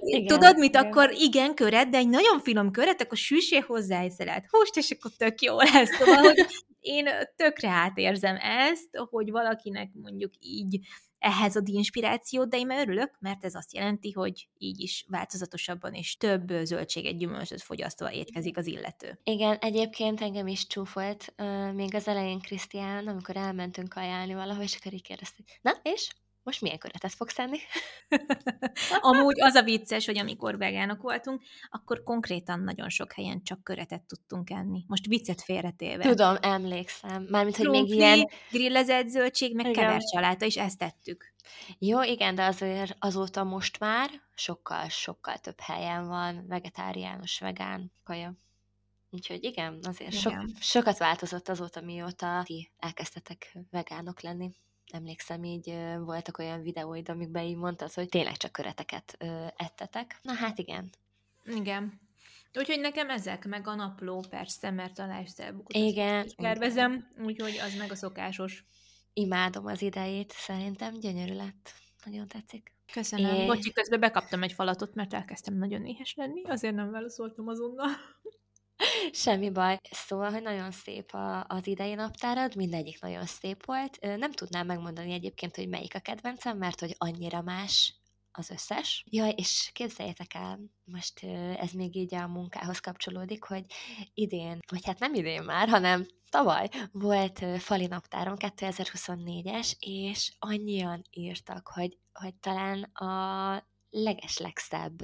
igen, 0.00 0.26
tudod 0.26 0.58
mit, 0.58 0.68
igen. 0.68 0.84
akkor 0.84 1.10
igen, 1.12 1.54
köret, 1.54 1.88
de 1.88 1.98
egy 1.98 2.08
nagyon 2.08 2.40
finom 2.40 2.70
köret, 2.70 3.02
akkor 3.02 3.18
süssél 3.18 3.60
hozzá 3.60 4.00
egy 4.00 4.10
szelet 4.10 4.46
húst, 4.50 4.76
és 4.76 4.90
akkor 4.90 5.10
tök 5.16 5.40
jó 5.40 5.56
lesz. 5.56 5.96
Szóval, 5.96 6.22
hogy 6.22 6.46
én 6.80 7.08
tökre 7.36 7.68
átérzem 7.68 8.36
ezt, 8.40 8.88
hogy 9.10 9.30
valakinek 9.30 9.90
mondjuk 9.92 10.32
így 10.40 10.80
ehhez 11.18 11.56
ad 11.56 11.68
inspirációt, 11.68 12.48
de 12.48 12.56
én 12.56 12.66
már 12.66 12.88
örülök, 12.88 13.16
mert 13.18 13.44
ez 13.44 13.54
azt 13.54 13.74
jelenti, 13.74 14.10
hogy 14.10 14.48
így 14.58 14.80
is 14.80 15.04
változatosabban 15.08 15.94
és 15.94 16.16
több 16.16 16.48
zöldséget, 16.62 17.18
gyümölcsöt 17.18 17.62
fogyasztva 17.62 18.12
étkezik 18.12 18.56
az 18.56 18.66
illető. 18.66 19.18
Igen, 19.22 19.56
egyébként 19.56 20.20
engem 20.20 20.46
is 20.46 20.66
csúfolt 20.66 21.34
uh, 21.38 21.72
még 21.72 21.94
az 21.94 22.08
elején 22.08 22.40
Krisztián, 22.40 23.06
amikor 23.06 23.36
elmentünk 23.36 23.94
ajánlni 23.94 24.34
valahol, 24.34 24.62
és 24.62 24.76
akkor 24.76 24.92
így 24.92 25.02
kérdezte, 25.02 25.42
na 25.62 25.72
és? 25.82 26.08
Most 26.46 26.60
milyen 26.60 26.78
köretet 26.78 27.12
fogsz 27.12 27.38
enni? 27.38 27.58
Amúgy 29.00 29.40
az 29.40 29.54
a 29.54 29.62
vicces, 29.62 30.06
hogy 30.06 30.18
amikor 30.18 30.58
vegánok 30.58 31.02
voltunk, 31.02 31.42
akkor 31.70 32.02
konkrétan 32.02 32.60
nagyon 32.60 32.88
sok 32.88 33.12
helyen 33.12 33.42
csak 33.42 33.64
köretet 33.64 34.02
tudtunk 34.02 34.50
enni. 34.50 34.84
Most 34.86 35.06
viccet 35.06 35.42
félretéve. 35.42 36.02
Tudom, 36.02 36.36
emlékszem. 36.40 37.26
Mármint, 37.30 37.56
hogy 37.56 37.68
még 37.68 37.88
ilyen... 37.88 38.28
grillezett 38.50 39.06
zöldség, 39.06 39.54
meg 39.54 39.70
kevert 39.70 40.10
csaláta, 40.10 40.44
és 40.44 40.56
ezt 40.56 40.78
tettük. 40.78 41.34
Jó, 41.78 42.02
igen, 42.02 42.34
de 42.34 42.44
azért 42.44 42.96
azóta 42.98 43.44
most 43.44 43.78
már 43.78 44.10
sokkal-sokkal 44.34 45.38
több 45.38 45.60
helyen 45.60 46.08
van 46.08 46.44
vegetáriánus, 46.48 47.38
vegán 47.38 47.92
kaja. 48.04 48.34
Úgyhogy 49.10 49.44
igen, 49.44 49.78
azért 49.82 50.12
igen. 50.12 50.20
Sok, 50.20 50.62
sokat 50.62 50.98
változott 50.98 51.48
azóta, 51.48 51.80
mióta 51.80 52.42
ti 52.44 52.72
elkezdtetek 52.78 53.58
vegánok 53.70 54.20
lenni 54.20 54.54
emlékszem, 54.92 55.44
így 55.44 55.74
voltak 55.98 56.38
olyan 56.38 56.62
videóid, 56.62 57.08
amikben 57.08 57.44
így 57.44 57.56
mondtad, 57.56 57.92
hogy 57.92 58.08
tényleg 58.08 58.36
csak 58.36 58.52
köreteket 58.52 59.16
ettetek. 59.56 60.18
Na 60.22 60.32
hát 60.32 60.58
igen. 60.58 60.90
Igen. 61.44 62.00
Úgyhogy 62.54 62.80
nekem 62.80 63.10
ezek, 63.10 63.44
meg 63.44 63.66
a 63.66 63.74
napló 63.74 64.24
persze, 64.30 64.70
mert 64.70 64.98
a 64.98 65.06
lifestyle 65.06 65.52
bookot 65.52 65.74
igen, 65.74 66.28
tervezem, 66.36 67.08
úgyhogy 67.18 67.58
az 67.58 67.76
meg 67.76 67.90
a 67.90 67.94
szokásos. 67.94 68.64
Imádom 69.12 69.66
az 69.66 69.82
idejét, 69.82 70.32
szerintem 70.32 70.98
gyönyörű 71.00 71.34
lett. 71.34 71.72
Nagyon 72.04 72.28
tetszik. 72.28 72.72
Köszönöm. 72.92 73.34
É... 73.34 73.46
Bocsi, 73.46 73.72
közben 73.72 74.00
bekaptam 74.00 74.42
egy 74.42 74.52
falatot, 74.52 74.94
mert 74.94 75.14
elkezdtem 75.14 75.54
nagyon 75.54 75.86
éhes 75.86 76.14
lenni, 76.14 76.44
azért 76.44 76.74
nem 76.74 76.90
válaszoltam 76.90 77.48
azonnal. 77.48 77.90
Semmi 79.12 79.50
baj. 79.50 79.78
Szóval, 79.90 80.30
hogy 80.30 80.42
nagyon 80.42 80.70
szép 80.70 81.12
a, 81.12 81.44
az 81.48 81.66
idei 81.66 81.94
naptárad, 81.94 82.56
mindegyik 82.56 83.00
nagyon 83.00 83.26
szép 83.26 83.66
volt. 83.66 83.98
Nem 84.00 84.32
tudnám 84.32 84.66
megmondani 84.66 85.12
egyébként, 85.12 85.56
hogy 85.56 85.68
melyik 85.68 85.94
a 85.94 85.98
kedvencem, 85.98 86.58
mert 86.58 86.80
hogy 86.80 86.94
annyira 86.98 87.42
más 87.42 87.94
az 88.32 88.50
összes. 88.50 89.04
Jaj, 89.10 89.34
és 89.36 89.70
képzeljétek 89.72 90.34
el, 90.34 90.58
most 90.84 91.24
ez 91.56 91.70
még 91.70 91.96
így 91.96 92.14
a 92.14 92.26
munkához 92.26 92.78
kapcsolódik, 92.78 93.44
hogy 93.44 93.64
idén, 94.14 94.58
vagy 94.70 94.84
hát 94.84 94.98
nem 94.98 95.14
idén 95.14 95.42
már, 95.42 95.68
hanem 95.68 96.06
tavaly 96.30 96.68
volt 96.92 97.44
fali 97.58 97.86
naptáron 97.86 98.36
2024-es, 98.38 99.72
és 99.78 100.32
annyian 100.38 101.02
írtak, 101.10 101.68
hogy, 101.74 101.98
hogy 102.12 102.34
talán 102.34 102.82
a 102.82 103.62
legeslegszebb 103.96 105.02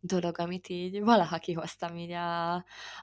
dolog, 0.00 0.38
amit 0.38 0.68
így 0.68 1.00
valaha 1.00 1.38
kihoztam 1.38 1.96
így 1.96 2.10
a, 2.10 2.54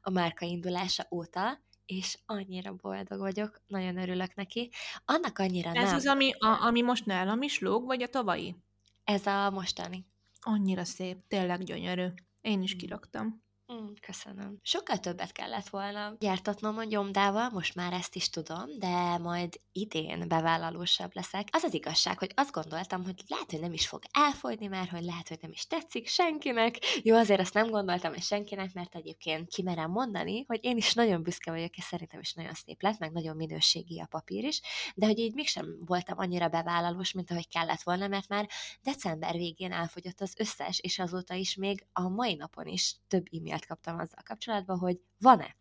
a 0.02 0.10
márka 0.12 0.46
indulása 0.46 1.08
óta, 1.12 1.62
és 1.86 2.18
annyira 2.26 2.74
boldog 2.74 3.20
vagyok, 3.20 3.62
nagyon 3.68 3.98
örülök 3.98 4.36
neki. 4.36 4.72
Annak 5.06 5.40
annyira 5.40 5.72
Ez 5.72 5.86
nem. 5.86 5.96
az, 5.96 6.08
ami, 6.08 6.32
a, 6.32 6.66
ami 6.66 6.82
most 6.82 7.06
nálam 7.06 7.42
is 7.42 7.60
lóg, 7.60 7.86
vagy 7.86 8.02
a 8.02 8.08
tavalyi? 8.08 8.56
Ez 9.04 9.26
a 9.26 9.50
mostani. 9.50 10.06
Annyira 10.42 10.84
szép, 10.84 11.18
tényleg 11.28 11.64
gyönyörű. 11.64 12.08
Én 12.42 12.62
is 12.62 12.76
mm. 12.76 12.78
kiraktam. 12.78 13.43
Mm, 13.72 13.94
köszönöm. 14.02 14.60
Sokkal 14.62 14.98
többet 14.98 15.32
kellett 15.32 15.68
volna 15.68 16.16
gyártatnom 16.20 16.78
a 16.78 16.84
gyomdával, 16.84 17.50
most 17.50 17.76
már 17.76 17.94
ezt 17.94 18.16
is 18.16 18.30
tudom, 18.30 18.80
de 18.80 19.18
majd 19.18 19.60
idén 19.72 20.28
bevállalósabb 20.28 21.16
leszek. 21.16 21.48
Az 21.52 21.64
az 21.64 21.74
igazság, 21.74 22.20
hogy 22.20 22.32
azt 22.36 22.52
gondoltam, 22.52 23.04
hogy 23.04 23.22
lehet, 23.28 23.52
hogy 23.52 23.60
nem 23.60 23.74
is 23.74 23.88
fog 23.88 24.02
elfogyni 24.12 24.68
már, 24.68 24.88
hogy 24.88 25.04
lehet, 25.04 25.28
hogy 25.28 25.38
nem 25.42 25.52
is 25.52 25.68
tetszik 25.68 26.08
senkinek. 26.08 26.78
Jó, 27.04 27.16
azért 27.16 27.40
azt 27.40 27.54
nem 27.54 27.70
gondoltam, 27.70 28.14
hogy 28.14 28.22
senkinek, 28.22 28.74
mert 28.74 28.96
egyébként 28.96 29.50
kimerem 29.50 29.92
mondani, 29.92 30.44
hogy 30.48 30.60
én 30.62 30.78
is 30.78 30.94
nagyon 30.94 31.24
büszke 31.24 31.52
vagyok, 31.52 31.76
és 31.78 31.84
szerintem 31.84 32.20
is 32.20 32.34
nagyon 32.34 32.54
szép 32.54 32.82
lett, 32.82 33.00
meg 33.00 33.12
nagyon 33.12 33.36
minőségi 33.36 34.02
a 34.02 34.06
papír 34.06 34.44
is, 34.44 34.62
de 34.96 35.06
hogy 35.06 35.20
így 35.20 35.34
mégsem 35.34 35.78
voltam 35.86 36.18
annyira 36.18 36.48
bevállalós, 36.48 37.12
mint 37.12 37.32
ahogy 37.32 37.48
kellett 37.48 37.82
volna, 37.82 38.08
mert 38.08 38.28
már 38.28 38.50
december 38.82 39.34
végén 39.34 39.72
elfogyott 39.72 40.22
az 40.22 40.34
összes, 40.38 40.80
és 40.80 41.00
azóta 41.00 41.34
is 41.34 41.56
még 41.56 41.86
a 41.94 42.10
mai 42.10 42.36
napon 42.36 42.68
is 42.68 42.96
több 43.08 43.26
e 43.32 43.53
e-mailt 43.54 43.66
kaptam 43.66 44.00
azzal 44.00 44.24
kapcsolatban, 44.24 44.78
hogy 44.78 45.02
van-e? 45.20 45.56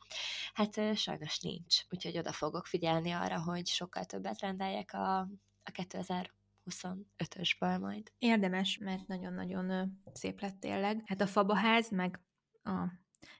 Hát 0.52 0.96
sajnos 0.96 1.40
nincs, 1.40 1.82
úgyhogy 1.90 2.18
oda 2.18 2.32
fogok 2.32 2.66
figyelni 2.66 3.10
arra, 3.10 3.42
hogy 3.42 3.66
sokkal 3.66 4.04
többet 4.04 4.40
rendeljek 4.40 4.92
a, 4.92 5.18
a 5.62 5.70
2025-ösből 5.72 7.80
majd. 7.80 8.12
Érdemes, 8.18 8.78
mert 8.78 9.06
nagyon-nagyon 9.06 9.98
szép 10.12 10.40
lett 10.40 10.60
tényleg. 10.60 11.02
Hát 11.06 11.20
a 11.20 11.26
fabaház, 11.26 11.90
meg 11.90 12.20
a 12.62 12.84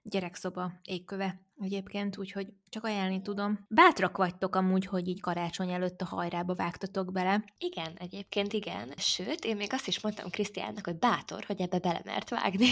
gyerekszoba 0.02 0.72
égköve 0.84 1.40
egyébként, 1.62 2.18
úgyhogy 2.18 2.46
csak 2.68 2.84
ajánlani 2.84 3.22
tudom. 3.22 3.66
Bátrak 3.68 4.16
vagytok 4.16 4.56
amúgy, 4.56 4.86
hogy 4.86 5.08
így 5.08 5.20
karácsony 5.20 5.70
előtt 5.70 6.00
a 6.00 6.04
hajrába 6.04 6.54
vágtatok 6.54 7.12
bele. 7.12 7.44
Igen, 7.58 7.92
egyébként 7.98 8.52
igen. 8.52 8.92
Sőt, 8.96 9.44
én 9.44 9.56
még 9.56 9.72
azt 9.72 9.86
is 9.86 10.00
mondtam 10.00 10.30
Krisztiánnak, 10.30 10.84
hogy 10.84 10.98
bátor, 10.98 11.44
hogy 11.44 11.60
ebbe 11.60 11.78
belemert 11.78 12.30
vágni. 12.30 12.68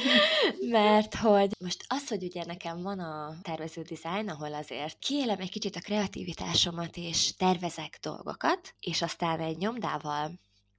Mert 0.70 1.14
hogy 1.14 1.50
most 1.58 1.84
az, 1.88 2.08
hogy 2.08 2.24
ugye 2.24 2.44
nekem 2.44 2.82
van 2.82 2.98
a 2.98 3.34
tervező 3.42 3.82
design, 3.82 4.28
ahol 4.28 4.54
azért 4.54 4.98
kiélem 4.98 5.40
egy 5.40 5.50
kicsit 5.50 5.76
a 5.76 5.80
kreativitásomat, 5.80 6.96
és 6.96 7.36
tervezek 7.36 7.98
dolgokat, 8.02 8.74
és 8.80 9.02
aztán 9.02 9.40
egy 9.40 9.56
nyomdával 9.56 10.30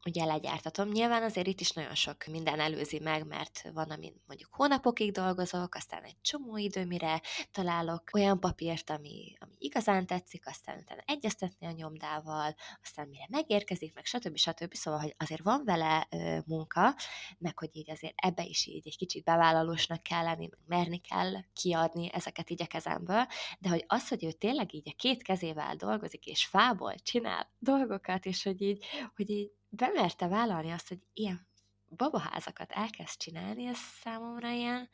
ugye 0.05 0.25
legyártatom. 0.25 0.89
Nyilván 0.89 1.23
azért 1.23 1.47
itt 1.47 1.59
is 1.59 1.71
nagyon 1.71 1.95
sok 1.95 2.25
minden 2.25 2.59
előzi 2.59 2.99
meg, 2.99 3.27
mert 3.27 3.69
van, 3.73 3.89
amin 3.89 4.21
mondjuk 4.27 4.53
hónapokig 4.53 5.11
dolgozok, 5.11 5.75
aztán 5.75 6.03
egy 6.03 6.21
csomó 6.21 6.57
idő, 6.57 6.85
mire 6.85 7.21
találok 7.51 8.03
olyan 8.13 8.39
papírt, 8.39 8.89
ami, 8.89 9.35
ami 9.39 9.55
igazán 9.57 10.05
tetszik, 10.05 10.47
aztán 10.47 10.77
utána 10.77 11.01
egyeztetni 11.05 11.67
a 11.67 11.71
nyomdával, 11.71 12.55
aztán 12.83 13.07
mire 13.07 13.25
megérkezik, 13.29 13.93
meg 13.93 14.05
stb. 14.05 14.37
stb. 14.37 14.73
Szóval, 14.73 14.99
hogy 14.99 15.15
azért 15.17 15.41
van 15.43 15.61
vele 15.65 16.07
ö, 16.09 16.37
munka, 16.45 16.95
meg 17.37 17.59
hogy 17.59 17.69
így 17.71 17.91
azért 17.91 18.13
ebbe 18.15 18.43
is 18.43 18.65
így 18.65 18.87
egy 18.87 18.97
kicsit 18.97 19.23
bevállalósnak 19.23 20.03
kell 20.03 20.23
lenni, 20.23 20.47
meg 20.49 20.59
merni 20.79 20.97
kell 20.97 21.33
kiadni 21.53 22.13
ezeket 22.13 22.49
így 22.49 22.61
a 22.61 22.67
kezemből, 22.67 23.27
de 23.59 23.69
hogy 23.69 23.83
az, 23.87 24.07
hogy 24.07 24.25
ő 24.25 24.31
tényleg 24.31 24.73
így 24.73 24.89
a 24.89 24.95
két 24.97 25.23
kezével 25.23 25.75
dolgozik, 25.75 26.25
és 26.25 26.45
fából 26.45 26.95
csinál 26.95 27.51
dolgokat, 27.59 28.25
és 28.25 28.43
hogy 28.43 28.61
így, 28.61 28.85
hogy 29.15 29.29
így 29.29 29.51
bemerte 29.69 30.27
vállalni 30.27 30.71
azt, 30.71 30.87
hogy 30.87 30.99
ilyen 31.13 31.47
babaházakat 31.95 32.71
elkezd 32.71 33.17
csinálni, 33.17 33.65
ez 33.65 33.77
számomra 34.01 34.49
ilyen, 34.49 34.89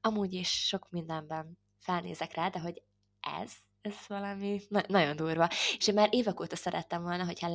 amúgy 0.00 0.32
is 0.32 0.66
sok 0.66 0.90
mindenben 0.90 1.58
felnézek 1.78 2.34
rá, 2.34 2.48
de 2.48 2.58
hogy 2.58 2.82
ez, 3.40 3.52
ez 3.80 3.94
valami 4.06 4.60
na- 4.68 4.84
nagyon 4.88 5.16
durva. 5.16 5.48
És 5.78 5.86
én 5.86 5.94
már 5.94 6.08
évek 6.10 6.40
óta 6.40 6.56
szerettem 6.56 7.02
volna, 7.02 7.24
hogyha 7.24 7.48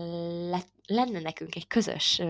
le- 0.49 0.65
lenne 0.85 1.19
nekünk 1.19 1.55
egy 1.55 1.67
közös 1.67 2.21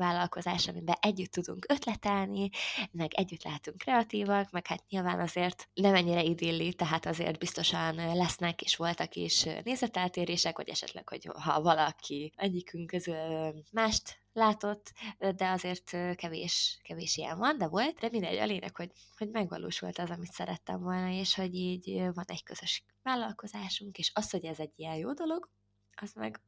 vállalkozás, 0.00 0.68
amiben 0.68 0.96
együtt 1.00 1.32
tudunk 1.32 1.66
ötletelni, 1.68 2.50
meg 2.90 3.14
együtt 3.14 3.44
lehetünk 3.44 3.78
kreatívak, 3.78 4.50
meg 4.50 4.66
hát 4.66 4.84
nyilván 4.88 5.20
azért 5.20 5.68
nem 5.74 5.94
ennyire 5.94 6.22
idilli, 6.22 6.72
tehát 6.74 7.06
azért 7.06 7.38
biztosan 7.38 7.94
lesznek 7.94 8.62
és 8.62 8.76
voltak 8.76 9.14
is 9.14 9.46
nézeteltérések, 9.64 10.56
vagy 10.56 10.68
esetleg, 10.68 11.08
hogy 11.08 11.30
ha 11.32 11.62
valaki 11.62 12.32
egyikünk 12.36 12.86
közül 12.86 13.54
mást 13.72 14.20
látott, 14.32 14.92
de 15.36 15.48
azért 15.48 15.90
kevés, 16.16 16.80
kevés 16.82 17.16
ilyen 17.16 17.38
van, 17.38 17.58
de 17.58 17.68
volt, 17.68 17.98
de 17.98 18.08
mindegy, 18.10 18.38
a 18.38 18.44
lényeg, 18.44 18.76
hogy, 18.76 18.90
hogy 19.16 19.30
megvalósult 19.30 19.98
az, 19.98 20.10
amit 20.10 20.32
szerettem 20.32 20.80
volna, 20.80 21.08
és 21.08 21.34
hogy 21.34 21.54
így 21.54 22.00
van 22.14 22.24
egy 22.26 22.42
közös 22.42 22.84
vállalkozásunk, 23.02 23.98
és 23.98 24.10
az, 24.14 24.30
hogy 24.30 24.44
ez 24.44 24.58
egy 24.58 24.72
ilyen 24.76 24.96
jó 24.96 25.12
dolog, 25.12 25.48
az 25.94 26.12
meg 26.12 26.40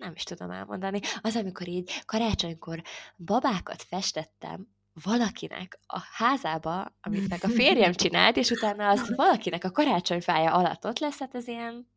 nem 0.00 0.12
is 0.14 0.22
tudom 0.22 0.50
elmondani. 0.50 1.00
Az, 1.20 1.36
amikor 1.36 1.68
így 1.68 2.02
karácsonykor 2.04 2.82
babákat 3.16 3.82
festettem, 3.82 4.68
valakinek 5.02 5.78
a 5.86 5.98
házába, 6.12 6.92
amit 7.00 7.28
meg 7.28 7.38
a 7.42 7.48
férjem 7.48 7.92
csinált, 8.02 8.36
és 8.36 8.50
utána 8.50 8.88
az 8.88 9.14
valakinek 9.16 9.64
a 9.64 9.70
karácsonyfája 9.70 10.52
alatt 10.52 10.86
ott 10.86 10.98
lesz, 10.98 11.18
hát 11.18 11.34
ez 11.34 11.48
ilyen 11.48 11.88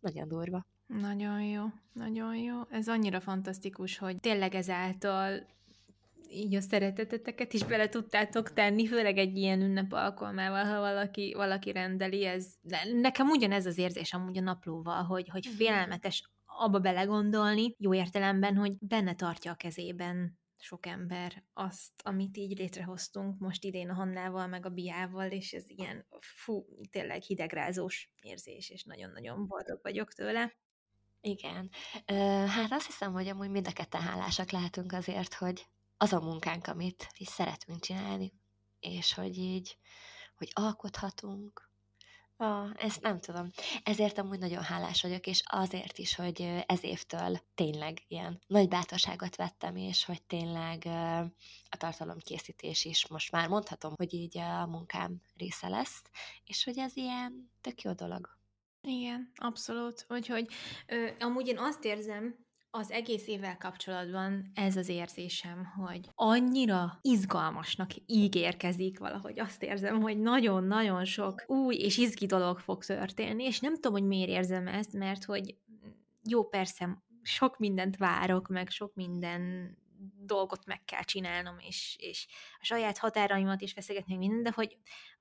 nagyon 0.00 0.28
durva. 0.28 0.66
Nagyon 0.86 1.42
jó, 1.42 1.64
nagyon 1.92 2.36
jó. 2.36 2.60
Ez 2.70 2.88
annyira 2.88 3.20
fantasztikus, 3.20 3.98
hogy 3.98 4.20
tényleg 4.20 4.54
ezáltal 4.54 5.46
így 6.30 6.54
a 6.54 6.60
szereteteteket 6.60 7.52
is 7.52 7.64
bele 7.64 7.88
tudtátok 7.88 8.52
tenni, 8.52 8.86
főleg 8.86 9.18
egy 9.18 9.36
ilyen 9.36 9.60
ünnep 9.60 9.92
alkalmával, 9.92 10.64
ha 10.64 10.80
valaki, 10.80 11.34
valaki 11.36 11.72
rendeli, 11.72 12.24
ez, 12.24 12.46
de 12.60 12.78
nekem 13.00 13.28
ugyanez 13.28 13.66
az 13.66 13.78
érzés 13.78 14.12
amúgy 14.12 14.38
a 14.38 14.40
naplóval, 14.40 15.02
hogy, 15.02 15.28
hogy 15.28 15.44
mhm. 15.48 15.56
félelmetes 15.56 16.30
abba 16.58 16.78
belegondolni, 16.78 17.74
jó 17.78 17.94
értelemben, 17.94 18.56
hogy 18.56 18.78
benne 18.78 19.14
tartja 19.14 19.52
a 19.52 19.54
kezében 19.54 20.38
sok 20.60 20.86
ember 20.86 21.44
azt, 21.52 21.92
amit 22.02 22.36
így 22.36 22.58
létrehoztunk 22.58 23.38
most 23.38 23.64
idén 23.64 23.90
a 23.90 23.94
Hannával, 23.94 24.46
meg 24.46 24.66
a 24.66 24.70
Biával, 24.70 25.30
és 25.30 25.52
ez 25.52 25.68
ilyen, 25.68 26.06
fú, 26.20 26.66
tényleg 26.90 27.22
hidegrázós 27.22 28.10
érzés, 28.20 28.70
és 28.70 28.84
nagyon-nagyon 28.84 29.46
boldog 29.46 29.78
vagyok 29.82 30.12
tőle. 30.12 30.56
Igen. 31.20 31.70
Hát 32.46 32.72
azt 32.72 32.86
hiszem, 32.86 33.12
hogy 33.12 33.28
amúgy 33.28 33.50
mind 33.50 33.66
a 33.66 33.72
ketten 33.72 34.00
hálásak 34.00 34.50
lehetünk 34.50 34.92
azért, 34.92 35.34
hogy 35.34 35.66
az 35.96 36.12
a 36.12 36.20
munkánk, 36.20 36.66
amit 36.66 37.08
is 37.16 37.28
szeretünk 37.28 37.80
csinálni, 37.80 38.32
és 38.80 39.14
hogy 39.14 39.36
így, 39.36 39.76
hogy 40.36 40.50
alkothatunk, 40.52 41.67
Ah, 42.40 42.70
ezt 42.76 43.02
nem 43.02 43.20
tudom. 43.20 43.50
Ezért 43.82 44.18
amúgy 44.18 44.38
nagyon 44.38 44.62
hálás 44.62 45.02
vagyok, 45.02 45.26
és 45.26 45.42
azért 45.44 45.98
is, 45.98 46.14
hogy 46.14 46.62
ez 46.66 46.84
évtől 46.84 47.38
tényleg 47.54 47.98
ilyen 48.08 48.40
nagy 48.46 48.68
bátorságot 48.68 49.36
vettem, 49.36 49.76
és 49.76 50.04
hogy 50.04 50.22
tényleg 50.22 50.86
a 51.68 51.76
tartalomkészítés 51.76 52.84
is 52.84 53.08
most 53.08 53.32
már 53.32 53.48
mondhatom, 53.48 53.92
hogy 53.96 54.14
így 54.14 54.38
a 54.38 54.66
munkám 54.66 55.22
része 55.36 55.68
lesz, 55.68 56.02
és 56.44 56.64
hogy 56.64 56.78
ez 56.78 56.96
ilyen 56.96 57.50
tök 57.60 57.82
jó 57.82 57.92
dolog. 57.92 58.38
Igen, 58.80 59.30
abszolút. 59.34 60.06
Úgyhogy 60.08 60.46
ö, 60.86 61.08
amúgy 61.18 61.46
én 61.46 61.58
azt 61.58 61.84
érzem, 61.84 62.46
az 62.70 62.90
egész 62.90 63.26
évvel 63.26 63.56
kapcsolatban 63.56 64.50
ez 64.54 64.76
az 64.76 64.88
érzésem, 64.88 65.64
hogy 65.64 66.00
annyira 66.14 66.98
izgalmasnak 67.02 67.90
ígérkezik 68.06 68.98
valahogy. 68.98 69.40
Azt 69.40 69.62
érzem, 69.62 70.00
hogy 70.00 70.18
nagyon-nagyon 70.18 71.04
sok 71.04 71.44
új 71.46 71.76
és 71.76 71.96
izgi 71.96 72.26
dolog 72.26 72.58
fog 72.58 72.84
történni, 72.84 73.44
és 73.44 73.60
nem 73.60 73.74
tudom, 73.74 73.92
hogy 73.92 74.06
miért 74.06 74.30
érzem 74.30 74.66
ezt, 74.66 74.92
mert 74.92 75.24
hogy 75.24 75.56
jó, 76.22 76.44
persze, 76.44 77.02
sok 77.22 77.58
mindent 77.58 77.96
várok, 77.96 78.48
meg 78.48 78.68
sok 78.68 78.94
minden 78.94 79.72
dolgot 80.24 80.66
meg 80.66 80.84
kell 80.84 81.02
csinálnom, 81.02 81.58
és, 81.58 81.96
és 82.00 82.26
a 82.60 82.64
saját 82.64 82.98
határaimat 82.98 83.60
is 83.60 83.72
feszegetni 83.72 84.16
minden, 84.16 84.42
de 84.42 84.52
hogy 84.54 84.76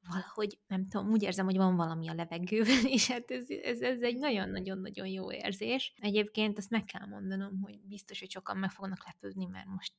valahogy, 0.08 0.60
nem 0.68 0.88
tudom, 0.88 1.10
úgy 1.10 1.24
érzem, 1.24 1.46
hogy 1.46 1.58
van 1.58 1.76
valami 1.76 2.10
a 2.10 2.14
levegőben, 2.14 2.86
és 2.96 3.08
hát 3.08 3.32
ez, 3.32 3.50
ez, 3.50 3.82
ez 3.82 4.02
egy 4.02 4.18
nagyon-nagyon-nagyon 4.18 5.08
jó 5.08 5.32
érzés. 5.32 5.94
Egyébként 6.00 6.58
azt 6.58 6.70
meg 6.70 6.84
kell 6.84 7.08
mondanom, 7.08 7.62
hogy 7.62 7.80
biztos, 7.80 8.20
hogy 8.20 8.32
sokan 8.32 8.58
meg 8.58 8.72
fognak 8.72 9.06
lepődni, 9.06 9.46
mert 9.46 9.68
most 9.68 9.94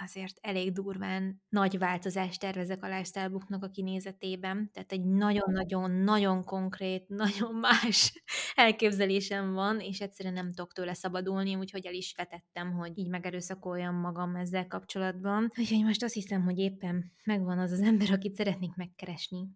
azért 0.00 0.38
elég 0.40 0.72
durván 0.72 1.42
nagy 1.48 1.78
változást 1.78 2.40
tervezek 2.40 2.84
a 2.84 2.86
lifestyle 2.86 3.28
booknak 3.28 3.64
a 3.64 3.70
kinézetében, 3.70 4.70
tehát 4.72 4.92
egy 4.92 5.04
nagyon-nagyon-nagyon 5.04 6.44
konkrét, 6.44 7.08
nagyon 7.24 7.54
más 7.54 8.22
elképzelésem 8.54 9.52
van, 9.52 9.80
és 9.80 10.00
egyszerűen 10.00 10.34
nem 10.34 10.48
tudok 10.48 10.72
tőle 10.72 10.94
szabadulni, 10.94 11.54
úgyhogy 11.54 11.86
el 11.86 11.94
is 11.94 12.14
vetettem, 12.16 12.72
hogy 12.72 12.98
így 12.98 13.08
megerőszakoljam 13.08 13.94
magam 13.94 14.36
ezzel 14.36 14.66
kapcsolatban. 14.66 15.52
Úgyhogy 15.58 15.84
most 15.84 16.02
azt 16.02 16.14
hiszem, 16.14 16.42
hogy 16.42 16.58
éppen 16.58 17.12
megvan 17.24 17.58
az 17.58 17.72
az 17.72 17.80
ember, 17.80 18.10
akit 18.10 18.34
szeretnék 18.34 18.74
megkeresni. 18.74 19.48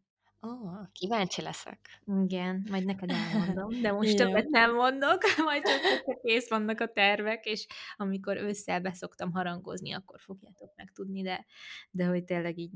Ó, 0.46 0.50
oh, 0.50 0.92
kíváncsi 0.92 1.42
leszek. 1.42 2.02
Igen, 2.24 2.66
majd 2.70 2.84
neked 2.84 3.10
elmondom, 3.10 3.82
de 3.82 3.92
most 3.98 4.16
többet 4.16 4.48
nem 4.48 4.74
mondok, 4.74 5.22
majd 5.44 5.62
csak 5.62 6.20
kész 6.22 6.48
vannak 6.48 6.80
a 6.80 6.92
tervek, 6.92 7.44
és 7.44 7.66
amikor 7.96 8.36
ősszel 8.36 8.80
beszoktam 8.80 9.32
harangozni, 9.32 9.92
akkor 9.92 10.20
fogjátok 10.20 10.72
megtudni, 10.76 11.22
de, 11.22 11.46
de 11.90 12.06
hogy 12.06 12.24
tényleg 12.24 12.58
így 12.58 12.70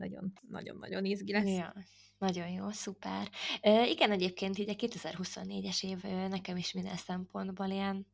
nagyon-nagyon 0.49 1.05
izgi 1.05 1.33
lesz. 1.33 1.57
Ja. 1.57 1.75
Nagyon 2.19 2.49
jó, 2.49 2.71
szuper. 2.71 3.29
E, 3.61 3.87
igen, 3.87 4.11
egyébként 4.11 4.59
így 4.59 4.69
a 4.69 4.75
2024-es 4.75 5.85
év 5.85 6.03
nekem 6.29 6.57
is 6.57 6.73
minden 6.73 6.97
szempontból 6.97 7.67
ilyen 7.67 8.07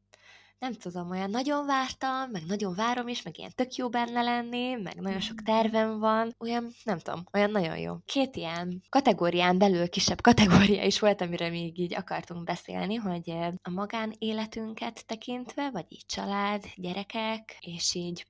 nem 0.58 0.72
tudom, 0.72 1.10
olyan 1.10 1.30
nagyon 1.30 1.66
vártam, 1.66 2.30
meg 2.30 2.42
nagyon 2.46 2.74
várom 2.74 3.08
is, 3.08 3.22
meg 3.22 3.38
ilyen 3.38 3.52
tök 3.54 3.74
jó 3.74 3.88
benne 3.88 4.22
lenni, 4.22 4.74
meg 4.74 5.00
nagyon 5.00 5.20
sok 5.20 5.42
tervem 5.42 5.98
van, 5.98 6.34
olyan, 6.38 6.70
nem 6.84 6.98
tudom, 6.98 7.24
olyan 7.32 7.50
nagyon 7.50 7.78
jó. 7.78 7.94
Két 8.04 8.36
ilyen 8.36 8.82
kategórián 8.88 9.58
belül 9.58 9.88
kisebb 9.88 10.20
kategória 10.20 10.84
is 10.84 10.98
volt, 10.98 11.20
amire 11.20 11.48
még 11.48 11.78
így 11.78 11.94
akartunk 11.94 12.44
beszélni, 12.44 12.94
hogy 12.94 13.30
a 13.62 13.70
magánéletünket 13.70 15.06
tekintve, 15.06 15.70
vagy 15.70 15.86
így 15.88 16.06
család, 16.06 16.64
gyerekek, 16.76 17.58
és 17.60 17.94
így 17.94 18.26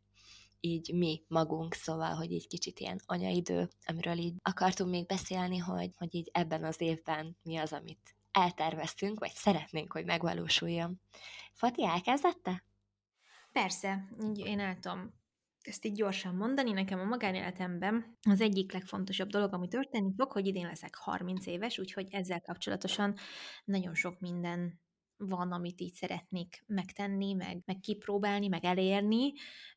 így 0.60 0.94
mi 0.94 1.22
magunk, 1.28 1.74
szóval, 1.74 2.14
hogy 2.14 2.32
így 2.32 2.46
kicsit 2.46 2.80
ilyen 2.80 3.00
anyaidő, 3.06 3.68
amiről 3.86 4.16
így 4.16 4.34
akartunk 4.42 4.90
még 4.90 5.06
beszélni, 5.06 5.58
hogy, 5.58 5.90
hogy 5.96 6.14
így 6.14 6.28
ebben 6.32 6.64
az 6.64 6.80
évben 6.80 7.36
mi 7.42 7.56
az, 7.56 7.72
amit 7.72 8.17
elterveztünk, 8.30 9.18
vagy 9.18 9.32
szeretnénk, 9.34 9.92
hogy 9.92 10.04
megvalósuljon. 10.04 11.00
Fati, 11.52 11.84
elkezdette? 11.84 12.64
Persze, 13.52 14.08
így 14.22 14.38
én 14.38 14.60
el 14.60 14.78
ezt 15.68 15.84
így 15.84 15.94
gyorsan 15.94 16.34
mondani, 16.34 16.72
nekem 16.72 17.00
a 17.00 17.04
magánéletemben 17.04 18.18
az 18.30 18.40
egyik 18.40 18.72
legfontosabb 18.72 19.28
dolog, 19.28 19.52
ami 19.52 19.68
történni 19.68 20.12
fog, 20.16 20.32
hogy 20.32 20.46
idén 20.46 20.66
leszek 20.66 20.96
30 20.96 21.46
éves, 21.46 21.78
úgyhogy 21.78 22.08
ezzel 22.10 22.40
kapcsolatosan 22.40 23.14
nagyon 23.64 23.94
sok 23.94 24.20
minden 24.20 24.80
van, 25.18 25.52
amit 25.52 25.80
így 25.80 25.92
szeretnék 25.92 26.64
megtenni, 26.66 27.32
meg, 27.32 27.62
meg 27.64 27.80
kipróbálni, 27.80 28.48
meg 28.48 28.64
elérni. 28.64 29.32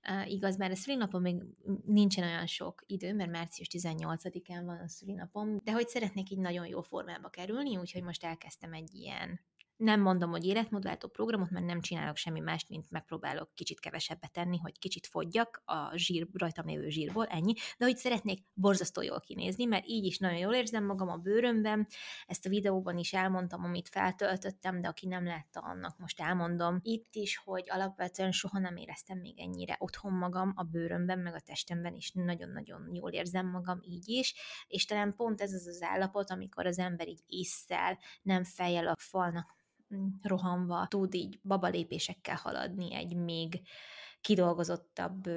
Uh, 0.10 0.32
igaz, 0.32 0.58
mert 0.58 0.72
a 0.72 0.76
szülinapon 0.76 1.22
még 1.22 1.44
nincsen 1.86 2.24
olyan 2.24 2.46
sok 2.46 2.84
idő, 2.86 3.14
mert 3.14 3.32
március 3.32 3.68
18-án 3.72 4.62
van 4.66 4.78
a 4.78 4.88
szülinapom, 4.88 5.58
de 5.64 5.72
hogy 5.72 5.88
szeretnék 5.88 6.30
így 6.30 6.40
nagyon 6.40 6.68
jó 6.68 6.82
formába 6.82 7.30
kerülni, 7.30 7.78
úgyhogy 7.78 8.04
most 8.04 8.24
elkezdtem 8.24 8.74
egy 8.74 8.94
ilyen 8.94 9.40
nem 9.82 10.02
mondom, 10.02 10.30
hogy 10.30 10.46
életmódváltó 10.46 11.08
programot, 11.08 11.50
mert 11.50 11.66
nem 11.66 11.82
csinálok 11.82 12.16
semmi 12.16 12.40
mást, 12.40 12.70
mint 12.70 12.92
megpróbálok 12.92 13.50
kicsit 13.54 13.80
kevesebbet 13.80 14.32
tenni, 14.32 14.58
hogy 14.58 14.80
kicsit 14.80 15.08
fogyjak 15.08 15.62
a 15.66 15.98
zsír, 15.98 16.28
rajtam 16.34 16.66
lévő 16.66 16.90
zsírból, 16.90 17.26
ennyi, 17.26 17.54
de 17.78 17.86
hogy 17.86 17.98
szeretnék 17.98 18.44
borzasztó 18.54 19.02
jól 19.02 19.20
kinézni, 19.20 19.66
mert 19.66 19.88
így 19.88 20.06
is 20.06 20.18
nagyon 20.18 20.38
jól 20.38 20.54
érzem 20.54 20.86
magam 20.86 21.10
a 21.10 21.16
bőrömben, 21.16 21.88
ezt 22.26 22.46
a 22.46 22.50
videóban 22.50 22.98
is 22.98 23.14
elmondtam, 23.14 23.64
amit 23.64 23.90
feltöltöttem, 23.90 24.82
de 24.82 24.88
aki 24.88 25.08
nem 25.08 25.26
látta, 25.26 25.60
annak 25.60 25.98
most 25.98 26.22
elmondom. 26.22 26.80
Itt 26.82 27.16
is, 27.16 27.38
hogy 27.38 27.64
alapvetően 27.68 28.32
soha 28.32 28.60
nem 28.60 28.76
éreztem 28.76 29.18
még 29.20 29.40
ennyire 29.40 29.76
otthon 29.80 30.14
magam 30.14 30.54
a 30.56 30.64
bőrömben, 30.64 31.20
meg 31.20 31.34
a 31.34 31.40
testemben 31.40 31.96
is 31.96 32.12
nagyon-nagyon 32.12 32.90
jól 32.94 33.12
érzem 33.12 33.48
magam 33.50 33.80
így 33.82 34.10
is, 34.10 34.36
és 34.68 34.86
talán 34.86 35.16
pont 35.16 35.42
ez 35.42 35.54
az 35.54 35.68
az 35.68 35.82
állapot, 35.82 36.32
amikor 36.32 36.66
az 36.66 36.80
ember 36.80 37.08
így 37.08 37.24
észszel, 37.26 37.98
nem 38.22 38.44
fejjel 38.44 38.88
a 38.88 38.96
falnak 38.98 39.60
rohanva 40.22 40.88
tud 40.88 41.14
így 41.14 41.40
babalépésekkel 41.44 42.36
haladni 42.36 42.94
egy 42.94 43.16
még 43.16 43.62
kidolgozottabb 44.22 45.30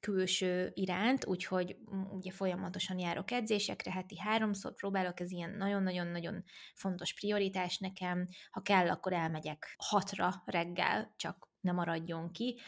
külső 0.00 0.70
iránt, 0.74 1.26
úgyhogy 1.26 1.76
ugye 2.10 2.30
folyamatosan 2.30 2.98
járok 2.98 3.30
edzésekre, 3.30 3.92
heti 3.92 4.18
háromszor 4.18 4.74
próbálok, 4.74 5.20
ez 5.20 5.30
ilyen 5.30 5.50
nagyon-nagyon-nagyon 5.50 6.44
fontos 6.74 7.14
prioritás 7.14 7.78
nekem. 7.78 8.26
Ha 8.50 8.60
kell, 8.60 8.90
akkor 8.90 9.12
elmegyek 9.12 9.74
hatra 9.76 10.42
reggel, 10.44 11.14
csak 11.16 11.48
ne 11.60 11.72
maradjon 11.72 12.32
ki. 12.32 12.60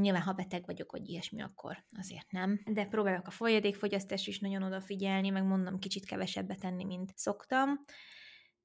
Nyilván, 0.00 0.22
ha 0.22 0.32
beteg 0.32 0.66
vagyok, 0.66 0.92
vagy 0.92 1.08
ilyesmi, 1.08 1.42
akkor 1.42 1.84
azért 1.98 2.30
nem. 2.30 2.60
De 2.64 2.86
próbálok 2.86 3.26
a 3.26 3.30
folyadékfogyasztás 3.30 4.26
is 4.26 4.38
nagyon 4.38 4.62
odafigyelni, 4.62 5.28
meg 5.28 5.44
mondom, 5.44 5.78
kicsit 5.78 6.06
kevesebbet 6.06 6.60
tenni, 6.60 6.84
mint 6.84 7.12
szoktam 7.16 7.80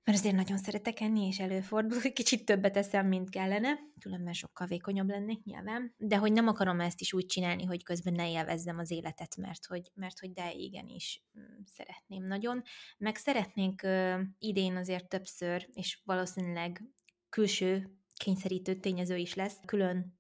mert 0.03 0.17
azért 0.17 0.35
nagyon 0.35 0.57
szeretek 0.57 0.99
enni, 0.99 1.27
és 1.27 1.39
előfordul, 1.39 1.99
hogy 2.01 2.13
kicsit 2.13 2.45
többet 2.45 2.77
eszem, 2.77 3.07
mint 3.07 3.29
kellene, 3.29 3.79
különben 3.99 4.33
sokkal 4.33 4.67
vékonyabb 4.67 5.09
lennék 5.09 5.43
nyilván, 5.43 5.93
de 5.97 6.17
hogy 6.17 6.31
nem 6.31 6.47
akarom 6.47 6.79
ezt 6.79 7.01
is 7.01 7.13
úgy 7.13 7.25
csinálni, 7.25 7.63
hogy 7.65 7.83
közben 7.83 8.13
ne 8.13 8.31
élvezzem 8.31 8.77
az 8.77 8.91
életet, 8.91 9.37
mert 9.37 9.65
hogy, 9.65 9.91
mert 9.93 10.19
hogy 10.19 10.31
de 10.31 10.51
igenis 10.51 11.23
mm, 11.39 11.61
szeretném 11.65 12.23
nagyon. 12.23 12.61
Meg 12.97 13.15
szeretnénk 13.15 13.81
uh, 13.83 14.19
idén 14.37 14.75
azért 14.75 15.07
többször, 15.07 15.69
és 15.73 16.01
valószínűleg 16.03 16.83
külső 17.29 17.97
kényszerítő 18.15 18.75
tényező 18.75 19.15
is 19.17 19.33
lesz, 19.33 19.57
külön 19.65 20.19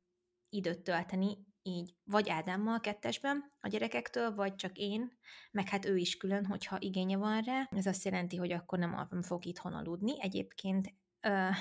időt 0.49 0.79
tölteni 0.79 1.37
így 1.63 1.95
vagy 2.03 2.29
Ádámmal 2.29 2.79
kettesben 2.79 3.43
a 3.59 3.67
gyerekektől, 3.67 4.35
vagy 4.35 4.55
csak 4.55 4.77
én, 4.77 5.11
meg 5.51 5.69
hát 5.69 5.85
ő 5.85 5.97
is 5.97 6.17
külön, 6.17 6.45
hogyha 6.45 6.77
igénye 6.79 7.17
van 7.17 7.41
rá. 7.41 7.67
Ez 7.71 7.85
azt 7.85 8.05
jelenti, 8.05 8.35
hogy 8.35 8.51
akkor 8.51 8.79
nem 8.79 9.21
fog 9.21 9.45
itthon 9.45 9.73
aludni. 9.73 10.21
Egyébként 10.21 10.93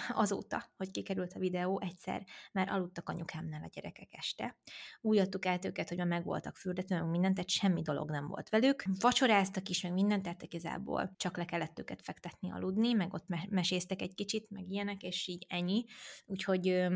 azóta, 0.08 0.72
hogy 0.76 0.90
kikerült 0.90 1.32
a 1.32 1.38
videó, 1.38 1.80
egyszer 1.80 2.24
már 2.52 2.68
aludtak 2.68 3.08
anyukámnál 3.08 3.62
a 3.62 3.70
gyerekek 3.72 4.08
este. 4.10 4.56
Úgy 5.00 5.18
adtuk 5.18 5.46
át 5.46 5.64
őket, 5.64 5.88
hogy 5.88 5.98
már 5.98 6.06
meg 6.06 6.24
voltak 6.24 6.56
fürdetve, 6.56 7.00
meg 7.00 7.10
mindent, 7.10 7.34
tehát 7.34 7.50
semmi 7.50 7.82
dolog 7.82 8.10
nem 8.10 8.26
volt 8.26 8.48
velük. 8.48 8.84
Vacsoráztak 9.00 9.68
is, 9.68 9.82
meg 9.82 9.92
mindent, 9.92 10.22
tehát 10.22 10.42
igazából 10.42 11.14
csak 11.16 11.36
le 11.36 11.44
kellett 11.44 11.78
őket 11.78 12.02
fektetni 12.02 12.50
aludni, 12.50 12.92
meg 12.92 13.14
ott 13.14 13.26
meséztek 13.50 14.02
egy 14.02 14.14
kicsit, 14.14 14.50
meg 14.50 14.68
ilyenek, 14.68 15.02
és 15.02 15.26
így 15.26 15.46
ennyi. 15.48 15.84
Úgyhogy 16.26 16.86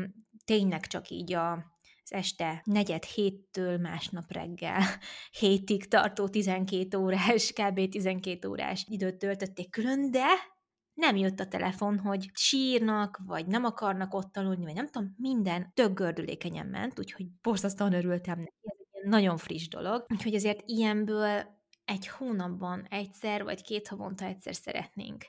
tényleg 0.45 0.87
csak 0.87 1.09
így 1.09 1.33
a 1.33 1.75
az 2.09 2.17
este 2.17 2.61
negyed 2.65 3.03
héttől 3.03 3.77
másnap 3.77 4.31
reggel 4.31 4.81
hétig 5.39 5.87
tartó 5.87 6.27
12 6.27 6.97
órás, 6.97 7.53
kb. 7.53 7.89
12 7.89 8.47
órás 8.47 8.85
időt 8.89 9.17
töltötték 9.17 9.69
külön, 9.69 10.11
de 10.11 10.25
nem 10.93 11.15
jött 11.15 11.39
a 11.39 11.47
telefon, 11.47 11.99
hogy 11.99 12.29
sírnak, 12.33 13.19
vagy 13.25 13.47
nem 13.47 13.63
akarnak 13.63 14.13
ott 14.13 14.37
aludni, 14.37 14.63
vagy 14.63 14.73
nem 14.73 14.87
tudom, 14.87 15.15
minden 15.17 15.71
tök 15.73 15.93
gördülékenyen 15.93 16.67
ment, 16.67 16.99
úgyhogy 16.99 17.25
borzasztóan 17.41 17.93
örültem 17.93 18.37
neki. 18.39 18.51
Ez 18.61 18.77
egy 18.91 19.09
nagyon 19.09 19.37
friss 19.37 19.67
dolog. 19.67 20.05
Úgyhogy 20.09 20.35
azért 20.35 20.61
ilyenből 20.65 21.55
egy 21.85 22.07
hónapban 22.07 22.85
egyszer, 22.89 23.43
vagy 23.43 23.61
két 23.61 23.87
havonta 23.87 24.25
egyszer 24.25 24.55
szeretnénk 24.55 25.25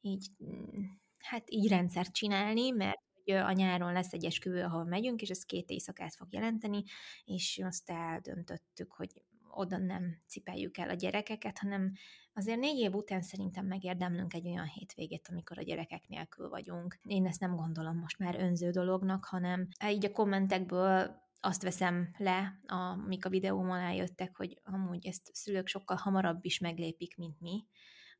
így, 0.00 0.26
mm, 0.44 0.82
hát 1.18 1.50
így 1.50 1.68
rendszert 1.68 2.12
csinálni, 2.12 2.70
mert 2.70 3.05
a 3.30 3.52
nyáron 3.52 3.92
lesz 3.92 4.12
egy 4.12 4.24
esküvő, 4.24 4.62
ahol 4.62 4.84
megyünk, 4.84 5.22
és 5.22 5.28
ez 5.28 5.44
két 5.44 5.70
éjszakát 5.70 6.14
fog 6.14 6.32
jelenteni, 6.32 6.82
és 7.24 7.60
azt 7.64 7.90
eldöntöttük, 7.90 8.92
hogy 8.92 9.22
oda 9.56 9.76
nem 9.78 10.18
cipeljük 10.26 10.78
el 10.78 10.88
a 10.88 10.94
gyerekeket, 10.94 11.58
hanem 11.58 11.92
azért 12.34 12.58
négy 12.58 12.78
év 12.78 12.94
után 12.94 13.22
szerintem 13.22 13.66
megérdemlünk 13.66 14.34
egy 14.34 14.46
olyan 14.46 14.66
hétvégét, 14.66 15.28
amikor 15.30 15.58
a 15.58 15.62
gyerekek 15.62 16.08
nélkül 16.08 16.48
vagyunk. 16.48 16.98
Én 17.02 17.26
ezt 17.26 17.40
nem 17.40 17.56
gondolom 17.56 17.98
most 17.98 18.18
már 18.18 18.40
önző 18.40 18.70
dolognak, 18.70 19.24
hanem 19.24 19.68
így 19.88 20.04
a 20.04 20.12
kommentekből 20.12 21.24
azt 21.40 21.62
veszem 21.62 22.14
le, 22.18 22.58
amik 22.66 23.24
a 23.24 23.28
videóm 23.28 23.70
alá 23.70 23.92
jöttek, 23.92 24.36
hogy 24.36 24.60
amúgy 24.64 25.06
ezt 25.06 25.34
szülők 25.34 25.66
sokkal 25.66 25.96
hamarabb 25.96 26.44
is 26.44 26.58
meglépik, 26.58 27.16
mint 27.16 27.40
mi, 27.40 27.66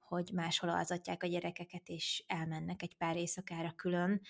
hogy 0.00 0.30
máshol 0.32 0.70
alzatják 0.70 1.22
a 1.22 1.26
gyerekeket, 1.26 1.88
és 1.88 2.24
elmennek 2.26 2.82
egy 2.82 2.96
pár 2.96 3.16
éjszakára 3.16 3.72
külön, 3.72 4.20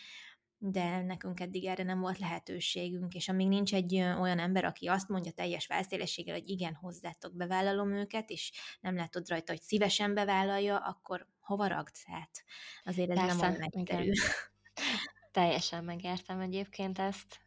de 0.59 1.03
nekünk 1.03 1.41
eddig 1.41 1.65
erre 1.65 1.83
nem 1.83 2.01
volt 2.01 2.19
lehetőségünk, 2.19 3.15
és 3.15 3.29
amíg 3.29 3.49
nincs 3.49 3.75
egy 3.75 3.95
olyan 3.95 4.39
ember, 4.39 4.65
aki 4.65 4.87
azt 4.87 5.09
mondja 5.09 5.33
teljes 5.33 5.67
válszélességgel, 5.67 6.35
hogy 6.35 6.49
igen, 6.49 6.75
hozzátok, 6.75 7.37
bevállalom 7.37 7.93
őket, 7.93 8.31
és 8.31 8.53
nem 8.81 8.97
látod 8.97 9.29
rajta, 9.29 9.53
hogy 9.53 9.63
szívesen 9.63 10.15
bevállalja, 10.15 10.77
akkor 10.77 11.27
hova 11.41 11.67
ragd? 11.67 11.95
Tehát 12.05 12.45
azért 12.85 13.11
ez 13.11 13.17
Persze, 13.17 13.49
nem 13.49 13.71
olyan. 13.89 14.13
Teljesen 15.33 15.85
megértem 15.85 16.41
egyébként 16.41 16.99
ezt. 16.99 17.41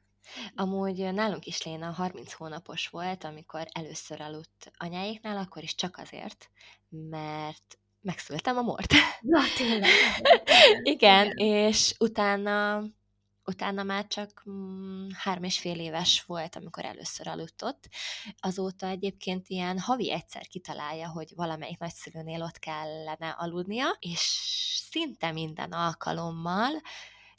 Amúgy 0.55 1.13
nálunk 1.13 1.45
is 1.45 1.63
Léna 1.63 1.91
30 1.91 2.33
hónapos 2.33 2.87
volt, 2.87 3.23
amikor 3.23 3.67
először 3.71 4.21
aludt 4.21 4.71
anyáiknál, 4.77 5.37
akkor 5.37 5.63
is 5.63 5.75
csak 5.75 5.97
azért, 5.97 6.49
mert 6.89 7.79
megszültem 8.01 8.57
a 8.57 8.61
mort. 8.61 8.93
Na, 9.21 9.41
tényleg. 9.57 9.89
Igen, 10.93 11.31
és 11.35 11.95
utána 11.99 12.83
utána 13.49 13.83
már 13.83 14.07
csak 14.07 14.43
mm, 14.49 15.07
három 15.13 15.43
és 15.43 15.59
fél 15.59 15.79
éves 15.79 16.23
volt, 16.27 16.55
amikor 16.55 16.85
először 16.85 17.27
aludt 17.27 17.63
ott. 17.63 17.89
Azóta 18.39 18.87
egyébként 18.87 19.47
ilyen 19.47 19.79
havi 19.79 20.11
egyszer 20.11 20.47
kitalálja, 20.47 21.09
hogy 21.09 21.31
valamelyik 21.35 21.77
nagyszülőnél 21.79 22.41
ott 22.41 22.59
kellene 22.59 23.29
aludnia, 23.29 23.97
és 23.99 24.19
szinte 24.89 25.31
minden 25.31 25.71
alkalommal 25.71 26.81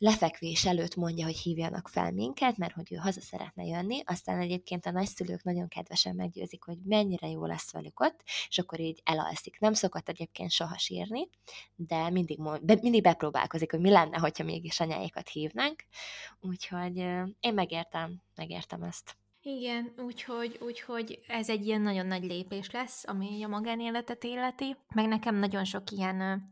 lefekvés 0.01 0.67
előtt 0.67 0.97
mondja, 0.97 1.25
hogy 1.25 1.37
hívjanak 1.37 1.89
fel 1.89 2.13
minket, 2.13 2.57
mert 2.57 2.75
hogy 2.75 2.93
ő 2.93 2.97
haza 2.97 3.21
szeretne 3.21 3.65
jönni, 3.65 4.03
aztán 4.05 4.41
egyébként 4.41 4.87
a 4.87 4.91
nagyszülők 4.91 5.43
nagyon 5.43 5.69
kedvesen 5.69 6.15
meggyőzik, 6.15 6.65
hogy 6.65 6.79
mennyire 6.85 7.29
jó 7.29 7.47
lesz 7.47 7.73
velük 7.73 8.01
ott, 8.01 8.23
és 8.49 8.59
akkor 8.59 8.81
így 8.81 9.01
elalszik. 9.05 9.59
Nem 9.59 9.73
szokott 9.73 10.09
egyébként 10.09 10.51
soha 10.51 10.79
sírni, 10.79 11.29
de 11.77 12.11
mindig, 12.11 12.43
be, 12.63 12.79
mindig 12.83 13.03
bepróbálkozik, 13.03 13.71
hogy 13.71 13.81
mi 13.81 13.91
lenne, 13.91 14.19
hogyha 14.19 14.45
mégis 14.45 14.81
anyáikat 14.81 15.29
hívnánk, 15.29 15.85
úgyhogy 16.41 16.97
én 17.41 17.55
megértem, 17.55 18.23
megértem 18.35 18.83
ezt. 18.83 19.17
Igen, 19.43 19.95
úgyhogy, 19.99 20.59
úgyhogy 20.63 21.21
ez 21.29 21.49
egy 21.49 21.67
ilyen 21.67 21.81
nagyon 21.81 22.07
nagy 22.07 22.25
lépés 22.25 22.71
lesz, 22.71 23.09
ami 23.09 23.43
a 23.43 23.49
magánéletet 23.49 24.25
életi. 24.25 24.77
Meg 24.95 25.09
nekem 25.09 25.35
nagyon 25.35 25.65
sok 25.65 25.91
ilyen 25.91 26.45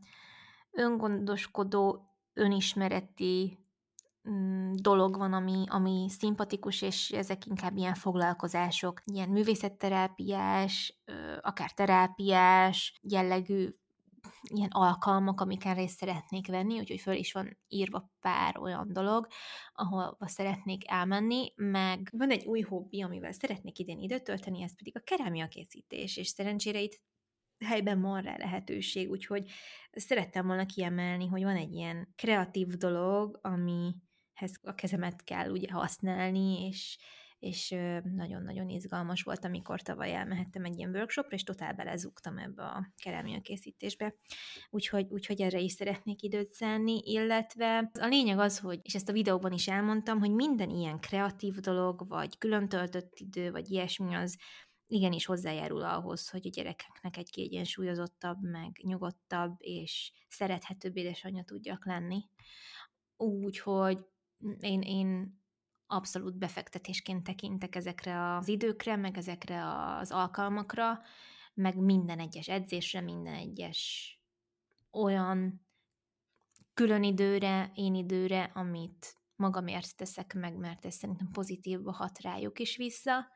öngondoskodó 0.71 2.08
önismereti 2.39 3.57
mm, 4.29 4.71
dolog 4.73 5.17
van, 5.17 5.33
ami, 5.33 5.63
ami 5.67 6.09
szimpatikus, 6.09 6.81
és 6.81 7.09
ezek 7.09 7.45
inkább 7.45 7.77
ilyen 7.77 7.95
foglalkozások, 7.95 9.01
ilyen 9.05 9.29
művészetterápiás, 9.29 11.01
akár 11.41 11.71
terápiás 11.71 12.99
jellegű 13.01 13.69
ilyen 14.41 14.69
alkalmak, 14.71 15.41
amiken 15.41 15.75
részt 15.75 15.97
szeretnék 15.97 16.47
venni, 16.47 16.79
úgyhogy 16.79 16.99
föl 16.99 17.15
is 17.15 17.31
van 17.31 17.57
írva 17.67 18.11
pár 18.21 18.57
olyan 18.57 18.93
dolog, 18.93 19.27
ahol 19.73 20.17
szeretnék 20.19 20.91
elmenni, 20.91 21.53
meg 21.55 22.09
van 22.11 22.29
egy 22.29 22.45
új 22.45 22.61
hobbi, 22.61 23.01
amivel 23.01 23.31
szeretnék 23.31 23.79
idén 23.79 23.99
időt 23.99 24.23
tölteni, 24.23 24.63
ez 24.63 24.75
pedig 24.75 24.97
a 24.97 25.03
kerámia 25.03 25.47
készítés, 25.47 26.17
és 26.17 26.27
szerencsére 26.27 26.79
itt 26.79 27.01
helyben 27.65 28.01
van 28.01 28.21
rá 28.21 28.37
lehetőség, 28.37 29.09
úgyhogy 29.09 29.49
szerettem 29.91 30.45
volna 30.45 30.65
kiemelni, 30.65 31.27
hogy 31.27 31.43
van 31.43 31.55
egy 31.55 31.73
ilyen 31.73 32.13
kreatív 32.15 32.67
dolog, 32.67 33.39
amihez 33.41 34.59
a 34.61 34.75
kezemet 34.75 35.23
kell 35.23 35.49
ugye 35.49 35.71
használni, 35.71 36.67
és, 36.67 36.97
és 37.39 37.69
nagyon-nagyon 38.15 38.69
izgalmas 38.69 39.23
volt, 39.23 39.45
amikor 39.45 39.81
tavaly 39.81 40.15
elmehettem 40.15 40.65
egy 40.65 40.77
ilyen 40.77 40.95
workshopra, 40.95 41.35
és 41.35 41.43
totál 41.43 41.73
belezugtam 41.73 42.37
ebbe 42.37 42.63
a 42.63 42.93
kerámia 43.03 43.41
készítésbe. 43.41 44.15
Úgyhogy, 44.69 45.07
úgyhogy 45.09 45.41
erre 45.41 45.59
is 45.59 45.71
szeretnék 45.71 46.21
időt 46.21 46.51
szenni, 46.51 47.01
illetve 47.03 47.91
a 47.93 48.05
lényeg 48.05 48.39
az, 48.39 48.59
hogy, 48.59 48.79
és 48.81 48.95
ezt 48.95 49.09
a 49.09 49.13
videóban 49.13 49.51
is 49.51 49.67
elmondtam, 49.67 50.19
hogy 50.19 50.31
minden 50.31 50.69
ilyen 50.69 50.99
kreatív 50.99 51.53
dolog, 51.55 52.07
vagy 52.07 52.37
külön 52.37 52.69
töltött 52.69 53.13
idő, 53.15 53.51
vagy 53.51 53.71
ilyesmi 53.71 54.15
az 54.15 54.37
igenis 54.89 55.25
hozzájárul 55.25 55.83
ahhoz, 55.83 56.29
hogy 56.29 56.47
a 56.47 56.49
gyerekeknek 56.49 57.17
egy 57.17 57.29
kiegyensúlyozottabb, 57.29 58.41
meg 58.41 58.79
nyugodtabb 58.83 59.55
és 59.57 60.11
szerethetőbb 60.27 60.97
édesanyja 60.97 61.43
tudjak 61.43 61.85
lenni. 61.85 62.29
Úgyhogy 63.17 64.05
én, 64.59 64.81
én 64.81 65.39
abszolút 65.87 66.37
befektetésként 66.37 67.23
tekintek 67.23 67.75
ezekre 67.75 68.35
az 68.35 68.47
időkre, 68.47 68.95
meg 68.95 69.17
ezekre 69.17 69.63
az 69.97 70.11
alkalmakra, 70.11 71.01
meg 71.53 71.77
minden 71.77 72.19
egyes 72.19 72.47
edzésre, 72.47 73.01
minden 73.01 73.33
egyes 73.33 74.13
olyan 74.91 75.67
külön 76.73 77.03
időre, 77.03 77.71
én 77.75 77.95
időre, 77.95 78.43
amit 78.43 79.15
magamért 79.35 79.95
teszek 79.95 80.33
meg, 80.33 80.57
mert 80.57 80.85
ez 80.85 80.93
szerintem 80.93 81.29
pozitívba 81.31 81.91
hat 81.91 82.21
rájuk 82.21 82.59
is 82.59 82.75
vissza, 82.75 83.27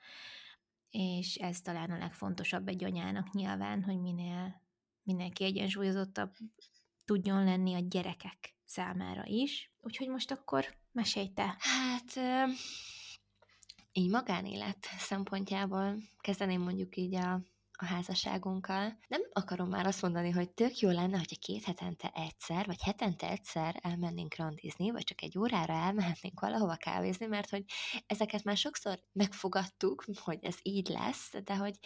és 0.93 1.35
ez 1.35 1.61
talán 1.61 1.91
a 1.91 1.97
legfontosabb 1.97 2.67
egy 2.67 2.83
anyának 2.83 3.31
nyilván, 3.31 3.83
hogy 3.83 3.99
minél, 3.99 4.61
minél 5.03 5.31
kiegyensúlyozottabb 5.31 6.35
tudjon 7.05 7.43
lenni 7.43 7.73
a 7.73 7.79
gyerekek 7.79 8.55
számára 8.65 9.25
is. 9.25 9.71
Úgyhogy 9.81 10.07
most 10.07 10.31
akkor 10.31 10.65
mesélj 10.91 11.27
te. 11.27 11.55
Hát 11.59 12.19
így 13.91 14.09
magánélet 14.09 14.87
szempontjából 14.97 15.95
kezdeném 16.19 16.61
mondjuk 16.61 16.95
így 16.95 17.15
a 17.15 17.41
a 17.83 17.85
házasságunkkal. 17.85 18.97
Nem 19.07 19.21
akarom 19.33 19.69
már 19.69 19.85
azt 19.85 20.01
mondani, 20.01 20.29
hogy 20.29 20.51
tök 20.51 20.77
jó 20.77 20.89
lenne, 20.89 21.17
hogyha 21.17 21.35
két 21.39 21.63
hetente 21.63 22.11
egyszer, 22.13 22.65
vagy 22.65 22.81
hetente 22.81 23.29
egyszer 23.29 23.79
elmennénk 23.81 24.35
randizni, 24.35 24.91
vagy 24.91 25.03
csak 25.03 25.21
egy 25.21 25.37
órára 25.37 25.73
elmehetnénk 25.73 26.39
valahova 26.39 26.75
kávézni, 26.75 27.25
mert 27.25 27.49
hogy 27.49 27.63
ezeket 28.05 28.43
már 28.43 28.57
sokszor 28.57 28.99
megfogadtuk, 29.11 30.05
hogy 30.19 30.39
ez 30.41 30.55
így 30.61 30.87
lesz, 30.87 31.31
de 31.43 31.55
hogy, 31.55 31.79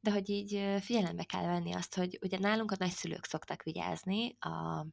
de 0.00 0.10
hogy 0.10 0.28
így 0.28 0.80
figyelembe 0.80 1.24
kell 1.24 1.46
venni 1.46 1.74
azt, 1.74 1.94
hogy 1.94 2.18
ugye 2.22 2.38
nálunk 2.38 2.70
a 2.70 2.76
nagyszülők 2.78 3.24
szoktak 3.24 3.62
vigyázni 3.62 4.36
a 4.38 4.86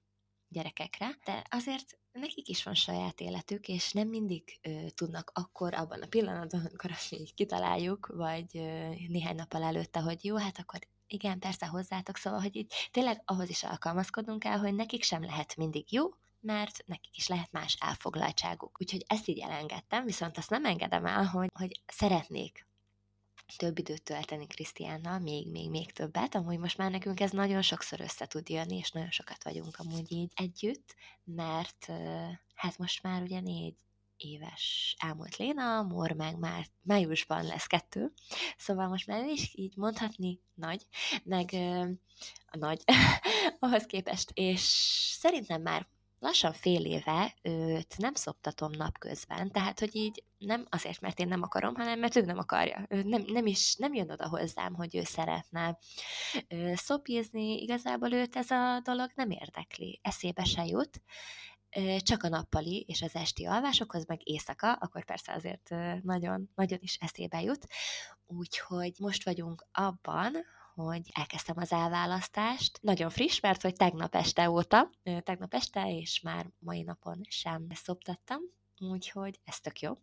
gyerekekre, 0.48 1.18
de 1.26 1.42
azért 1.50 2.00
nekik 2.20 2.48
is 2.48 2.64
van 2.64 2.74
saját 2.74 3.22
életük, 3.22 3.68
és 3.68 3.92
nem 3.92 4.08
mindig 4.08 4.60
ö, 4.62 4.90
tudnak 4.96 5.32
akkor, 5.34 5.74
abban 5.74 6.02
a 6.02 6.08
pillanatban, 6.08 6.66
amikor 6.66 6.92
azt 6.92 7.14
így 7.14 7.34
kitaláljuk, 7.34 8.08
vagy 8.08 8.58
ö, 8.58 8.90
néhány 9.08 9.36
nappal 9.36 9.64
előtte, 9.64 10.00
hogy 10.00 10.26
jó, 10.26 10.36
hát 10.36 10.60
akkor 10.60 10.80
igen, 11.08 11.40
persze 11.40 11.66
hozzátok, 11.66 12.18
szóval, 12.18 12.40
hogy 12.40 12.56
így 12.56 12.74
tényleg 12.92 13.22
ahhoz 13.26 13.50
is 13.50 13.64
alkalmazkodnunk 13.64 14.40
kell, 14.40 14.58
hogy 14.58 14.74
nekik 14.74 15.04
sem 15.04 15.24
lehet 15.24 15.56
mindig 15.56 15.94
jó, 15.94 16.04
mert 16.40 16.84
nekik 16.86 17.18
is 17.18 17.28
lehet 17.28 17.52
más 17.52 17.78
elfoglaltságuk. 17.80 18.82
Úgyhogy 18.82 19.04
ezt 19.08 19.28
így 19.28 19.40
elengedtem, 19.40 20.06
viszont 20.06 20.38
azt 20.38 20.50
nem 20.50 20.66
engedem 20.66 21.06
el, 21.06 21.26
hogy, 21.26 21.50
hogy 21.54 21.82
szeretnék 21.86 22.66
több 23.58 23.80
időt 23.80 24.04
tölteni 24.04 24.48
Krisztiánnal, 24.48 25.20
még, 25.20 25.48
még, 25.48 25.70
még 25.70 25.92
többet. 25.92 26.36
Amúgy 26.36 26.58
most 26.58 26.78
már 26.78 26.92
nekünk 26.92 27.20
ez 27.20 27.32
nagyon 27.32 27.62
sokszor 27.62 28.00
össze 28.00 28.26
tud 28.26 28.50
jönni, 28.50 28.78
és 28.78 28.92
nagyon 28.92 29.12
sokat 29.12 29.44
vagyunk 29.44 29.78
amúgy 29.78 30.12
így 30.12 30.32
együtt, 30.36 30.96
mert 31.24 31.92
hát 32.56 32.78
most 32.78 33.04
már 33.04 33.22
ugye 33.22 33.40
négy 33.40 33.76
éves 34.18 34.96
elmúlt 35.00 35.36
Léna, 35.36 35.82
Mor 35.82 36.12
meg 36.12 36.38
már 36.38 36.66
májusban 36.82 37.46
lesz 37.46 37.66
kettő, 37.66 38.12
szóval 38.58 38.88
most 38.88 39.08
már 39.08 39.26
is 39.26 39.56
így 39.56 39.76
mondhatni 39.76 40.40
nagy, 40.54 40.88
meg 41.24 41.50
a 42.46 42.58
nagy 42.58 42.84
ahhoz 43.60 43.86
képest, 43.86 44.32
és 44.34 44.62
szerintem 45.20 45.62
már 45.62 45.88
lassan 46.26 46.54
fél 46.54 46.86
éve 46.86 47.34
őt 47.42 47.98
nem 47.98 48.14
szoptatom 48.14 48.72
napközben, 48.72 49.52
tehát, 49.52 49.80
hogy 49.80 49.96
így 49.96 50.24
nem 50.38 50.66
azért, 50.70 51.02
mert 51.02 51.20
én 51.20 51.28
nem 51.28 51.42
akarom, 51.42 51.76
hanem 51.76 52.00
mert 52.00 52.16
ő 52.16 52.22
nem 52.22 52.38
akarja. 52.38 52.86
Ő 52.90 53.04
nem, 53.04 53.24
nem 53.28 53.46
is 53.46 53.76
nem 53.76 53.94
jön 53.94 54.12
oda 54.12 54.28
hozzám, 54.28 54.74
hogy 54.74 54.96
ő 54.96 55.04
szeretne 55.04 55.78
szopízni, 56.74 57.62
igazából 57.62 58.12
őt 58.12 58.36
ez 58.36 58.52
a 58.52 58.80
dolog 58.84 59.12
nem 59.16 59.30
érdekli, 59.30 60.00
eszébe 60.04 60.44
se 60.44 60.66
jut, 60.66 61.02
csak 61.98 62.24
a 62.24 62.30
nappali 62.30 62.86
és 62.88 63.02
az 63.02 63.16
esti 63.16 63.46
alvásokhoz, 63.46 64.06
meg 64.06 64.20
éjszaka, 64.24 64.74
akkor 64.74 65.06
persze 65.06 65.34
azért 65.34 65.70
nagyon, 66.02 66.50
nagyon 66.56 66.80
is 66.82 66.98
eszébe 67.02 67.42
jut. 67.42 67.68
Úgyhogy 68.26 68.94
most 69.00 69.24
vagyunk 69.24 69.68
abban, 69.72 70.34
hogy 70.76 71.10
elkezdtem 71.14 71.58
az 71.58 71.72
elválasztást. 71.72 72.80
Nagyon 72.82 73.10
friss, 73.10 73.40
mert 73.40 73.62
hogy 73.62 73.74
tegnap 73.74 74.16
este 74.16 74.50
óta, 74.50 74.90
tegnap 75.04 75.54
este, 75.54 75.90
és 75.98 76.22
már 76.22 76.50
mai 76.60 76.82
napon 76.82 77.22
sem 77.30 77.68
szoptattam, 77.74 78.40
úgyhogy 78.80 79.40
ez 79.44 79.60
tök 79.60 79.80
jó. 79.80 79.98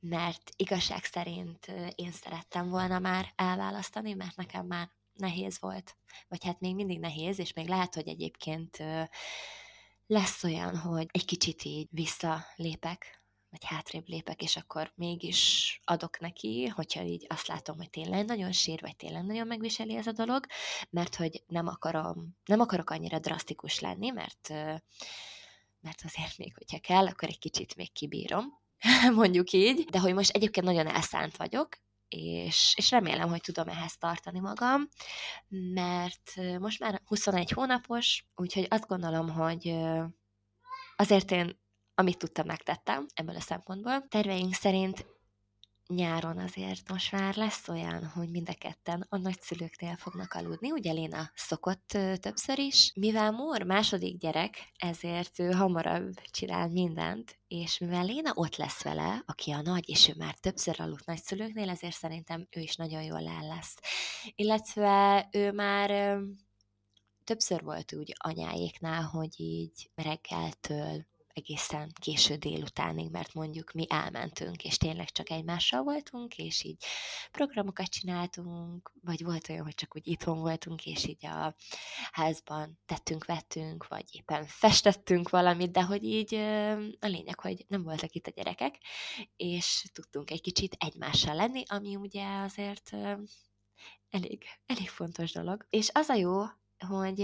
Mert 0.00 0.50
igazság 0.56 1.04
szerint 1.04 1.66
én 1.94 2.12
szerettem 2.12 2.68
volna 2.68 2.98
már 2.98 3.32
elválasztani, 3.36 4.12
mert 4.12 4.36
nekem 4.36 4.66
már 4.66 4.90
nehéz 5.12 5.60
volt. 5.60 5.96
Vagy 6.28 6.44
hát 6.44 6.60
még 6.60 6.74
mindig 6.74 6.98
nehéz, 6.98 7.38
és 7.38 7.52
még 7.52 7.68
lehet, 7.68 7.94
hogy 7.94 8.08
egyébként 8.08 8.82
lesz 10.06 10.44
olyan, 10.44 10.76
hogy 10.76 11.06
egy 11.10 11.24
kicsit 11.24 11.64
így 11.64 11.88
visszalépek 11.90 13.24
vagy 13.50 13.64
hátrébb 13.64 14.08
lépek, 14.08 14.42
és 14.42 14.56
akkor 14.56 14.92
mégis 14.94 15.80
adok 15.84 16.18
neki, 16.18 16.66
hogyha 16.66 17.02
így 17.02 17.26
azt 17.28 17.46
látom, 17.46 17.76
hogy 17.76 17.90
tényleg 17.90 18.24
nagyon 18.24 18.52
sír, 18.52 18.80
vagy 18.80 18.96
tényleg 18.96 19.24
nagyon 19.24 19.46
megviseli 19.46 19.96
ez 19.96 20.06
a 20.06 20.12
dolog, 20.12 20.46
mert 20.90 21.14
hogy 21.14 21.42
nem 21.46 21.66
akarom, 21.66 22.36
nem 22.44 22.60
akarok 22.60 22.90
annyira 22.90 23.18
drasztikus 23.18 23.80
lenni, 23.80 24.10
mert, 24.10 24.48
mert 25.80 26.02
azért 26.04 26.38
még, 26.38 26.54
hogyha 26.56 26.78
kell, 26.78 27.06
akkor 27.06 27.28
egy 27.28 27.38
kicsit 27.38 27.76
még 27.76 27.92
kibírom, 27.92 28.44
mondjuk 29.14 29.52
így, 29.52 29.84
de 29.84 29.98
hogy 29.98 30.14
most 30.14 30.30
egyébként 30.30 30.66
nagyon 30.66 30.86
elszánt 30.86 31.36
vagyok, 31.36 31.68
és, 32.08 32.74
és 32.76 32.90
remélem, 32.90 33.28
hogy 33.28 33.40
tudom 33.40 33.68
ehhez 33.68 33.96
tartani 33.96 34.38
magam, 34.38 34.88
mert 35.48 36.32
most 36.58 36.80
már 36.80 37.02
21 37.04 37.50
hónapos, 37.50 38.24
úgyhogy 38.34 38.66
azt 38.70 38.86
gondolom, 38.86 39.30
hogy 39.30 39.76
azért 40.96 41.30
én 41.30 41.58
amit 41.98 42.18
tudtam, 42.18 42.46
megtettem 42.46 43.06
ebből 43.14 43.36
a 43.36 43.40
szempontból. 43.40 44.06
Terveink 44.08 44.54
szerint 44.54 45.06
nyáron 45.86 46.38
azért 46.38 46.88
most 46.88 47.12
már 47.12 47.36
lesz 47.36 47.68
olyan, 47.68 48.06
hogy 48.06 48.30
mind 48.30 48.48
a 48.48 48.54
ketten 48.54 49.06
a 49.08 49.16
nagyszülőknél 49.16 49.96
fognak 49.96 50.32
aludni. 50.32 50.70
Ugye 50.70 50.92
Léna 50.92 51.30
szokott 51.34 51.98
többször 52.20 52.58
is. 52.58 52.92
Mivel 52.94 53.30
Mór 53.30 53.62
második 53.62 54.18
gyerek, 54.18 54.72
ezért 54.76 55.38
ő 55.38 55.50
hamarabb 55.50 56.12
csinál 56.30 56.68
mindent, 56.68 57.38
és 57.48 57.78
mivel 57.78 58.04
Léna 58.04 58.32
ott 58.34 58.56
lesz 58.56 58.82
vele, 58.82 59.22
aki 59.26 59.50
a 59.50 59.62
nagy, 59.62 59.88
és 59.88 60.08
ő 60.08 60.14
már 60.16 60.34
többször 60.34 60.80
aludt 60.80 61.06
nagyszülőknél, 61.06 61.70
ezért 61.70 61.96
szerintem 61.96 62.46
ő 62.50 62.60
is 62.60 62.76
nagyon 62.76 63.02
jól 63.02 63.28
el 63.28 63.46
lesz. 63.46 63.76
Illetve 64.34 65.28
ő 65.32 65.52
már 65.52 66.18
többször 67.24 67.62
volt 67.62 67.94
úgy 67.94 68.14
anyáéknál, 68.18 69.02
hogy 69.02 69.40
így 69.40 69.90
reggeltől 69.94 71.06
egészen 71.36 71.92
késő 72.00 72.36
délutánig, 72.36 73.10
mert 73.10 73.34
mondjuk 73.34 73.72
mi 73.72 73.86
elmentünk, 73.88 74.64
és 74.64 74.76
tényleg 74.76 75.10
csak 75.10 75.30
egymással 75.30 75.82
voltunk, 75.82 76.38
és 76.38 76.64
így 76.64 76.84
programokat 77.30 77.86
csináltunk, 77.86 78.92
vagy 79.02 79.24
volt 79.24 79.48
olyan, 79.48 79.64
hogy 79.64 79.74
csak 79.74 79.96
úgy 79.96 80.06
itthon 80.06 80.38
voltunk, 80.38 80.86
és 80.86 81.06
így 81.06 81.26
a 81.26 81.54
házban 82.12 82.78
tettünk, 82.86 83.24
vettünk, 83.24 83.88
vagy 83.88 84.04
éppen 84.10 84.46
festettünk 84.46 85.28
valamit, 85.28 85.70
de 85.70 85.82
hogy 85.82 86.04
így 86.04 86.34
a 87.00 87.06
lényeg, 87.06 87.40
hogy 87.40 87.64
nem 87.68 87.82
voltak 87.82 88.12
itt 88.12 88.26
a 88.26 88.32
gyerekek, 88.34 88.78
és 89.36 89.84
tudtunk 89.92 90.30
egy 90.30 90.40
kicsit 90.40 90.76
egymással 90.78 91.34
lenni, 91.34 91.62
ami 91.66 91.96
ugye 91.96 92.38
azért 92.38 92.92
elég, 94.10 94.44
elég 94.66 94.88
fontos 94.88 95.32
dolog. 95.32 95.66
És 95.70 95.90
az 95.92 96.08
a 96.08 96.14
jó, 96.14 96.42
hogy 96.78 97.20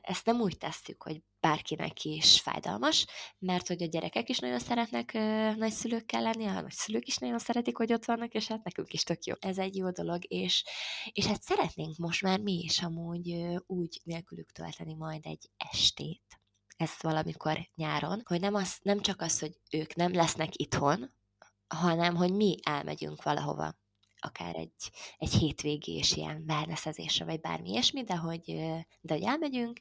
ezt 0.00 0.24
nem 0.24 0.40
úgy 0.40 0.58
tesszük, 0.58 1.02
hogy 1.02 1.22
bárkinek 1.40 2.04
is 2.04 2.40
fájdalmas, 2.40 3.06
mert 3.38 3.66
hogy 3.68 3.82
a 3.82 3.86
gyerekek 3.86 4.28
is 4.28 4.38
nagyon 4.38 4.58
szeretnek 4.58 5.12
nagyszülőkkel 5.56 6.22
lenni, 6.22 6.46
a 6.46 6.60
nagyszülők 6.60 7.06
is 7.06 7.16
nagyon 7.16 7.38
szeretik, 7.38 7.76
hogy 7.76 7.92
ott 7.92 8.04
vannak, 8.04 8.32
és 8.32 8.46
hát 8.46 8.64
nekünk 8.64 8.92
is 8.92 9.02
tök 9.02 9.24
jó. 9.24 9.34
Ez 9.38 9.58
egy 9.58 9.76
jó 9.76 9.90
dolog, 9.90 10.22
és, 10.32 10.64
és 11.12 11.26
hát 11.26 11.42
szeretnénk 11.42 11.96
most 11.96 12.22
már 12.22 12.40
mi 12.40 12.52
is 12.52 12.82
amúgy 12.82 13.46
úgy 13.66 14.00
nélkülük 14.04 14.52
tölteni 14.52 14.94
majd 14.94 15.26
egy 15.26 15.50
estét, 15.56 16.40
ez 16.76 16.90
valamikor 17.00 17.68
nyáron, 17.74 18.22
hogy 18.24 18.40
nem, 18.40 18.54
az, 18.54 18.78
nem 18.82 19.00
csak 19.00 19.20
az, 19.20 19.38
hogy 19.38 19.60
ők 19.70 19.94
nem 19.94 20.14
lesznek 20.14 20.50
itthon, 20.52 21.12
hanem 21.66 22.14
hogy 22.14 22.32
mi 22.32 22.56
elmegyünk 22.62 23.22
valahova 23.22 23.74
akár 24.26 24.56
egy, 24.56 24.90
egy 25.18 25.32
hétvégés 25.32 26.12
ilyen 26.16 26.44
wellnessezésre, 26.48 27.24
vagy 27.24 27.40
bármi 27.40 27.70
ilyesmi, 27.70 28.02
de 28.02 28.16
hogy, 28.16 28.44
de 29.00 29.14
hogy 29.14 29.22
elmegyünk, 29.22 29.80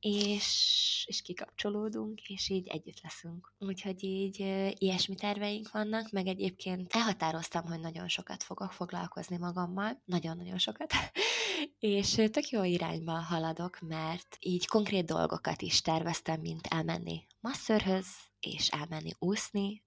és, 0.00 1.04
és 1.08 1.22
kikapcsolódunk, 1.22 2.28
és 2.28 2.48
így 2.48 2.68
együtt 2.68 3.02
leszünk. 3.02 3.52
Úgyhogy 3.58 4.04
így 4.04 4.38
ilyesmi 4.78 5.14
terveink 5.14 5.70
vannak, 5.70 6.10
meg 6.10 6.26
egyébként 6.26 6.94
elhatároztam, 6.94 7.64
hogy 7.64 7.80
nagyon 7.80 8.08
sokat 8.08 8.42
fogok 8.42 8.72
foglalkozni 8.72 9.36
magammal, 9.36 10.02
nagyon-nagyon 10.04 10.58
sokat, 10.58 10.92
és 11.78 12.14
tök 12.14 12.48
jó 12.48 12.62
irányba 12.62 13.12
haladok, 13.12 13.80
mert 13.80 14.36
így 14.40 14.66
konkrét 14.66 15.04
dolgokat 15.04 15.62
is 15.62 15.80
terveztem, 15.80 16.40
mint 16.40 16.66
elmenni 16.66 17.26
masszörhöz, 17.40 18.06
és 18.40 18.68
elmenni 18.68 19.10
úszni, 19.18 19.84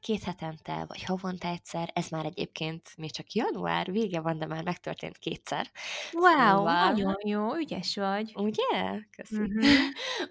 két 0.00 0.22
hetente, 0.22 0.84
vagy 0.86 1.02
havonta 1.02 1.48
egyszer, 1.48 1.90
ez 1.94 2.08
már 2.08 2.24
egyébként 2.24 2.96
még 2.96 3.12
csak 3.12 3.32
január 3.32 3.90
vége 3.90 4.20
van, 4.20 4.38
de 4.38 4.46
már 4.46 4.64
megtörtént 4.64 5.18
kétszer. 5.18 5.70
Wow, 6.12 6.32
szóval... 6.32 6.90
nagyon 6.90 7.16
jó, 7.24 7.54
ügyes 7.56 7.96
vagy. 7.96 8.32
Ugye? 8.36 9.00
Köszönöm. 9.16 9.56
Uh-huh. 9.56 9.74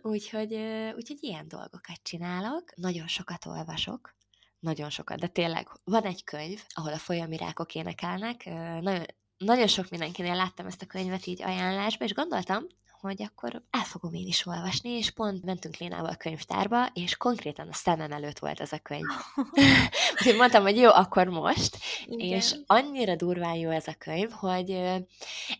úgyhogy, 0.13 0.53
úgyhogy 0.95 1.17
ilyen 1.19 1.47
dolgokat 1.47 1.99
csinálok, 2.03 2.75
nagyon 2.75 3.07
sokat 3.07 3.45
olvasok, 3.45 4.15
nagyon 4.59 4.89
sokat, 4.89 5.19
de 5.19 5.27
tényleg 5.27 5.67
van 5.83 6.03
egy 6.03 6.23
könyv, 6.23 6.63
ahol 6.69 6.93
a 6.93 6.97
folyami 6.97 7.37
rákok 7.37 7.75
énekelnek, 7.75 8.45
nagyon, 8.81 9.05
nagyon 9.37 9.67
sok 9.67 9.89
mindenkinél 9.89 10.35
láttam 10.35 10.65
ezt 10.65 10.81
a 10.81 10.85
könyvet 10.85 11.25
így 11.25 11.41
ajánlásba, 11.41 12.05
és 12.05 12.13
gondoltam, 12.13 12.63
hogy 12.99 13.23
akkor 13.23 13.61
el 13.69 13.83
fogom 13.83 14.13
én 14.13 14.27
is 14.27 14.45
olvasni, 14.45 14.89
és 14.89 15.11
pont 15.11 15.43
mentünk 15.43 15.75
Lénával 15.75 16.09
a 16.09 16.15
könyvtárba, 16.15 16.85
és 16.93 17.17
konkrétan 17.17 17.67
a 17.67 17.73
szemem 17.73 18.11
előtt 18.11 18.39
volt 18.39 18.59
ez 18.59 18.71
a 18.71 18.77
könyv. 18.77 19.05
Úgyhogy 20.13 20.35
mondtam, 20.35 20.61
hogy 20.61 20.77
jó, 20.77 20.89
akkor 20.89 21.27
most, 21.27 21.77
Igen. 22.05 22.37
és 22.37 22.55
annyira 22.65 23.15
durván 23.15 23.55
jó 23.55 23.69
ez 23.69 23.87
a 23.87 23.95
könyv, 23.97 24.29
hogy 24.31 24.69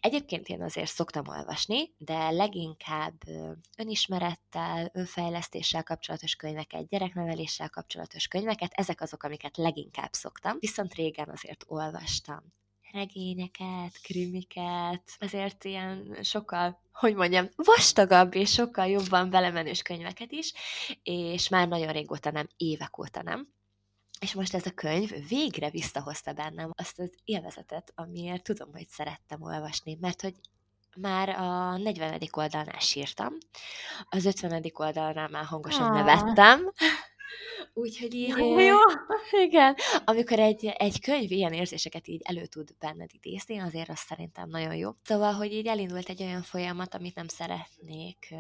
egyébként 0.02 0.48
én 0.48 0.62
azért 0.62 0.92
szoktam 0.92 1.28
olvasni, 1.28 1.94
de 1.98 2.30
leginkább 2.30 3.22
önismerettel, 3.78 4.90
önfejlesztéssel 4.94 5.84
kapcsolatos 5.84 6.36
könyveket, 6.36 6.88
gyerekneveléssel 6.88 7.70
kapcsolatos 7.70 8.28
könyveket, 8.28 8.72
ezek 8.74 9.02
azok, 9.02 9.24
amiket 9.24 9.58
leginkább 9.58 10.14
szoktam. 10.14 10.58
Viszont 10.60 10.94
régen 10.94 11.30
azért 11.30 11.64
olvastam 11.68 12.58
regényeket, 12.92 14.02
krimiket, 14.02 15.04
azért 15.20 15.64
ilyen 15.64 16.18
sokkal, 16.22 16.82
hogy 17.00 17.16
mondjam, 17.16 17.50
vastagabb 17.56 18.36
és 18.36 18.52
sokkal 18.52 18.88
jobban 18.88 19.30
belemenős 19.30 19.82
könyveket 19.82 20.32
is, 20.32 20.54
és 21.04 21.50
már 21.50 21.68
nagyon 21.68 21.92
régóta 21.92 22.32
nem, 22.32 22.48
évek 22.58 22.98
óta 22.98 23.22
nem. 23.22 23.48
És 24.20 24.34
most 24.34 24.54
ez 24.54 24.66
a 24.66 24.72
könyv 24.72 25.12
végre 25.28 25.70
visszahozta 25.70 26.34
bennem 26.34 26.72
azt 26.76 27.00
az 27.00 27.14
élvezetet, 27.24 27.92
amiért 27.96 28.44
tudom, 28.44 28.72
hogy 28.72 28.88
szerettem 28.88 29.42
olvasni, 29.42 29.98
mert 30.02 30.22
hogy 30.22 30.36
már 30.96 31.30
a 31.30 31.78
40. 31.78 32.20
oldalnál 32.32 32.80
sírtam, 32.80 33.38
az 34.10 34.26
50. 34.26 34.64
oldalnál 34.74 35.28
már 35.28 35.46
hangosan 35.46 35.88
Ah. 35.88 35.94
nevettem, 35.94 36.72
úgyhogy 37.74 38.14
így... 38.14 38.28
Jó, 38.28 38.60
jó. 38.60 38.78
Igen, 39.44 39.76
amikor 40.06 40.40
egy, 40.40 40.66
egy 40.66 41.02
könyv 41.02 41.32
ilyen 41.32 41.54
érzéseket 41.54 42.08
így 42.08 42.22
elő 42.24 42.46
tud 42.46 42.70
benned 42.80 43.10
idézni, 43.14 43.60
azért 43.60 43.90
az 43.90 44.00
szerintem 44.00 44.50
nagyon 44.50 44.76
jó. 44.76 44.92
Szóval, 45.04 45.34
hogy 45.34 45.54
így 45.54 45.68
elindult 45.68 46.10
egy 46.10 46.24
olyan 46.24 46.42
folyamat, 46.42 46.96
amit 46.96 47.16
nem 47.16 47.28
szeretnék 47.28 48.36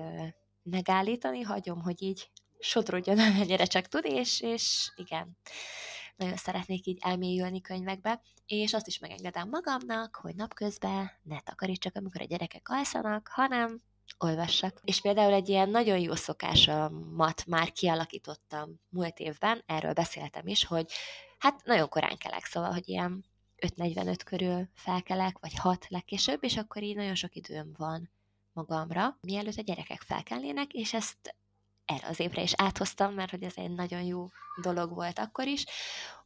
megállítani, 0.63 1.41
hagyom, 1.41 1.81
hogy 1.81 2.01
így 2.01 2.29
sodrodjon, 2.59 3.19
amennyire 3.29 3.65
csak 3.65 3.87
tud, 3.87 4.05
és, 4.05 4.41
és 4.41 4.91
igen, 4.95 5.37
nagyon 6.15 6.35
szeretnék 6.35 6.85
így 6.85 6.97
elmélyülni 7.01 7.61
könyvekbe, 7.61 8.21
és 8.45 8.73
azt 8.73 8.87
is 8.87 8.99
megengedem 8.99 9.49
magamnak, 9.49 10.15
hogy 10.21 10.35
napközben 10.35 11.11
ne 11.23 11.39
takarítsak, 11.39 11.95
amikor 11.95 12.21
a 12.21 12.25
gyerekek 12.25 12.69
alszanak, 12.69 13.29
hanem 13.31 13.81
olvassak. 14.17 14.79
És 14.83 15.01
például 15.01 15.33
egy 15.33 15.49
ilyen 15.49 15.69
nagyon 15.69 15.99
jó 15.99 16.15
szokásomat 16.15 17.45
már 17.45 17.71
kialakítottam 17.71 18.79
múlt 18.89 19.19
évben, 19.19 19.63
erről 19.65 19.93
beszéltem 19.93 20.47
is, 20.47 20.65
hogy 20.65 20.91
hát 21.37 21.63
nagyon 21.63 21.89
korán 21.89 22.17
kelek, 22.17 22.45
szóval, 22.45 22.71
hogy 22.71 22.89
ilyen 22.89 23.25
5.45 23.57 24.19
körül 24.25 24.69
felkelek, 24.73 25.37
vagy 25.39 25.55
6 25.55 25.85
legkésőbb, 25.89 26.43
és 26.43 26.57
akkor 26.57 26.83
így 26.83 26.95
nagyon 26.95 27.15
sok 27.15 27.35
időm 27.35 27.73
van 27.77 28.11
magamra, 28.53 29.17
mielőtt 29.21 29.57
a 29.57 29.61
gyerekek 29.61 30.01
felkelnének, 30.01 30.73
és 30.73 30.93
ezt 30.93 31.35
erre 31.85 32.07
az 32.07 32.19
évre 32.19 32.41
is 32.41 32.53
áthoztam, 32.55 33.13
mert 33.13 33.31
hogy 33.31 33.43
ez 33.43 33.53
egy 33.55 33.71
nagyon 33.71 34.01
jó 34.01 34.27
dolog 34.61 34.93
volt 34.93 35.19
akkor 35.19 35.47
is, 35.47 35.65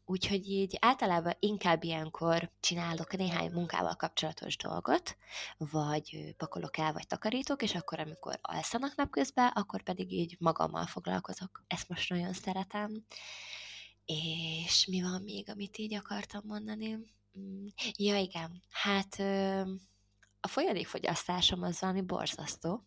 úgyhogy 0.06 0.49
így 0.49 0.78
általában 0.82 1.34
inkább 1.39 1.84
ilyenkor 1.84 2.51
csinálok 2.60 3.18
néhány 3.18 3.51
munkával 3.51 3.95
kapcsolatos 3.95 4.58
dolgot, 4.58 5.18
vagy 5.58 6.34
pakolok 6.38 6.78
el, 6.78 6.93
vagy 6.93 7.08
takarítok, 7.08 7.62
és 7.62 7.76
akkor, 7.76 7.99
amikor 7.99 8.39
alszanak 8.41 8.95
napközben, 8.95 9.47
akkor 9.47 9.82
pedig 9.84 10.12
így 10.12 10.36
magammal 10.39 10.86
foglalkozok. 10.86 11.64
Ezt 11.68 11.89
most 11.89 12.10
nagyon 12.10 12.34
szeretem. 12.34 13.06
És 14.06 14.86
mi 14.88 15.01
van 15.01 15.22
még, 15.22 15.49
amit 15.49 15.78
így 15.78 15.93
akartam 15.93 16.41
mondani? 16.45 16.97
Mm, 17.39 17.66
Ja, 17.97 18.18
igen. 18.18 18.64
Hát 18.70 19.20
a 20.39 20.47
folyadékfogyasztásom 20.47 21.62
az 21.62 21.80
valami 21.80 22.01
borzasztó. 22.01 22.84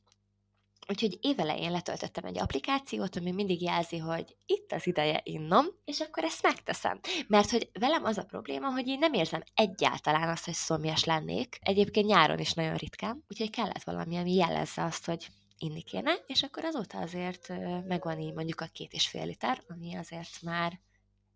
Úgyhogy 0.88 1.18
évelején 1.20 1.70
letöltöttem 1.70 2.24
egy 2.24 2.38
applikációt, 2.38 3.16
ami 3.16 3.30
mindig 3.30 3.62
jelzi, 3.62 3.98
hogy 3.98 4.36
itt 4.46 4.72
az 4.72 4.86
ideje 4.86 5.20
innom, 5.22 5.66
és 5.84 6.00
akkor 6.00 6.24
ezt 6.24 6.42
megteszem. 6.42 7.00
Mert 7.26 7.50
hogy 7.50 7.70
velem 7.72 8.04
az 8.04 8.18
a 8.18 8.24
probléma, 8.24 8.70
hogy 8.70 8.88
én 8.88 8.98
nem 8.98 9.12
érzem 9.12 9.42
egyáltalán 9.54 10.28
azt, 10.28 10.44
hogy 10.44 10.54
szomjas 10.54 11.04
lennék. 11.04 11.58
Egyébként 11.60 12.06
nyáron 12.06 12.38
is 12.38 12.52
nagyon 12.52 12.76
ritkán, 12.76 13.24
úgyhogy 13.28 13.50
kellett 13.50 13.82
valami, 13.82 14.16
ami 14.16 14.34
jelezze 14.34 14.84
azt, 14.84 15.06
hogy 15.06 15.26
inni 15.58 15.82
kéne, 15.82 16.14
és 16.26 16.42
akkor 16.42 16.64
azóta 16.64 16.98
azért 16.98 17.48
megvan 17.86 18.20
így 18.20 18.34
mondjuk 18.34 18.60
a 18.60 18.68
két 18.72 18.92
és 18.92 19.08
fél 19.08 19.26
liter, 19.26 19.62
ami 19.68 19.96
azért 19.96 20.42
már 20.42 20.80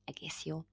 egész 0.04 0.44
jó. 0.44 0.64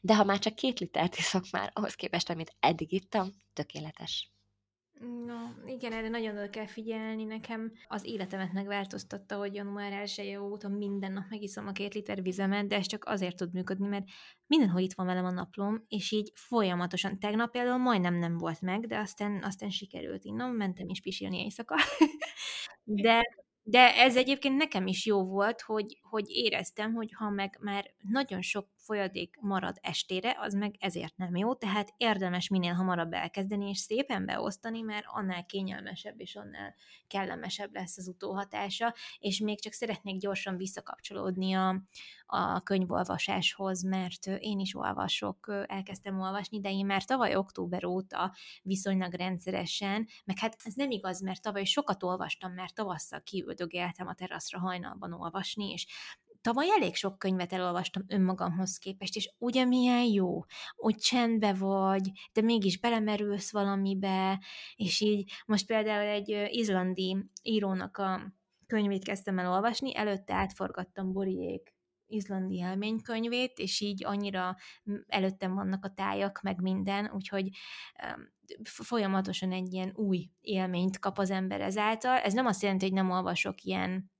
De 0.00 0.16
ha 0.16 0.24
már 0.24 0.38
csak 0.38 0.54
két 0.54 0.80
litert 0.80 1.16
iszok 1.16 1.44
már, 1.50 1.70
ahhoz 1.74 1.94
képest, 1.94 2.30
amit 2.30 2.56
eddig 2.60 2.92
ittam, 2.92 3.30
tökéletes. 3.52 4.30
No, 5.00 5.34
igen, 5.66 5.92
erre 5.92 6.08
nagyon 6.08 6.36
oda 6.36 6.50
kell 6.50 6.66
figyelni. 6.66 7.24
Nekem 7.24 7.72
az 7.86 8.04
életemet 8.04 8.52
megváltoztatta, 8.52 9.36
hogy 9.36 9.54
január 9.54 9.92
1 9.92 10.36
óta 10.36 10.68
minden 10.68 11.12
nap 11.12 11.24
megiszom 11.28 11.66
a 11.66 11.72
két 11.72 11.94
liter 11.94 12.22
vizemet, 12.22 12.66
de 12.66 12.76
ez 12.76 12.86
csak 12.86 13.04
azért 13.04 13.36
tud 13.36 13.52
működni, 13.52 13.88
mert 13.88 14.04
mindenhol 14.46 14.80
itt 14.80 14.92
van 14.92 15.06
velem 15.06 15.24
a 15.24 15.30
naplom, 15.30 15.84
és 15.88 16.12
így 16.12 16.32
folyamatosan. 16.34 17.18
Tegnap 17.18 17.50
például 17.50 17.78
majdnem 17.78 18.14
nem 18.14 18.38
volt 18.38 18.60
meg, 18.60 18.86
de 18.86 18.98
aztán, 18.98 19.42
aztán 19.42 19.70
sikerült 19.70 20.24
innom, 20.24 20.50
mentem 20.50 20.88
is 20.88 21.00
pisilni 21.00 21.38
éjszaka. 21.42 21.76
de, 22.84 23.22
de 23.62 23.94
ez 23.94 24.16
egyébként 24.16 24.56
nekem 24.56 24.86
is 24.86 25.06
jó 25.06 25.24
volt, 25.24 25.60
hogy, 25.60 25.98
hogy 26.02 26.24
éreztem, 26.28 26.92
hogy 26.92 27.12
ha 27.12 27.30
meg 27.30 27.58
már 27.60 27.94
nagyon 28.02 28.42
sok 28.42 28.68
folyadék 28.86 29.36
marad 29.40 29.78
estére, 29.80 30.36
az 30.40 30.54
meg 30.54 30.74
ezért 30.78 31.16
nem 31.16 31.36
jó, 31.36 31.54
tehát 31.54 31.94
érdemes 31.96 32.48
minél 32.48 32.72
hamarabb 32.72 33.12
elkezdeni, 33.12 33.68
és 33.68 33.78
szépen 33.78 34.26
beosztani, 34.26 34.80
mert 34.80 35.04
annál 35.08 35.46
kényelmesebb 35.46 36.20
és 36.20 36.36
annál 36.36 36.74
kellemesebb 37.06 37.74
lesz 37.74 37.98
az 37.98 38.08
utóhatása, 38.08 38.94
és 39.18 39.40
még 39.40 39.60
csak 39.60 39.72
szeretnék 39.72 40.20
gyorsan 40.20 40.56
visszakapcsolódni 40.56 41.52
a, 41.52 41.82
a 42.26 42.60
könyvolvasáshoz, 42.62 43.82
mert 43.82 44.26
én 44.26 44.58
is 44.58 44.74
olvasok, 44.74 45.64
elkezdtem 45.66 46.20
olvasni, 46.20 46.60
de 46.60 46.70
én 46.70 46.86
már 46.86 47.04
tavaly 47.04 47.34
október 47.34 47.84
óta 47.84 48.34
viszonylag 48.62 49.12
rendszeresen, 49.12 50.08
meg 50.24 50.38
hát 50.38 50.56
ez 50.64 50.74
nem 50.74 50.90
igaz, 50.90 51.20
mert 51.22 51.42
tavaly 51.42 51.64
sokat 51.64 52.02
olvastam, 52.02 52.52
mert 52.52 52.74
tavasszal 52.74 53.22
kiüldögéltem 53.22 54.06
a 54.06 54.14
teraszra 54.14 54.58
hajnalban 54.58 55.12
olvasni, 55.12 55.70
és 55.70 55.86
tavaly 56.46 56.70
elég 56.70 56.94
sok 56.94 57.18
könyvet 57.18 57.52
elolvastam 57.52 58.04
önmagamhoz 58.08 58.78
képest, 58.78 59.16
és 59.16 59.34
ugye 59.38 59.64
milyen 59.64 60.04
jó, 60.04 60.44
hogy 60.76 60.96
csendbe 60.96 61.54
vagy, 61.54 62.10
de 62.32 62.40
mégis 62.40 62.78
belemerülsz 62.78 63.52
valamibe, 63.52 64.40
és 64.76 65.00
így 65.00 65.32
most 65.46 65.66
például 65.66 66.06
egy 66.06 66.48
izlandi 66.50 67.16
írónak 67.42 67.96
a 67.96 68.32
könyvét 68.66 69.04
kezdtem 69.04 69.38
el 69.38 69.52
olvasni, 69.52 69.96
előtte 69.96 70.34
átforgattam 70.34 71.12
Boriék 71.12 71.74
izlandi 72.06 72.56
élménykönyvét, 72.56 73.58
és 73.58 73.80
így 73.80 74.04
annyira 74.04 74.56
előttem 75.06 75.54
vannak 75.54 75.84
a 75.84 75.94
tájak, 75.94 76.40
meg 76.42 76.60
minden, 76.60 77.10
úgyhogy 77.14 77.48
folyamatosan 78.62 79.52
egy 79.52 79.72
ilyen 79.72 79.92
új 79.94 80.30
élményt 80.40 80.98
kap 80.98 81.18
az 81.18 81.30
ember 81.30 81.60
ezáltal. 81.60 82.16
Ez 82.16 82.32
nem 82.32 82.46
azt 82.46 82.62
jelenti, 82.62 82.84
hogy 82.84 82.94
nem 82.94 83.10
olvasok 83.10 83.62
ilyen 83.62 84.10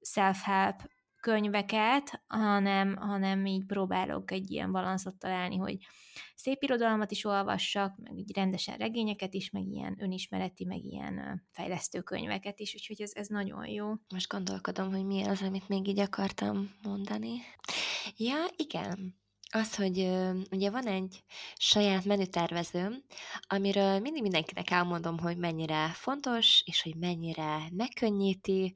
self-help 0.00 0.82
könyveket, 1.20 2.22
hanem, 2.26 2.96
hanem 2.96 3.46
így 3.46 3.66
próbálok 3.66 4.30
egy 4.30 4.50
ilyen 4.50 4.72
balanszot 4.72 5.14
találni, 5.14 5.56
hogy 5.56 5.78
szép 6.34 6.62
irodalmat 6.62 7.10
is 7.10 7.24
olvassak, 7.24 7.96
meg 7.96 8.18
így 8.18 8.36
rendesen 8.36 8.76
regényeket 8.76 9.34
is, 9.34 9.50
meg 9.50 9.66
ilyen 9.66 9.96
önismereti, 10.00 10.64
meg 10.64 10.84
ilyen 10.84 11.46
fejlesztő 11.50 12.00
könyveket 12.00 12.60
is, 12.60 12.74
úgyhogy 12.74 13.00
ez, 13.00 13.10
ez 13.14 13.26
nagyon 13.26 13.66
jó. 13.66 13.92
Most 14.12 14.28
gondolkodom, 14.28 14.90
hogy 14.90 15.04
mi 15.04 15.22
az, 15.22 15.42
amit 15.42 15.68
még 15.68 15.88
így 15.88 16.00
akartam 16.00 16.74
mondani. 16.82 17.40
Ja, 18.16 18.46
igen. 18.56 19.18
Az, 19.52 19.74
hogy 19.76 19.98
ugye 20.50 20.70
van 20.70 20.86
egy 20.86 21.24
saját 21.54 22.04
menütervezőm, 22.04 23.04
amiről 23.48 23.98
mindig 23.98 24.22
mindenkinek 24.22 24.70
elmondom, 24.70 25.18
hogy 25.18 25.36
mennyire 25.36 25.88
fontos, 25.88 26.62
és 26.66 26.82
hogy 26.82 26.96
mennyire 26.96 27.58
megkönnyíti 27.72 28.74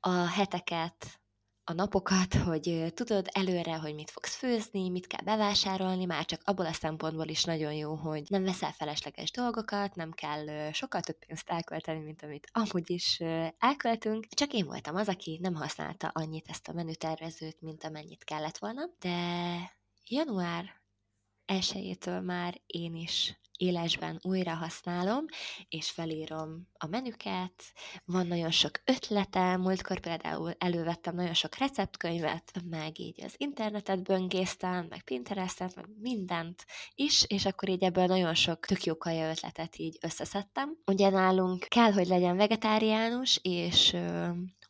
a 0.00 0.10
heteket, 0.10 1.19
a 1.70 1.72
napokat, 1.72 2.34
hogy 2.34 2.92
tudod 2.94 3.28
előre, 3.32 3.76
hogy 3.76 3.94
mit 3.94 4.10
fogsz 4.10 4.34
főzni, 4.34 4.88
mit 4.88 5.06
kell 5.06 5.24
bevásárolni, 5.24 6.04
már 6.04 6.24
csak 6.24 6.40
abból 6.44 6.66
a 6.66 6.72
szempontból 6.72 7.26
is 7.26 7.44
nagyon 7.44 7.72
jó, 7.72 7.94
hogy 7.94 8.22
nem 8.28 8.44
veszel 8.44 8.72
felesleges 8.72 9.30
dolgokat, 9.30 9.94
nem 9.94 10.10
kell 10.10 10.72
sokkal 10.72 11.00
több 11.00 11.18
pénzt 11.26 11.48
elkölteni, 11.48 12.00
mint 12.00 12.22
amit 12.22 12.48
amúgy 12.52 12.90
is 12.90 13.20
elköltünk. 13.58 14.26
Csak 14.26 14.52
én 14.52 14.66
voltam 14.66 14.96
az, 14.96 15.08
aki 15.08 15.38
nem 15.42 15.54
használta 15.54 16.10
annyit 16.14 16.48
ezt 16.48 16.68
a 16.68 16.72
menütervezőt, 16.72 17.60
mint 17.60 17.84
amennyit 17.84 18.24
kellett 18.24 18.58
volna, 18.58 18.82
de 18.98 19.16
január 20.06 20.64
1 21.44 21.98
már 22.22 22.60
én 22.66 22.94
is 22.94 23.39
élesben 23.60 24.18
újra 24.22 24.54
használom, 24.54 25.24
és 25.68 25.90
felírom 25.90 26.68
a 26.78 26.86
menüket, 26.86 27.72
van 28.04 28.26
nagyon 28.26 28.50
sok 28.50 28.70
ötletem, 28.84 29.60
múltkor 29.60 30.00
például 30.00 30.54
elővettem 30.58 31.14
nagyon 31.14 31.34
sok 31.34 31.56
receptkönyvet, 31.56 32.52
meg 32.70 32.98
így 32.98 33.24
az 33.24 33.34
internetet 33.36 34.02
böngésztem, 34.02 34.86
meg 34.88 35.02
Pinterestet, 35.02 35.74
meg 35.74 35.86
mindent 35.98 36.64
is, 36.94 37.24
és 37.26 37.44
akkor 37.44 37.68
így 37.68 37.82
ebből 37.82 38.06
nagyon 38.06 38.34
sok 38.34 38.66
tök 38.66 38.84
jó 38.84 38.96
kaja 38.96 39.30
ötletet 39.30 39.76
így 39.76 39.98
összeszedtem. 40.00 40.76
Ugye 40.86 41.10
nálunk 41.10 41.66
kell, 41.68 41.92
hogy 41.92 42.06
legyen 42.06 42.36
vegetáriánus, 42.36 43.38
és 43.42 43.96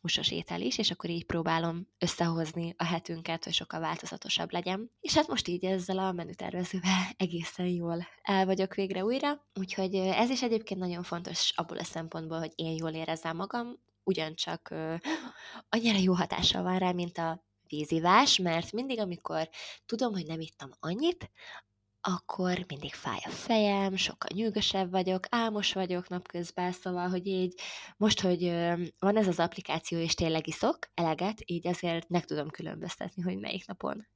húsos 0.01 0.31
étel 0.31 0.61
és 0.61 0.91
akkor 0.91 1.09
így 1.09 1.25
próbálom 1.25 1.87
összehozni 1.97 2.73
a 2.77 2.83
hetünket, 2.83 3.43
hogy 3.43 3.53
sokkal 3.53 3.79
változatosabb 3.79 4.51
legyen. 4.51 4.91
És 4.99 5.13
hát 5.13 5.27
most 5.27 5.47
így 5.47 5.65
ezzel 5.65 5.97
a 5.97 6.11
menütervezővel 6.11 7.07
egészen 7.17 7.65
jól 7.65 8.07
el 8.21 8.45
vagyok 8.45 8.75
végre 8.75 9.03
újra, 9.03 9.45
úgyhogy 9.53 9.95
ez 9.95 10.29
is 10.29 10.41
egyébként 10.41 10.79
nagyon 10.79 11.03
fontos 11.03 11.53
abból 11.55 11.77
a 11.77 11.83
szempontból, 11.83 12.39
hogy 12.39 12.51
én 12.55 12.75
jól 12.75 12.91
érezzem 12.91 13.35
magam, 13.35 13.79
ugyancsak 14.03 14.73
annyira 15.69 15.97
jó 15.97 16.13
hatással 16.13 16.63
van 16.63 16.77
rá, 16.77 16.91
mint 16.91 17.17
a 17.17 17.43
vízivás, 17.67 18.37
mert 18.37 18.71
mindig, 18.71 18.99
amikor 18.99 19.49
tudom, 19.85 20.13
hogy 20.13 20.25
nem 20.25 20.39
ittam 20.39 20.69
annyit, 20.79 21.31
akkor 22.01 22.65
mindig 22.67 22.93
fáj 22.93 23.19
a 23.25 23.29
fejem, 23.29 23.95
sokkal 23.95 24.29
nyűgösebb 24.33 24.91
vagyok, 24.91 25.25
álmos 25.29 25.73
vagyok 25.73 26.09
napközben, 26.09 26.71
szóval, 26.71 27.09
hogy 27.09 27.27
így 27.27 27.53
most, 27.97 28.21
hogy 28.21 28.41
van 28.99 29.17
ez 29.17 29.27
az 29.27 29.39
applikáció, 29.39 29.97
és 29.97 30.13
tényleg 30.13 30.47
iszok 30.47 30.77
eleget, 30.93 31.41
így 31.45 31.67
azért 31.67 32.09
meg 32.09 32.25
tudom 32.25 32.49
különböztetni, 32.49 33.21
hogy 33.21 33.37
melyik 33.37 33.67
napon 33.67 34.07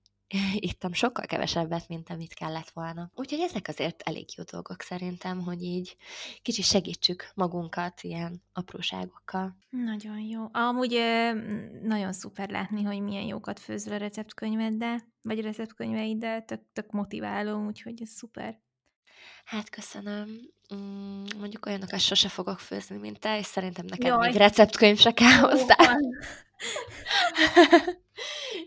ittam 0.54 0.94
sokkal 0.94 1.26
kevesebbet, 1.26 1.88
mint 1.88 2.10
amit 2.10 2.34
kellett 2.34 2.70
volna. 2.70 3.12
Úgyhogy 3.16 3.40
ezek 3.40 3.68
azért 3.68 4.02
elég 4.02 4.26
jó 4.38 4.44
dolgok 4.52 4.82
szerintem, 4.82 5.42
hogy 5.42 5.62
így 5.64 5.98
kicsit 6.42 6.66
segítsük 6.66 7.32
magunkat 7.36 8.02
ilyen 8.02 8.42
apróságokkal. 8.54 9.58
Nagyon 9.70 10.20
jó. 10.20 10.48
Amúgy 10.52 11.00
nagyon 11.82 12.14
szuper 12.14 12.50
látni, 12.50 12.84
hogy 12.84 13.02
milyen 13.02 13.26
jókat 13.26 13.60
főzöl 13.60 13.94
a 13.94 13.98
receptkönyveddel, 13.98 15.00
vagy 15.22 15.40
a 15.40 15.42
receptkönyveiddel, 15.42 16.46
tök, 16.46 16.62
tök 16.74 16.92
motiváló, 16.92 17.66
úgyhogy 17.66 18.02
ez 18.02 18.10
szuper. 18.10 18.60
Hát 19.46 19.70
köszönöm. 19.70 20.30
Mm, 20.74 21.26
mondjuk 21.38 21.66
olyanokat 21.66 22.00
sose 22.00 22.30
fogok 22.30 22.60
főzni, 22.60 22.98
mint 22.98 23.20
te, 23.20 23.38
és 23.38 23.46
szerintem 23.46 23.86
neked 23.86 24.06
Jaj. 24.06 24.28
még 24.28 24.38
receptkönyv 24.38 25.00
se 25.00 25.14
kell 25.14 25.38
hozzá. 25.40 25.76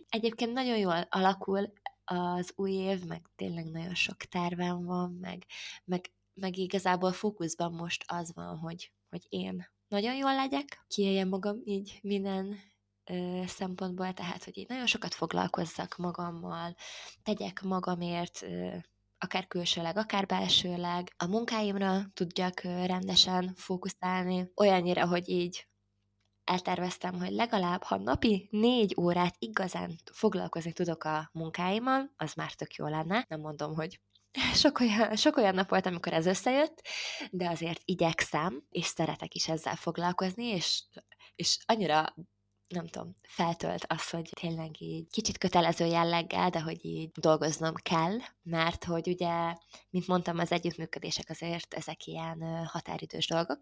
Egyébként 0.08 0.52
nagyon 0.52 0.78
jól 0.78 1.06
alakul 1.10 1.72
az 2.04 2.52
új 2.56 2.72
év, 2.72 3.04
meg 3.04 3.22
tényleg 3.36 3.64
nagyon 3.70 3.94
sok 3.94 4.16
tervem 4.16 4.84
van, 4.84 5.18
meg, 5.20 5.44
meg, 5.84 6.10
meg 6.34 6.56
igazából 6.56 7.12
fókuszban 7.12 7.72
most 7.72 8.04
az 8.06 8.34
van, 8.34 8.58
hogy, 8.58 8.92
hogy 9.10 9.26
én 9.28 9.68
nagyon 9.88 10.14
jól 10.14 10.34
legyek, 10.34 10.84
kiéljem 10.88 11.28
magam 11.28 11.60
így 11.64 11.98
minden 12.02 12.58
ö, 13.04 13.42
szempontból, 13.46 14.12
tehát, 14.12 14.44
hogy 14.44 14.58
így 14.58 14.68
nagyon 14.68 14.86
sokat 14.86 15.14
foglalkozzak 15.14 15.96
magammal, 15.96 16.74
tegyek 17.22 17.62
magamért 17.62 18.42
ö, 18.42 18.76
akár 19.18 19.46
külsőleg, 19.46 19.96
akár 19.96 20.26
belsőleg, 20.26 21.14
a 21.16 21.26
munkáimra 21.26 22.02
tudjak 22.14 22.60
rendesen 22.60 23.52
fókuszálni, 23.54 24.50
olyannyira, 24.54 25.06
hogy 25.06 25.28
így 25.28 25.66
elterveztem, 26.44 27.18
hogy 27.18 27.30
legalább, 27.30 27.82
ha 27.82 27.96
napi 27.96 28.48
négy 28.50 28.94
órát 28.98 29.34
igazán 29.38 29.98
foglalkozni 30.12 30.72
tudok 30.72 31.04
a 31.04 31.30
munkáimmal, 31.32 32.12
az 32.16 32.34
már 32.34 32.52
tök 32.52 32.74
jó 32.74 32.86
lenne. 32.86 33.24
Nem 33.28 33.40
mondom, 33.40 33.74
hogy 33.74 34.00
sok 34.62 34.80
olyan, 34.80 35.16
sok 35.16 35.36
olyan 35.36 35.54
nap 35.54 35.68
volt, 35.68 35.86
amikor 35.86 36.12
ez 36.12 36.26
összejött, 36.26 36.86
de 37.30 37.48
azért 37.48 37.80
igyekszem, 37.84 38.62
és 38.70 38.86
szeretek 38.86 39.34
is 39.34 39.48
ezzel 39.48 39.76
foglalkozni, 39.76 40.44
és, 40.44 40.82
és 41.34 41.58
annyira 41.66 42.14
nem 42.68 42.86
tudom, 42.86 43.16
feltölt 43.22 43.84
az, 43.88 44.10
hogy 44.10 44.30
tényleg 44.40 44.80
így 44.80 45.10
kicsit 45.10 45.38
kötelező 45.38 45.86
jelleggel, 45.86 46.50
de 46.50 46.60
hogy 46.60 46.84
így 46.84 47.10
dolgoznom 47.10 47.74
kell, 47.74 48.16
mert 48.42 48.84
hogy 48.84 49.08
ugye, 49.08 49.54
mint 49.90 50.06
mondtam, 50.06 50.38
az 50.38 50.52
együttműködések 50.52 51.30
azért 51.30 51.74
ezek 51.74 52.06
ilyen 52.06 52.66
határidős 52.66 53.26
dolgok, 53.26 53.58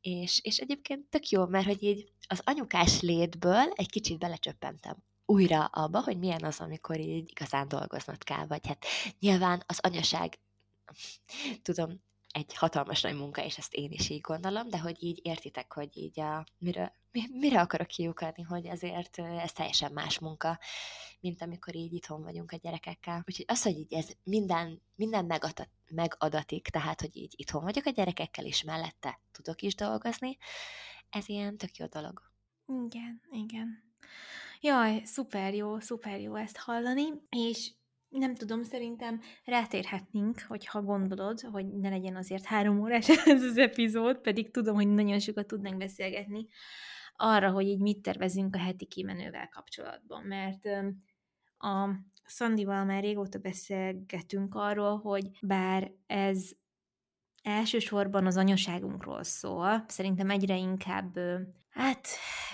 és, 0.00 0.40
és 0.42 0.58
egyébként 0.58 1.06
tök 1.10 1.28
jó, 1.28 1.46
mert 1.46 1.66
hogy 1.66 1.82
így 1.82 2.12
az 2.26 2.40
anyukás 2.44 3.00
létből 3.00 3.70
egy 3.74 3.90
kicsit 3.90 4.18
belecsöppentem 4.18 4.96
újra 5.24 5.64
abba, 5.64 6.02
hogy 6.02 6.18
milyen 6.18 6.44
az, 6.44 6.60
amikor 6.60 6.98
így 6.98 7.30
igazán 7.30 7.68
dolgoznod 7.68 8.24
kell, 8.24 8.46
vagy 8.46 8.66
hát 8.66 8.84
nyilván 9.18 9.62
az 9.66 9.78
anyaság 9.80 10.38
tudom, 11.62 12.02
egy 12.32 12.54
hatalmas 12.54 13.00
nagy 13.00 13.14
munka, 13.14 13.44
és 13.44 13.58
ezt 13.58 13.74
én 13.74 13.90
is 13.90 14.08
így 14.08 14.20
gondolom, 14.20 14.68
de 14.68 14.78
hogy 14.78 15.02
így 15.02 15.20
értitek, 15.22 15.72
hogy 15.72 15.96
így 15.96 16.20
a, 16.20 16.46
mire, 16.58 16.94
mire 17.30 17.60
akarok 17.60 17.86
kiukadni, 17.86 18.42
hogy 18.42 18.68
azért 18.68 19.18
ez 19.18 19.52
teljesen 19.52 19.92
más 19.92 20.18
munka, 20.18 20.58
mint 21.20 21.42
amikor 21.42 21.74
így 21.74 21.92
itthon 21.92 22.22
vagyunk 22.22 22.52
a 22.52 22.56
gyerekekkel. 22.56 23.24
Úgyhogy 23.26 23.44
az, 23.48 23.62
hogy 23.62 23.78
így 23.78 23.94
ez 23.94 24.08
minden, 24.22 24.82
minden 24.94 25.24
megadat, 25.24 25.68
megadatik, 25.88 26.68
tehát, 26.68 27.00
hogy 27.00 27.16
így 27.16 27.34
itthon 27.36 27.62
vagyok 27.62 27.86
a 27.86 27.90
gyerekekkel, 27.90 28.44
és 28.44 28.62
mellette 28.62 29.20
tudok 29.32 29.62
is 29.62 29.74
dolgozni, 29.74 30.36
ez 31.10 31.28
ilyen 31.28 31.56
tök 31.56 31.76
jó 31.76 31.86
dolog. 31.86 32.22
Igen, 32.86 33.20
igen. 33.30 33.86
Jaj, 34.60 35.02
szuper 35.04 35.54
jó, 35.54 35.80
szuper 35.80 36.20
jó 36.20 36.34
ezt 36.34 36.56
hallani, 36.56 37.06
és 37.28 37.70
nem 38.08 38.34
tudom, 38.34 38.62
szerintem 38.62 39.20
rátérhetnénk, 39.44 40.40
hogyha 40.48 40.82
gondolod, 40.82 41.40
hogy 41.40 41.66
ne 41.66 41.88
legyen 41.88 42.16
azért 42.16 42.44
három 42.44 42.80
órás 42.80 43.08
ez 43.26 43.42
az 43.42 43.56
epizód, 43.56 44.18
pedig 44.20 44.50
tudom, 44.50 44.74
hogy 44.74 44.88
nagyon 44.88 45.18
sokat 45.18 45.46
tudnánk 45.46 45.76
beszélgetni 45.76 46.46
arra, 47.16 47.50
hogy 47.50 47.66
így 47.66 47.80
mit 47.80 48.02
tervezünk 48.02 48.54
a 48.54 48.58
heti 48.58 48.86
kimenővel 48.86 49.48
kapcsolatban, 49.48 50.22
mert 50.22 50.64
a 51.58 51.90
Szandival 52.24 52.84
már 52.84 53.02
régóta 53.02 53.38
beszélgetünk 53.38 54.54
arról, 54.54 54.98
hogy 54.98 55.30
bár 55.42 55.92
ez 56.06 56.50
elsősorban 57.42 58.26
az 58.26 58.36
anyaságunkról 58.36 59.22
szól, 59.22 59.84
szerintem 59.88 60.30
egyre 60.30 60.56
inkább 60.56 61.18
Hát 61.78 62.08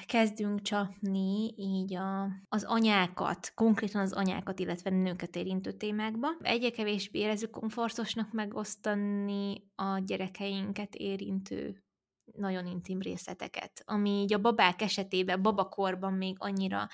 kezdünk 0.06 0.62
csapni 0.62 1.54
így 1.56 1.94
a, 1.94 2.28
az 2.48 2.64
anyákat, 2.64 3.52
konkrétan 3.54 4.00
az 4.00 4.12
anyákat, 4.12 4.60
illetve 4.60 4.90
nőket 4.90 5.36
érintő 5.36 5.72
témákba. 5.72 6.28
Egyre 6.40 6.70
kevésbé 6.70 7.18
érezzük 7.18 7.50
komfortosnak 7.50 8.32
megosztani 8.32 9.62
a 9.74 9.98
gyerekeinket 9.98 10.94
érintő 10.94 11.83
nagyon 12.32 12.66
intim 12.66 13.00
részleteket, 13.00 13.82
ami 13.84 14.10
így 14.10 14.32
a 14.32 14.40
babák 14.40 14.82
esetében, 14.82 15.42
babakorban 15.42 16.12
még 16.12 16.36
annyira 16.38 16.88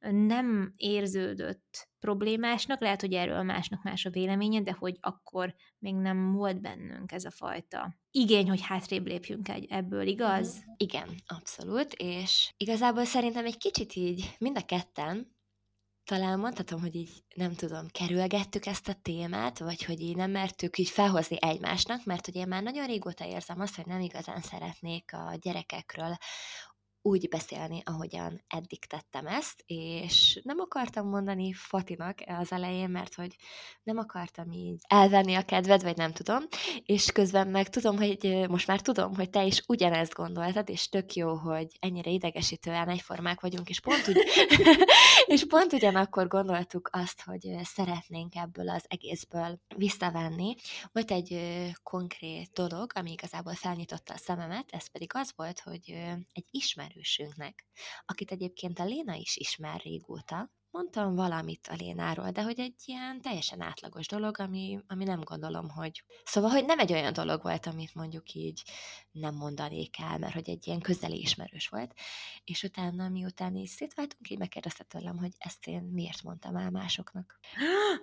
nem 0.00 0.72
érződött 0.76 1.88
problémásnak, 1.98 2.80
lehet, 2.80 3.00
hogy 3.00 3.12
erről 3.12 3.42
másnak 3.42 3.82
más 3.82 4.04
a 4.04 4.10
véleménye, 4.10 4.60
de 4.60 4.76
hogy 4.78 4.96
akkor 5.00 5.54
még 5.78 5.94
nem 5.94 6.32
volt 6.32 6.60
bennünk 6.60 7.12
ez 7.12 7.24
a 7.24 7.30
fajta 7.30 7.94
igény, 8.10 8.48
hogy 8.48 8.60
hátrébb 8.62 9.06
lépjünk 9.06 9.48
egy 9.48 9.66
ebből, 9.70 10.06
igaz? 10.06 10.64
Igen, 10.76 11.08
abszolút, 11.26 11.92
és 11.92 12.52
igazából 12.56 13.04
szerintem 13.04 13.44
egy 13.44 13.56
kicsit 13.56 13.94
így 13.94 14.36
mind 14.38 14.56
a 14.56 14.64
ketten, 14.64 15.36
talán 16.08 16.38
mondhatom, 16.38 16.80
hogy 16.80 16.94
így 16.94 17.22
nem 17.34 17.54
tudom, 17.54 17.86
kerülgettük 17.88 18.66
ezt 18.66 18.88
a 18.88 18.98
témát, 19.02 19.58
vagy 19.58 19.84
hogy 19.84 20.00
így 20.00 20.16
nem 20.16 20.30
mertük 20.30 20.78
így 20.78 20.88
felhozni 20.88 21.36
egymásnak, 21.40 22.04
mert 22.04 22.24
hogy 22.24 22.36
én 22.36 22.48
már 22.48 22.62
nagyon 22.62 22.86
régóta 22.86 23.24
érzem 23.26 23.60
azt, 23.60 23.76
hogy 23.76 23.86
nem 23.86 24.00
igazán 24.00 24.40
szeretnék 24.40 25.12
a 25.12 25.36
gyerekekről 25.40 26.16
úgy 27.02 27.28
beszélni, 27.28 27.82
ahogyan 27.84 28.44
eddig 28.48 28.84
tettem 28.84 29.26
ezt, 29.26 29.62
és 29.66 30.40
nem 30.42 30.58
akartam 30.58 31.08
mondani 31.08 31.52
Fatinak 31.52 32.18
az 32.26 32.52
elején, 32.52 32.88
mert 32.88 33.14
hogy 33.14 33.36
nem 33.82 33.98
akartam 33.98 34.50
így 34.50 34.80
elvenni 34.88 35.34
a 35.34 35.42
kedved, 35.42 35.82
vagy 35.82 35.96
nem 35.96 36.12
tudom, 36.12 36.44
és 36.84 37.12
közben 37.12 37.48
meg 37.48 37.68
tudom, 37.68 37.96
hogy 37.96 38.44
most 38.48 38.66
már 38.66 38.80
tudom, 38.80 39.14
hogy 39.14 39.30
te 39.30 39.44
is 39.44 39.62
ugyanezt 39.66 40.14
gondoltad, 40.14 40.68
és 40.68 40.88
tök 40.88 41.14
jó, 41.14 41.34
hogy 41.34 41.66
ennyire 41.80 42.10
idegesítően 42.10 42.88
egyformák 42.88 43.40
vagyunk, 43.40 43.68
és 43.68 43.80
pont, 43.80 44.08
úgy, 44.08 44.16
és 45.28 45.46
pont 45.46 45.72
ugyanakkor 45.72 46.28
gondoltuk 46.28 46.88
azt, 46.92 47.22
hogy 47.22 47.56
szeretnénk 47.62 48.34
ebből 48.34 48.68
az 48.68 48.84
egészből 48.88 49.58
visszavenni. 49.76 50.54
Volt 50.92 51.10
egy 51.10 51.40
konkrét 51.82 52.50
dolog, 52.52 52.92
ami 52.94 53.12
igazából 53.12 53.54
felnyitotta 53.54 54.14
a 54.14 54.16
szememet, 54.16 54.70
ez 54.70 54.86
pedig 54.86 55.10
az 55.14 55.32
volt, 55.36 55.60
hogy 55.60 55.90
egy 56.32 56.46
ismerő 56.50 56.88
ismerősünknek, 56.98 57.66
akit 58.06 58.30
egyébként 58.30 58.78
a 58.78 58.84
Léna 58.84 59.14
is 59.14 59.36
ismer 59.36 59.80
régóta, 59.80 60.50
mondtam 60.70 61.14
valamit 61.14 61.68
a 61.70 61.74
Lénáról, 61.74 62.30
de 62.30 62.42
hogy 62.42 62.60
egy 62.60 62.74
ilyen 62.84 63.20
teljesen 63.20 63.60
átlagos 63.60 64.06
dolog, 64.06 64.40
ami, 64.40 64.78
ami 64.86 65.04
nem 65.04 65.20
gondolom, 65.20 65.68
hogy... 65.68 66.04
Szóval, 66.24 66.50
hogy 66.50 66.64
nem 66.64 66.78
egy 66.78 66.92
olyan 66.92 67.12
dolog 67.12 67.42
volt, 67.42 67.66
amit 67.66 67.94
mondjuk 67.94 68.32
így 68.32 68.62
nem 69.10 69.34
mondanék 69.34 70.00
el, 70.00 70.18
mert 70.18 70.32
hogy 70.32 70.48
egy 70.48 70.66
ilyen 70.66 70.80
közeli 70.80 71.20
ismerős 71.20 71.68
volt, 71.68 71.92
és 72.44 72.62
utána, 72.62 73.08
miután 73.08 73.56
így 73.56 73.68
szétváltunk, 73.68 74.30
így 74.30 74.38
megkérdezte 74.38 74.84
tőlem, 74.84 75.18
hogy 75.18 75.32
ezt 75.38 75.66
én 75.66 75.82
miért 75.82 76.22
mondtam 76.22 76.56
el 76.56 76.70
másoknak. 76.70 77.38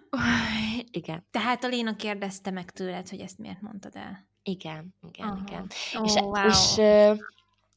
igen. 0.91 1.27
Tehát 1.31 1.63
a 1.63 1.67
Léna 1.67 1.95
kérdezte 1.95 2.51
meg 2.51 2.71
tőled, 2.71 3.09
hogy 3.09 3.19
ezt 3.19 3.37
miért 3.37 3.61
mondtad 3.61 3.95
el? 3.95 4.27
Igen, 4.43 4.95
igen, 5.01 5.27
Aha. 5.27 5.41
igen. 5.47 5.67
Oh, 5.93 6.05
és, 6.05 6.13
wow. 6.13 6.47
és 6.47 6.75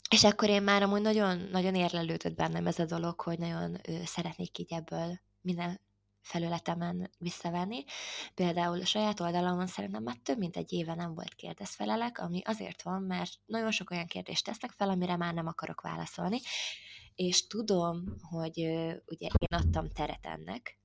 és 0.09 0.25
akkor 0.25 0.49
én 0.49 0.63
már 0.63 0.83
amúgy 0.83 1.01
nagyon, 1.01 1.39
nagyon 1.39 1.75
érlelődött 1.75 2.35
bennem 2.35 2.67
ez 2.67 2.79
a 2.79 2.85
dolog, 2.85 3.21
hogy 3.21 3.39
nagyon 3.39 3.81
szeretnék 4.05 4.59
így 4.59 4.73
ebből 4.73 5.21
minden 5.41 5.81
felületemen 6.21 7.11
visszavenni. 7.19 7.85
Például 8.35 8.81
a 8.81 8.85
saját 8.85 9.21
oldalamon 9.21 9.67
szerintem 9.67 10.03
már 10.03 10.17
több 10.23 10.39
mint 10.39 10.57
egy 10.57 10.73
éve 10.73 10.95
nem 10.95 11.15
volt 11.15 11.35
kérdezfelelek, 11.35 12.19
ami 12.19 12.41
azért 12.45 12.83
van, 12.83 13.03
mert 13.03 13.33
nagyon 13.47 13.71
sok 13.71 13.91
olyan 13.91 14.07
kérdést 14.07 14.45
tesznek 14.45 14.71
fel, 14.71 14.89
amire 14.89 15.17
már 15.17 15.35
nem 15.35 15.47
akarok 15.47 15.81
válaszolni, 15.81 16.41
és 17.15 17.47
tudom, 17.47 18.05
hogy 18.31 18.59
ugye 19.07 19.29
én 19.39 19.59
adtam 19.59 19.91
teret 19.91 20.27
ennek, 20.27 20.79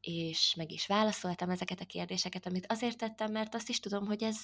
és 0.00 0.54
meg 0.54 0.70
is 0.72 0.86
válaszoltam 0.86 1.50
ezeket 1.50 1.80
a 1.80 1.84
kérdéseket, 1.84 2.46
amit 2.46 2.66
azért 2.72 2.98
tettem, 2.98 3.32
mert 3.32 3.54
azt 3.54 3.68
is 3.68 3.80
tudom, 3.80 4.06
hogy 4.06 4.22
ez 4.22 4.36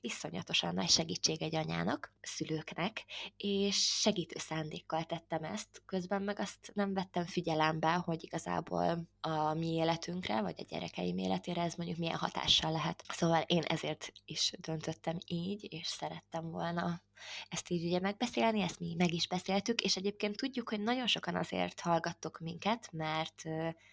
iszonyatosan 0.00 0.74
nagy 0.74 0.88
segítség 0.88 1.42
egy 1.42 1.54
anyának, 1.54 2.12
szülőknek, 2.20 3.04
és 3.36 3.76
segítő 3.76 4.38
szándékkal 4.38 5.04
tettem 5.04 5.44
ezt, 5.44 5.82
közben 5.86 6.22
meg 6.22 6.38
azt 6.38 6.70
nem 6.74 6.94
vettem 6.94 7.26
figyelembe, 7.26 7.92
hogy 7.92 8.24
igazából 8.24 9.08
a 9.20 9.54
mi 9.54 9.72
életünkre, 9.72 10.40
vagy 10.40 10.54
a 10.58 10.64
gyerekeim 10.68 11.18
életére 11.18 11.62
ez 11.62 11.74
mondjuk 11.74 11.98
milyen 11.98 12.18
hatással 12.18 12.72
lehet. 12.72 13.04
Szóval 13.08 13.42
én 13.46 13.62
ezért 13.62 14.12
is 14.24 14.52
döntöttem 14.58 15.18
így, 15.26 15.66
és 15.72 15.86
szerettem 15.86 16.50
volna 16.50 17.02
ezt 17.48 17.70
így 17.70 17.84
ugye 17.84 18.00
megbeszélni, 18.00 18.60
ezt 18.60 18.80
mi 18.80 18.94
meg 18.94 19.12
is 19.12 19.28
beszéltük, 19.28 19.80
és 19.80 19.96
egyébként 19.96 20.36
tudjuk, 20.36 20.68
hogy 20.68 20.80
nagyon 20.80 21.06
sokan 21.06 21.36
azért 21.36 21.80
hallgattok 21.80 22.38
minket, 22.38 22.88
mert 22.92 23.42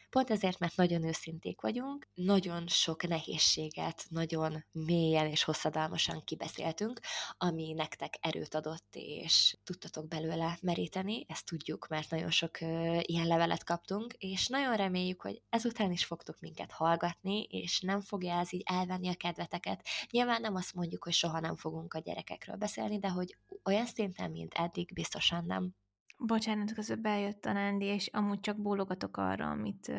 pont 0.10 0.30
ezért, 0.30 0.60
mert 0.60 0.76
nagyon 0.76 1.04
őszinték 1.04 1.62
vagyunk, 1.62 2.08
nagyon 2.14 2.68
sok 2.68 3.08
nehézséget 3.08 4.06
nagyon 4.10 4.66
mélyen 4.72 5.28
és 5.28 5.44
hosszadalmasan 5.44 6.24
kibeszéltünk, 6.24 7.00
ami 7.38 7.74
nektek 7.74 8.14
erőt 8.22 8.56
adott, 8.56 8.88
és 8.92 9.58
tudtatok 9.64 10.08
belőle 10.08 10.58
meríteni, 10.62 11.26
ezt 11.28 11.46
tudjuk, 11.46 11.88
mert 11.88 12.10
nagyon 12.10 12.32
sok 12.32 12.62
ilyen 13.02 13.28
levelet 13.28 13.64
kaptunk, 13.64 14.14
és 14.14 14.48
nagyon 14.48 14.76
reméljük, 14.76 15.17
hogy 15.22 15.42
ezután 15.50 15.92
is 15.92 16.06
fogtok 16.06 16.40
minket 16.40 16.72
hallgatni, 16.72 17.44
és 17.44 17.82
nem 17.82 18.02
fogja 18.02 18.40
ez 18.40 18.54
így 18.54 18.64
elvenni 18.66 19.10
a 19.10 19.16
kedveteket. 19.16 19.88
Nyilván 20.12 20.42
nem 20.42 20.56
azt 20.56 20.74
mondjuk, 20.74 21.04
hogy 21.04 21.14
soha 21.14 21.40
nem 21.40 21.56
fogunk 21.56 21.94
a 21.94 22.00
gyerekekről 22.00 22.56
beszélni, 22.56 23.00
de 23.00 23.10
hogy 23.10 23.38
olyan 23.64 23.86
szinten, 23.86 24.32
mint 24.32 24.54
eddig, 24.54 24.94
biztosan 24.94 25.46
nem. 25.46 25.76
Bocsánat, 26.18 26.74
közben 26.74 27.02
bejött 27.02 27.46
a 27.46 27.52
Nándi, 27.52 27.86
és 27.86 28.08
amúgy 28.08 28.40
csak 28.40 28.62
bólogatok 28.62 29.18
arra, 29.18 29.50
amit 29.50 29.92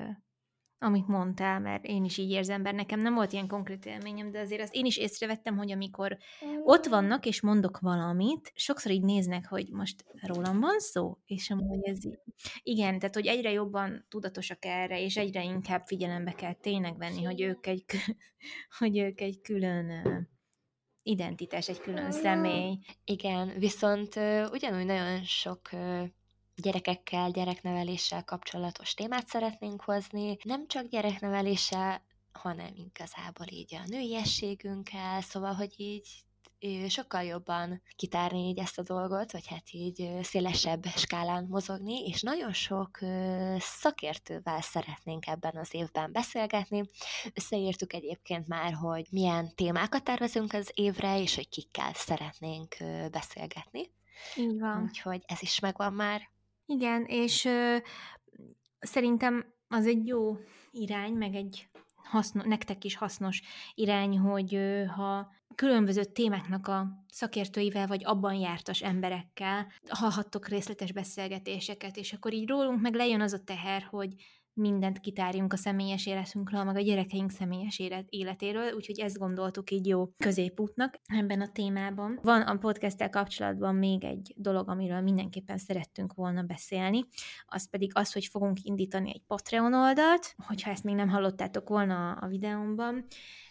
amit 0.79 1.07
mondtál, 1.07 1.61
mert 1.61 1.85
én 1.85 2.05
is 2.05 2.19
így 2.19 2.31
érzem, 2.31 2.63
bár 2.63 2.75
nekem 2.75 3.01
nem 3.01 3.15
volt 3.15 3.33
ilyen 3.33 3.49
konkrét 3.49 3.87
élményem, 3.87 4.31
de 4.31 4.41
azért 4.41 4.63
azt 4.63 4.75
én 4.75 4.85
is 4.85 4.97
észrevettem, 4.97 5.57
hogy 5.57 5.73
amikor 5.73 6.19
ott 6.65 6.87
vannak, 6.87 7.27
és 7.27 7.41
mondok 7.41 7.79
valamit, 7.79 8.53
sokszor 8.55 8.93
így 8.93 9.03
néznek, 9.03 9.47
hogy 9.47 9.69
most 9.71 10.05
rólam 10.23 10.61
van 10.61 10.79
szó, 10.79 11.19
és 11.27 11.51
amúgy 11.51 11.89
ez 11.89 12.05
így. 12.05 12.19
Igen, 12.63 12.99
tehát 12.99 13.15
hogy 13.15 13.27
egyre 13.27 13.51
jobban 13.51 14.07
tudatosak 14.09 14.65
erre, 14.65 15.03
és 15.03 15.17
egyre 15.17 15.43
inkább 15.43 15.87
figyelembe 15.87 16.33
kell 16.33 16.55
tényleg 16.55 16.97
venni, 16.97 17.23
hogy 17.23 17.41
ők 17.41 17.67
egy, 17.67 17.85
hogy 18.79 18.99
ők 18.99 19.21
egy 19.21 19.41
külön 19.41 19.89
identitás, 21.03 21.69
egy 21.69 21.81
külön 21.81 22.13
személy. 22.13 22.79
Igen, 23.05 23.53
viszont 23.59 24.17
ugyanúgy 24.53 24.85
nagyon 24.85 25.23
sok 25.23 25.61
gyerekekkel, 26.63 27.31
gyerekneveléssel 27.31 28.25
kapcsolatos 28.25 28.95
témát 28.95 29.29
szeretnénk 29.29 29.83
hozni. 29.83 30.37
Nem 30.43 30.67
csak 30.67 30.89
gyerekneveléssel, 30.89 32.03
hanem 32.33 32.73
igazából 32.75 33.47
így 33.51 33.75
a 33.75 33.83
nőiességünkkel, 33.87 35.21
szóval, 35.21 35.55
hogy 35.55 35.75
így 35.77 36.09
sokkal 36.89 37.23
jobban 37.23 37.83
kitárni 37.97 38.49
így 38.49 38.59
ezt 38.59 38.79
a 38.79 38.83
dolgot, 38.83 39.33
vagy 39.33 39.47
hát 39.47 39.71
így 39.71 40.11
szélesebb 40.23 40.87
skálán 40.87 41.47
mozogni, 41.49 42.05
és 42.05 42.23
nagyon 42.23 42.53
sok 42.53 42.99
szakértővel 43.59 44.61
szeretnénk 44.61 45.27
ebben 45.27 45.57
az 45.57 45.75
évben 45.75 46.13
beszélgetni. 46.13 46.85
Összeírtuk 47.35 47.93
egyébként 47.93 48.49
már, 48.49 48.73
hogy 48.73 49.07
milyen 49.11 49.55
témákat 49.55 50.05
tervezünk 50.05 50.53
az 50.53 50.71
évre, 50.75 51.21
és 51.21 51.35
hogy 51.35 51.49
kikkel 51.49 51.93
szeretnénk 51.95 52.77
beszélgetni. 53.11 53.91
Így 54.37 54.59
van. 54.61 54.83
Úgyhogy 54.83 55.23
ez 55.27 55.43
is 55.43 55.59
megvan 55.61 55.93
már. 55.93 56.31
Igen, 56.71 57.05
és 57.05 57.45
ö, 57.45 57.77
szerintem 58.79 59.55
az 59.69 59.87
egy 59.87 60.07
jó 60.07 60.37
irány, 60.71 61.13
meg 61.13 61.35
egy 61.35 61.69
haszno, 61.95 62.43
nektek 62.45 62.85
is 62.85 62.97
hasznos 62.97 63.43
irány, 63.75 64.19
hogy 64.19 64.55
ö, 64.55 64.85
ha 64.85 65.33
különböző 65.55 66.05
témáknak 66.05 66.67
a 66.69 66.87
szakértőivel, 67.09 67.87
vagy 67.87 68.05
abban 68.05 68.35
jártas 68.35 68.83
emberekkel 68.83 69.73
hallhattok 69.89 70.49
részletes 70.49 70.93
beszélgetéseket, 70.93 71.97
és 71.97 72.13
akkor 72.13 72.33
így 72.33 72.49
rólunk 72.49 72.81
meg 72.81 72.95
lejön 72.95 73.21
az 73.21 73.33
a 73.33 73.45
teher, 73.45 73.83
hogy 73.83 74.15
mindent 74.59 75.01
kitárjunk 75.01 75.53
a 75.53 75.57
személyes 75.57 76.07
életünkről, 76.07 76.65
meg 76.65 76.77
a 76.77 76.81
gyerekeink 76.81 77.31
személyes 77.31 77.79
élet, 77.79 78.07
életéről, 78.09 78.73
úgyhogy 78.73 78.99
ezt 78.99 79.19
gondoltuk 79.19 79.71
így 79.71 79.87
jó 79.87 80.09
középútnak 80.17 81.01
ebben 81.07 81.41
a 81.41 81.49
témában. 81.53 82.19
Van 82.23 82.43
a 82.43 82.57
podcasttel 82.57 83.11
kapcsolatban 83.11 83.75
még 83.75 84.05
egy 84.05 84.35
dolog, 84.37 84.69
amiről 84.69 85.01
mindenképpen 85.01 85.59
szerettünk 85.59 86.15
volna 86.15 86.43
beszélni, 86.43 87.05
az 87.47 87.71
pedig 87.71 87.91
az, 87.95 88.13
hogy 88.13 88.27
fogunk 88.27 88.59
indítani 88.63 89.11
egy 89.15 89.23
Patreon 89.27 89.75
oldalt, 89.75 90.35
hogyha 90.47 90.71
ezt 90.71 90.85
még 90.85 90.95
nem 90.95 91.09
hallottátok 91.09 91.69
volna 91.69 92.13
a 92.13 92.27
videómban, 92.27 93.05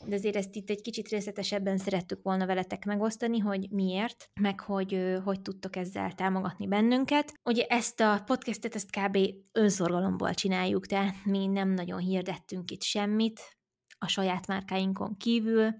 de 0.05 0.15
azért 0.15 0.35
ezt 0.35 0.55
itt 0.55 0.69
egy 0.69 0.81
kicsit 0.81 1.07
részletesebben 1.07 1.77
szerettük 1.77 2.19
volna 2.23 2.45
veletek 2.45 2.85
megosztani, 2.85 3.39
hogy 3.39 3.67
miért, 3.69 4.29
meg 4.41 4.59
hogy 4.59 5.17
hogy 5.23 5.41
tudtok 5.41 5.75
ezzel 5.75 6.13
támogatni 6.13 6.67
bennünket. 6.67 7.33
Ugye 7.43 7.65
ezt 7.65 7.99
a 7.99 8.21
podcastet, 8.25 8.75
ezt 8.75 8.89
kb. 8.99 9.17
önszorgalomból 9.51 10.33
csináljuk, 10.33 10.85
tehát 10.97 11.25
mi 11.25 11.47
nem 11.47 11.69
nagyon 11.69 11.99
hirdettünk 11.99 12.71
itt 12.71 12.81
semmit 12.81 13.57
a 13.97 14.07
saját 14.07 14.47
márkáinkon 14.47 15.17
kívül, 15.17 15.73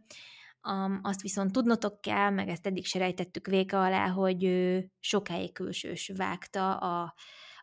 azt 1.02 1.22
viszont 1.22 1.52
tudnotok 1.52 2.02
kell, 2.02 2.30
meg 2.30 2.49
ezt 2.49 2.65
eddig 2.65 2.85
se 2.85 2.99
rejtettük 2.99 3.48
véka 3.48 3.84
alá, 3.84 4.07
hogy 4.07 4.44
ő 4.44 4.91
sokáig 4.99 5.52
külsős 5.53 6.11
vágta 6.15 6.77
a, 6.77 7.14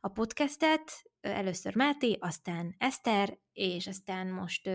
a 0.00 0.08
podcastet, 0.08 1.02
először 1.20 1.76
Máté, 1.76 2.16
aztán 2.20 2.74
Eszter, 2.78 3.38
és 3.52 3.86
aztán 3.86 4.26
most 4.26 4.70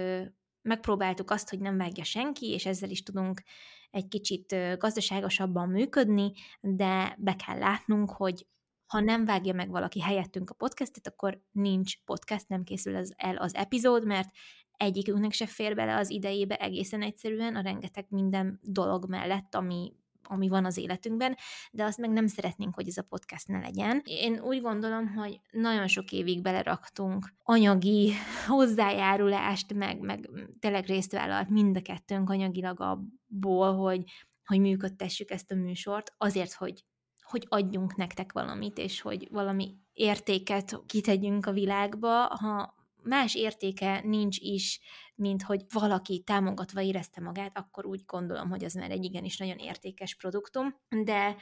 megpróbáltuk 0.61 1.31
azt, 1.31 1.49
hogy 1.49 1.59
nem 1.59 1.77
vágja 1.77 2.03
senki, 2.03 2.49
és 2.49 2.65
ezzel 2.65 2.89
is 2.89 3.03
tudunk 3.03 3.41
egy 3.89 4.07
kicsit 4.07 4.55
gazdaságosabban 4.77 5.69
működni, 5.69 6.31
de 6.61 7.15
be 7.17 7.35
kell 7.35 7.57
látnunk, 7.57 8.11
hogy 8.11 8.47
ha 8.89 8.99
nem 8.99 9.25
vágja 9.25 9.53
meg 9.53 9.69
valaki 9.69 10.01
helyettünk 10.01 10.49
a 10.49 10.53
podcastet, 10.53 11.07
akkor 11.07 11.41
nincs 11.51 12.03
podcast, 12.03 12.47
nem 12.47 12.63
készül 12.63 12.95
az, 12.95 13.13
el 13.17 13.35
az 13.35 13.55
epizód, 13.55 14.05
mert 14.05 14.29
egyikünknek 14.77 15.31
se 15.31 15.45
fér 15.45 15.75
bele 15.75 15.95
az 15.95 16.09
idejébe 16.09 16.55
egészen 16.55 17.01
egyszerűen 17.01 17.55
a 17.55 17.61
rengeteg 17.61 18.05
minden 18.09 18.59
dolog 18.63 19.09
mellett, 19.09 19.55
ami 19.55 19.93
ami 20.31 20.47
van 20.47 20.65
az 20.65 20.77
életünkben, 20.77 21.35
de 21.71 21.83
azt 21.83 21.97
meg 21.97 22.09
nem 22.09 22.27
szeretnénk, 22.27 22.75
hogy 22.75 22.87
ez 22.87 22.97
a 22.97 23.05
podcast 23.09 23.47
ne 23.47 23.59
legyen. 23.59 24.01
Én 24.03 24.39
úgy 24.39 24.61
gondolom, 24.61 25.07
hogy 25.07 25.39
nagyon 25.51 25.87
sok 25.87 26.11
évig 26.11 26.41
beleraktunk 26.41 27.33
anyagi 27.43 28.11
hozzájárulást, 28.47 29.73
meg, 29.73 29.99
meg 29.99 30.29
tényleg 30.59 30.85
részt 30.85 31.11
vállalt 31.11 31.49
mind 31.49 31.77
a 31.77 31.81
kettőnk 31.81 32.29
anyagilag 32.29 32.81
abból, 32.81 33.75
hogy, 33.75 34.03
hogy 34.45 34.59
működtessük 34.59 35.31
ezt 35.31 35.51
a 35.51 35.55
műsort, 35.55 36.13
azért, 36.17 36.53
hogy 36.53 36.83
hogy 37.29 37.45
adjunk 37.49 37.95
nektek 37.95 38.31
valamit, 38.31 38.77
és 38.77 39.01
hogy 39.01 39.27
valami 39.31 39.77
értéket 39.93 40.81
kitegyünk 40.85 41.45
a 41.45 41.51
világba, 41.51 42.25
ha 42.25 42.75
más 43.03 43.35
értéke 43.35 44.01
nincs 44.03 44.37
is, 44.39 44.79
mint 45.15 45.43
hogy 45.43 45.65
valaki 45.73 46.23
támogatva 46.25 46.81
érezte 46.81 47.21
magát, 47.21 47.57
akkor 47.57 47.85
úgy 47.85 48.01
gondolom, 48.05 48.49
hogy 48.49 48.63
az 48.63 48.73
már 48.73 48.91
egy 48.91 49.03
igenis 49.03 49.37
nagyon 49.37 49.57
értékes 49.57 50.15
produktum, 50.15 50.75
de 51.03 51.35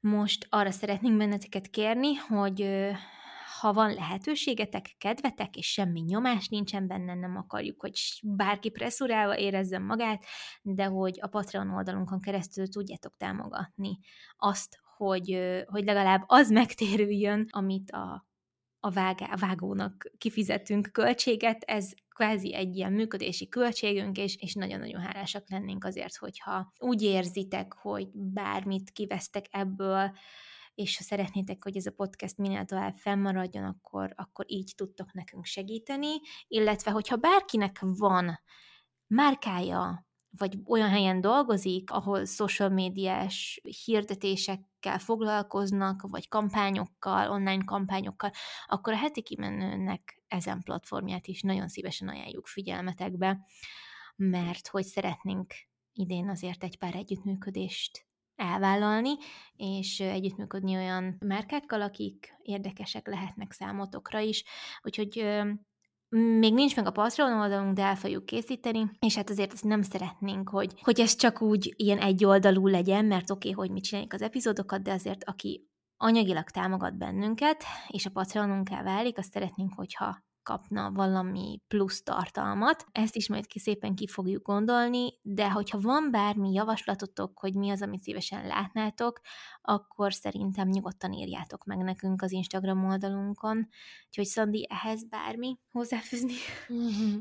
most 0.00 0.46
arra 0.50 0.70
szeretnénk 0.70 1.16
benneteket 1.16 1.70
kérni, 1.70 2.14
hogy 2.14 2.68
ha 3.60 3.72
van 3.72 3.94
lehetőségetek, 3.94 4.94
kedvetek, 4.98 5.56
és 5.56 5.72
semmi 5.72 6.00
nyomás 6.00 6.48
nincsen 6.48 6.86
benne, 6.86 7.14
nem 7.14 7.36
akarjuk, 7.36 7.80
hogy 7.80 7.92
bárki 8.22 8.70
presszurálva 8.70 9.38
érezzen 9.38 9.82
magát, 9.82 10.24
de 10.62 10.84
hogy 10.84 11.18
a 11.20 11.26
Patreon 11.26 11.70
oldalunkon 11.70 12.20
keresztül 12.20 12.68
tudjátok 12.68 13.16
támogatni 13.16 13.98
azt, 14.36 14.78
hogy, 14.96 15.38
hogy 15.66 15.84
legalább 15.84 16.24
az 16.26 16.50
megtérüljön, 16.50 17.46
amit 17.50 17.90
a 17.90 18.26
a, 18.84 18.90
vágá, 18.90 19.26
a 19.32 19.36
vágónak 19.36 20.10
kifizetünk 20.18 20.88
költséget, 20.92 21.62
ez 21.62 21.92
kvázi 22.08 22.54
egy 22.54 22.76
ilyen 22.76 22.92
működési 22.92 23.48
költségünk, 23.48 24.18
és, 24.18 24.36
és 24.36 24.54
nagyon-nagyon 24.54 25.00
hálásak 25.00 25.50
lennénk 25.50 25.84
azért, 25.84 26.16
hogyha 26.16 26.72
úgy 26.78 27.02
érzitek, 27.02 27.72
hogy 27.72 28.08
bármit 28.12 28.90
kivesztek 28.90 29.46
ebből, 29.50 30.16
és 30.74 30.96
ha 30.96 31.02
szeretnétek, 31.02 31.64
hogy 31.64 31.76
ez 31.76 31.86
a 31.86 31.90
podcast 31.90 32.36
minél 32.36 32.64
tovább 32.64 32.96
fennmaradjon, 32.96 33.64
akkor, 33.64 34.12
akkor 34.16 34.44
így 34.48 34.72
tudtok 34.76 35.12
nekünk 35.12 35.44
segíteni, 35.44 36.14
illetve 36.48 36.90
hogyha 36.90 37.16
bárkinek 37.16 37.78
van 37.80 38.40
márkája, 39.06 40.06
vagy 40.38 40.58
olyan 40.66 40.88
helyen 40.88 41.20
dolgozik, 41.20 41.90
ahol 41.90 42.24
social 42.24 42.68
médiás 42.68 43.60
hirdetésekkel 43.84 44.98
foglalkoznak, 44.98 46.02
vagy 46.02 46.28
kampányokkal, 46.28 47.30
online 47.30 47.64
kampányokkal, 47.64 48.30
akkor 48.66 48.92
a 48.92 48.96
heti 48.96 49.22
kimenőnek 49.22 50.22
ezen 50.28 50.62
platformját 50.62 51.26
is 51.26 51.42
nagyon 51.42 51.68
szívesen 51.68 52.08
ajánljuk 52.08 52.46
figyelmetekbe, 52.46 53.38
mert 54.16 54.68
hogy 54.68 54.84
szeretnénk 54.84 55.52
idén 55.92 56.28
azért 56.28 56.62
egy 56.62 56.78
pár 56.78 56.94
együttműködést 56.94 58.06
elvállalni, 58.36 59.12
és 59.56 60.00
együttműködni 60.00 60.76
olyan 60.76 61.16
márkákkal, 61.26 61.82
akik 61.82 62.34
érdekesek 62.42 63.06
lehetnek 63.06 63.52
számotokra 63.52 64.18
is. 64.18 64.44
Úgyhogy 64.82 65.26
még 66.14 66.54
nincs 66.54 66.76
meg 66.76 66.86
a 66.86 66.90
Patreon 66.90 67.40
oldalunk, 67.40 67.74
de 67.74 67.82
el 67.82 67.96
fogjuk 67.96 68.26
készíteni, 68.26 68.90
és 68.98 69.14
hát 69.14 69.30
azért 69.30 69.52
azt 69.52 69.64
nem 69.64 69.82
szeretnénk, 69.82 70.48
hogy, 70.48 70.72
hogy 70.82 71.00
ez 71.00 71.14
csak 71.14 71.42
úgy 71.42 71.74
ilyen 71.76 71.98
egyoldalú 71.98 72.66
legyen, 72.66 73.04
mert 73.04 73.30
oké, 73.30 73.50
okay, 73.50 73.64
hogy 73.64 73.74
mi 73.74 73.80
csináljuk 73.80 74.12
az 74.12 74.22
epizódokat, 74.22 74.82
de 74.82 74.92
azért 74.92 75.24
aki 75.24 75.68
anyagilag 75.96 76.50
támogat 76.50 76.96
bennünket, 76.96 77.64
és 77.88 78.06
a 78.06 78.10
Patreonunká 78.10 78.82
válik, 78.82 79.18
azt 79.18 79.32
szeretnénk, 79.32 79.72
hogyha 79.74 80.22
kapna 80.42 80.90
valami 80.90 81.60
plusz 81.68 82.02
tartalmat. 82.02 82.86
Ezt 82.92 83.16
is 83.16 83.28
majd 83.28 83.46
ki 83.46 83.58
szépen 83.58 83.94
ki 83.94 84.06
fogjuk 84.06 84.46
gondolni, 84.46 85.08
de 85.22 85.50
hogyha 85.50 85.80
van 85.80 86.10
bármi 86.10 86.52
javaslatotok, 86.52 87.38
hogy 87.38 87.54
mi 87.54 87.70
az, 87.70 87.82
amit 87.82 88.02
szívesen 88.02 88.46
látnátok, 88.46 89.20
akkor 89.66 90.14
szerintem 90.14 90.68
nyugodtan 90.68 91.12
írjátok 91.12 91.64
meg 91.64 91.78
nekünk 91.78 92.22
az 92.22 92.32
Instagram 92.32 92.84
oldalunkon. 92.84 93.68
Úgyhogy 94.06 94.24
Szandi, 94.24 94.66
ehhez 94.70 95.08
bármi 95.08 95.58
hozzáfűzni? 95.70 96.32
Mm-hmm. 96.72 97.18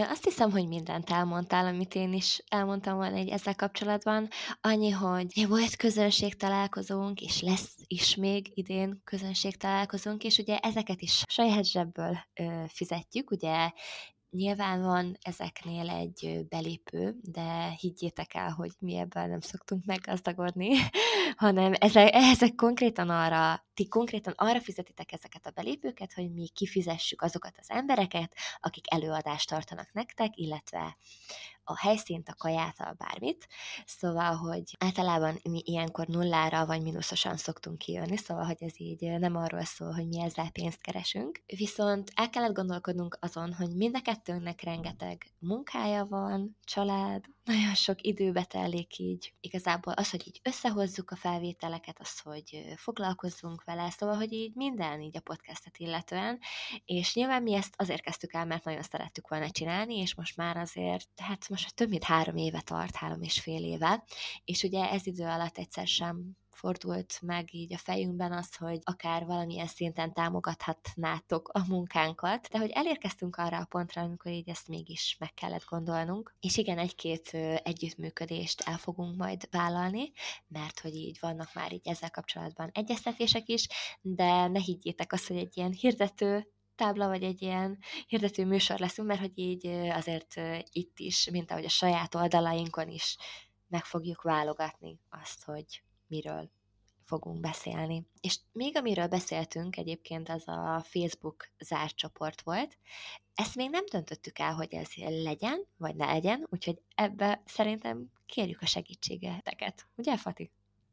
Azt 0.00 0.24
hiszem, 0.24 0.50
hogy 0.50 0.68
mindent 0.68 1.10
elmondtál, 1.10 1.66
amit 1.66 1.94
én 1.94 2.12
is 2.12 2.42
elmondtam 2.48 2.96
volna 2.96 3.16
egy 3.16 3.28
ezzel 3.28 3.54
kapcsolatban. 3.54 4.28
Annyi, 4.60 4.90
hogy 4.90 5.46
volt 5.48 5.76
közönség 5.76 6.36
találkozónk, 6.36 7.20
és 7.20 7.40
lesz 7.40 7.76
is 7.86 8.14
még 8.14 8.50
idén 8.54 9.00
közönség 9.04 9.56
találkozónk, 9.56 10.24
és 10.24 10.38
ugye 10.38 10.58
ezeket 10.58 11.00
is 11.00 11.22
saját 11.28 11.64
zsebből 11.64 12.18
fizetjük, 12.66 13.30
ugye 13.30 13.70
Nyilván 14.30 14.82
van 14.82 15.16
ezeknél 15.22 15.90
egy 15.90 16.46
belépő, 16.48 17.16
de 17.22 17.68
higgyétek 17.78 18.34
el, 18.34 18.50
hogy 18.50 18.70
mi 18.78 18.96
ebből 18.96 19.26
nem 19.26 19.40
szoktunk 19.40 19.84
meggazdagodni, 19.84 20.70
hanem 21.36 21.72
ezek, 21.78 22.10
ezek 22.12 22.54
konkrétan 22.54 23.10
arra, 23.10 23.64
ti 23.74 23.88
konkrétan 23.88 24.32
arra 24.36 24.60
fizetitek 24.60 25.12
ezeket 25.12 25.46
a 25.46 25.50
belépőket, 25.50 26.12
hogy 26.12 26.32
mi 26.32 26.48
kifizessük 26.48 27.22
azokat 27.22 27.54
az 27.58 27.70
embereket, 27.70 28.34
akik 28.60 28.92
előadást 28.92 29.48
tartanak 29.48 29.92
nektek, 29.92 30.36
illetve 30.36 30.96
a 31.70 31.76
helyszínt, 31.78 32.28
a 32.28 32.34
kaját, 32.38 32.78
a 32.78 32.94
bármit. 32.98 33.48
Szóval, 33.86 34.34
hogy 34.34 34.76
általában 34.78 35.38
mi 35.42 35.62
ilyenkor 35.64 36.06
nullára 36.06 36.66
vagy 36.66 36.82
mínuszosan 36.82 37.36
szoktunk 37.36 37.78
kijönni, 37.78 38.16
szóval, 38.16 38.44
hogy 38.44 38.62
ez 38.62 38.80
így 38.80 39.00
nem 39.18 39.36
arról 39.36 39.64
szól, 39.64 39.92
hogy 39.92 40.08
mi 40.08 40.20
ezzel 40.20 40.50
pénzt 40.50 40.80
keresünk. 40.80 41.42
Viszont 41.56 42.10
el 42.14 42.30
kellett 42.30 42.54
gondolkodnunk 42.54 43.18
azon, 43.20 43.52
hogy 43.52 43.74
mind 43.74 43.96
a 43.96 44.02
kettőnknek 44.02 44.62
rengeteg 44.62 45.26
munkája 45.38 46.04
van, 46.04 46.56
család, 46.64 47.24
nagyon 47.50 47.74
sok 47.74 48.02
időbe 48.02 48.44
telik 48.44 48.98
így. 48.98 49.34
Igazából 49.40 49.92
az, 49.92 50.10
hogy 50.10 50.26
így 50.26 50.40
összehozzuk 50.42 51.10
a 51.10 51.16
felvételeket, 51.16 52.00
az, 52.00 52.20
hogy 52.20 52.64
foglalkozzunk 52.76 53.64
vele, 53.64 53.90
szóval, 53.90 54.16
hogy 54.16 54.32
így 54.32 54.54
minden 54.54 55.00
így 55.00 55.16
a 55.16 55.20
podcastet 55.20 55.78
illetően, 55.78 56.38
és 56.84 57.14
nyilván 57.14 57.42
mi 57.42 57.54
ezt 57.54 57.74
azért 57.76 58.02
kezdtük 58.02 58.32
el, 58.32 58.44
mert 58.46 58.64
nagyon 58.64 58.82
szerettük 58.82 59.28
volna 59.28 59.50
csinálni, 59.50 59.96
és 59.96 60.14
most 60.14 60.36
már 60.36 60.56
azért, 60.56 61.08
hát 61.16 61.48
most 61.48 61.74
több 61.74 61.88
mint 61.88 62.04
három 62.04 62.36
éve 62.36 62.60
tart, 62.60 62.96
három 62.96 63.22
és 63.22 63.40
fél 63.40 63.64
éve, 63.64 64.04
és 64.44 64.62
ugye 64.62 64.90
ez 64.90 65.06
idő 65.06 65.24
alatt 65.24 65.58
egyszer 65.58 65.86
sem 65.86 66.36
fordult 66.60 67.18
meg 67.22 67.54
így 67.54 67.72
a 67.74 67.78
fejünkben 67.78 68.32
az, 68.32 68.56
hogy 68.56 68.78
akár 68.82 69.24
valamilyen 69.24 69.66
szinten 69.66 70.12
támogathatnátok 70.12 71.48
a 71.48 71.64
munkánkat, 71.68 72.48
de 72.48 72.58
hogy 72.58 72.70
elérkeztünk 72.70 73.36
arra 73.36 73.56
a 73.58 73.64
pontra, 73.64 74.02
amikor 74.02 74.32
így 74.32 74.48
ezt 74.48 74.68
mégis 74.68 75.16
meg 75.18 75.34
kellett 75.34 75.64
gondolnunk. 75.64 76.34
És 76.40 76.56
igen, 76.56 76.78
egy-két 76.78 77.30
együttműködést 77.62 78.60
el 78.60 78.76
fogunk 78.76 79.16
majd 79.16 79.48
vállalni, 79.50 80.12
mert 80.48 80.80
hogy 80.80 80.94
így 80.94 81.18
vannak 81.20 81.54
már 81.54 81.72
így 81.72 81.88
ezzel 81.88 82.10
kapcsolatban 82.10 82.70
egyeztetések 82.72 83.48
is, 83.48 83.66
de 84.00 84.46
ne 84.46 84.60
higgyétek 84.60 85.12
azt, 85.12 85.26
hogy 85.26 85.36
egy 85.36 85.56
ilyen 85.56 85.72
hirdető 85.72 86.46
tábla, 86.74 87.08
vagy 87.08 87.22
egy 87.22 87.42
ilyen 87.42 87.78
hirdető 88.06 88.44
műsor 88.46 88.78
leszünk, 88.78 89.08
mert 89.08 89.20
hogy 89.20 89.38
így 89.38 89.66
azért 89.66 90.40
itt 90.70 90.98
is, 90.98 91.30
mint 91.30 91.50
ahogy 91.50 91.64
a 91.64 91.68
saját 91.68 92.14
oldalainkon 92.14 92.88
is 92.88 93.16
meg 93.68 93.84
fogjuk 93.84 94.22
válogatni 94.22 94.98
azt, 95.08 95.44
hogy 95.44 95.82
miről 96.10 96.50
fogunk 97.04 97.40
beszélni. 97.40 98.06
És 98.20 98.38
még 98.52 98.76
amiről 98.76 99.06
beszéltünk 99.06 99.76
egyébként, 99.76 100.28
az 100.28 100.48
a 100.48 100.82
Facebook 100.84 101.48
zárt 101.58 101.96
csoport 101.96 102.40
volt. 102.40 102.78
Ezt 103.34 103.54
még 103.54 103.70
nem 103.70 103.84
döntöttük 103.90 104.38
el, 104.38 104.54
hogy 104.54 104.74
ez 104.74 104.88
legyen, 104.96 105.66
vagy 105.76 105.94
ne 105.96 106.06
legyen, 106.06 106.46
úgyhogy 106.50 106.82
ebbe 106.94 107.42
szerintem 107.46 108.10
kérjük 108.26 108.62
a 108.62 108.66
segítségeteket. 108.66 109.86
Ugye, 109.96 110.16
Fati? 110.16 110.50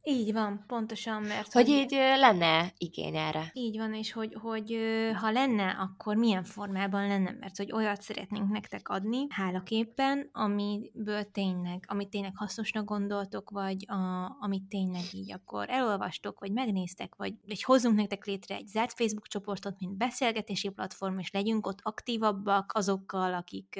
Így 0.10 0.34
van, 0.34 0.64
pontosan, 0.68 1.22
mert... 1.22 1.54
Hogy, 1.54 1.64
hogy 1.64 1.72
így 1.72 1.92
lenne 1.92 2.74
igény 2.78 3.16
erre. 3.16 3.52
Így 3.54 3.78
van, 3.78 3.94
és 3.94 4.12
hogy, 4.12 4.36
hogy 4.42 4.78
ha 5.20 5.32
lenne, 5.32 5.70
akkor 5.70 6.16
milyen 6.16 6.44
formában 6.44 7.08
lenne, 7.08 7.32
mert 7.40 7.58
hogy 7.58 7.72
olyat 7.72 8.02
szeretnénk 8.02 8.52
nektek 8.52 8.90
adni, 8.90 9.26
hálaképpen, 9.30 10.30
amiből 10.34 11.32
tényleg, 11.32 11.84
amit 11.88 12.10
tényleg 12.10 12.32
hasznosnak 12.36 12.86
gondoltok, 12.86 13.50
vagy 13.50 13.86
a, 13.88 14.36
amit 14.40 14.64
tényleg 14.70 15.04
így 15.12 15.32
akkor 15.32 15.70
elolvastok, 15.70 16.40
vagy 16.40 16.52
megnéztek, 16.52 17.16
vagy, 17.16 17.34
vagy 17.48 17.64
hozzunk 17.64 17.96
nektek 17.96 18.26
létre 18.26 18.56
egy 18.56 18.68
zárt 18.68 18.94
Facebook 18.94 19.28
csoportot, 19.28 19.80
mint 19.80 19.98
beszélgetési 19.98 20.70
platform, 20.70 21.20
és 21.20 21.32
legyünk 21.32 21.68
ott 21.68 21.80
aktívabbak 21.82 22.72
azokkal, 22.74 23.34
akik, 23.34 23.80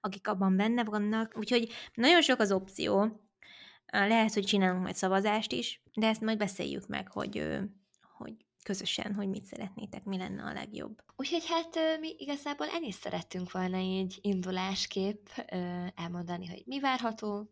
akik 0.00 0.28
abban 0.28 0.56
benne 0.56 0.84
vannak. 0.84 1.34
Úgyhogy 1.36 1.68
nagyon 1.94 2.22
sok 2.22 2.40
az 2.40 2.52
opció, 2.52 3.22
lehet, 3.94 4.34
hogy 4.34 4.44
csinálunk 4.44 4.82
majd 4.82 4.94
szavazást 4.94 5.52
is, 5.52 5.82
de 5.94 6.06
ezt 6.06 6.20
majd 6.20 6.38
beszéljük 6.38 6.86
meg, 6.86 7.08
hogy, 7.12 7.58
hogy 8.16 8.34
közösen, 8.62 9.14
hogy 9.14 9.28
mit 9.28 9.44
szeretnétek, 9.44 10.04
mi 10.04 10.16
lenne 10.16 10.42
a 10.42 10.52
legjobb. 10.52 11.02
Úgyhogy 11.16 11.46
hát 11.46 12.00
mi 12.00 12.14
igazából 12.18 12.66
ennél 12.66 12.92
szerettünk 12.92 13.52
volna 13.52 13.78
így 13.78 14.18
indulásképp 14.20 15.26
elmondani, 15.94 16.46
hogy 16.46 16.62
mi 16.66 16.80
várható, 16.80 17.50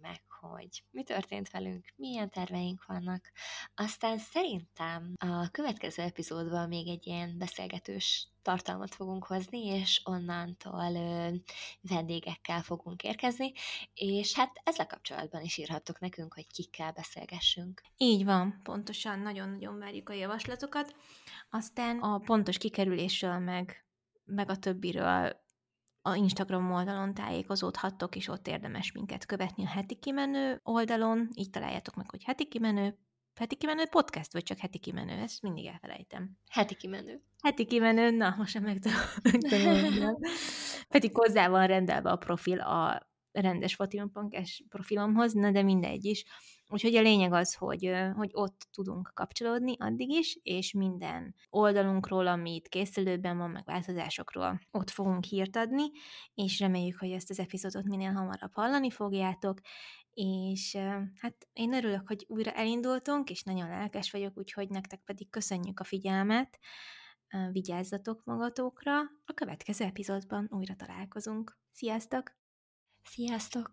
meg 0.00 0.20
hogy 0.48 0.84
mi 0.90 1.02
történt 1.02 1.50
velünk, 1.50 1.92
milyen 1.96 2.30
terveink 2.30 2.84
vannak. 2.86 3.32
Aztán 3.74 4.18
szerintem 4.18 5.14
a 5.16 5.48
következő 5.50 6.02
epizódban 6.02 6.68
még 6.68 6.88
egy 6.88 7.06
ilyen 7.06 7.38
beszélgetős 7.38 8.28
tartalmat 8.42 8.94
fogunk 8.94 9.24
hozni, 9.24 9.66
és 9.66 10.00
onnantól 10.04 10.94
ö, 10.94 11.28
vendégekkel 11.80 12.62
fogunk 12.62 13.02
érkezni, 13.02 13.52
és 13.94 14.34
hát 14.34 14.60
ezzel 14.64 14.86
kapcsolatban 14.86 15.42
is 15.42 15.56
írhattok 15.56 15.98
nekünk, 15.98 16.34
hogy 16.34 16.46
kikkel 16.46 16.92
beszélgessünk. 16.92 17.82
Így 17.96 18.24
van, 18.24 18.60
pontosan, 18.62 19.18
nagyon-nagyon 19.18 19.78
várjuk 19.78 20.08
a 20.08 20.12
javaslatokat. 20.12 20.94
Aztán 21.50 21.98
a 21.98 22.18
pontos 22.18 22.58
kikerülésről 22.58 23.38
meg, 23.38 23.84
meg 24.24 24.50
a 24.50 24.56
többiről 24.56 25.41
a 26.02 26.14
Instagram 26.14 26.72
oldalon 26.72 27.14
tájékozódhattok, 27.14 28.16
és 28.16 28.28
ott 28.28 28.48
érdemes 28.48 28.92
minket 28.92 29.26
követni 29.26 29.64
a 29.64 29.68
heti 29.68 29.94
kimenő 29.94 30.60
oldalon, 30.62 31.28
így 31.34 31.50
találjátok 31.50 31.94
meg, 31.94 32.10
hogy 32.10 32.24
heti 32.24 32.48
kimenő, 32.48 32.98
heti 33.34 33.56
kimenő 33.56 33.86
podcast, 33.90 34.32
vagy 34.32 34.42
csak 34.42 34.58
heti 34.58 34.78
kimenő, 34.78 35.12
ezt 35.12 35.42
mindig 35.42 35.66
elfelejtem. 35.66 36.30
Heti 36.50 36.74
kimenő. 36.74 37.22
Heti 37.42 37.64
kimenő, 37.66 38.10
na, 38.10 38.34
most 38.38 38.50
sem 38.50 38.62
megtanulom. 38.62 40.16
Pedig 40.88 41.16
hozzá 41.16 41.48
van 41.48 41.66
rendelve 41.66 42.10
a 42.10 42.16
profil 42.16 42.60
a 42.60 43.10
rendes 43.32 43.74
Fatima.es 43.74 44.64
profilomhoz, 44.68 45.32
na 45.32 45.50
de 45.50 45.62
mindegy 45.62 46.04
is. 46.04 46.24
Úgyhogy 46.72 46.96
a 46.96 47.02
lényeg 47.02 47.32
az, 47.32 47.54
hogy, 47.54 47.92
hogy 48.14 48.30
ott 48.32 48.68
tudunk 48.70 49.10
kapcsolódni 49.14 49.76
addig 49.78 50.10
is, 50.10 50.38
és 50.42 50.72
minden 50.72 51.34
oldalunkról, 51.50 52.26
amit 52.26 52.68
készülőben 52.68 53.38
van, 53.38 53.50
meg 53.50 53.64
változásokról 53.64 54.60
ott 54.70 54.90
fogunk 54.90 55.24
hírt 55.24 55.56
adni, 55.56 55.84
és 56.34 56.58
reméljük, 56.58 56.98
hogy 56.98 57.10
ezt 57.10 57.30
az 57.30 57.38
epizódot 57.38 57.84
minél 57.84 58.12
hamarabb 58.12 58.52
hallani 58.52 58.90
fogjátok, 58.90 59.60
és 60.10 60.76
hát 61.16 61.48
én 61.52 61.74
örülök, 61.74 62.06
hogy 62.08 62.24
újra 62.28 62.52
elindultunk, 62.52 63.30
és 63.30 63.42
nagyon 63.42 63.68
lelkes 63.68 64.10
vagyok, 64.10 64.38
úgyhogy 64.38 64.68
nektek 64.68 65.00
pedig 65.04 65.30
köszönjük 65.30 65.80
a 65.80 65.84
figyelmet, 65.84 66.58
vigyázzatok 67.52 68.24
magatokra, 68.24 68.98
a 69.24 69.32
következő 69.34 69.84
epizódban 69.84 70.48
újra 70.50 70.74
találkozunk. 70.76 71.58
Sziasztok! 71.72 72.32
Sziasztok! 73.02 73.70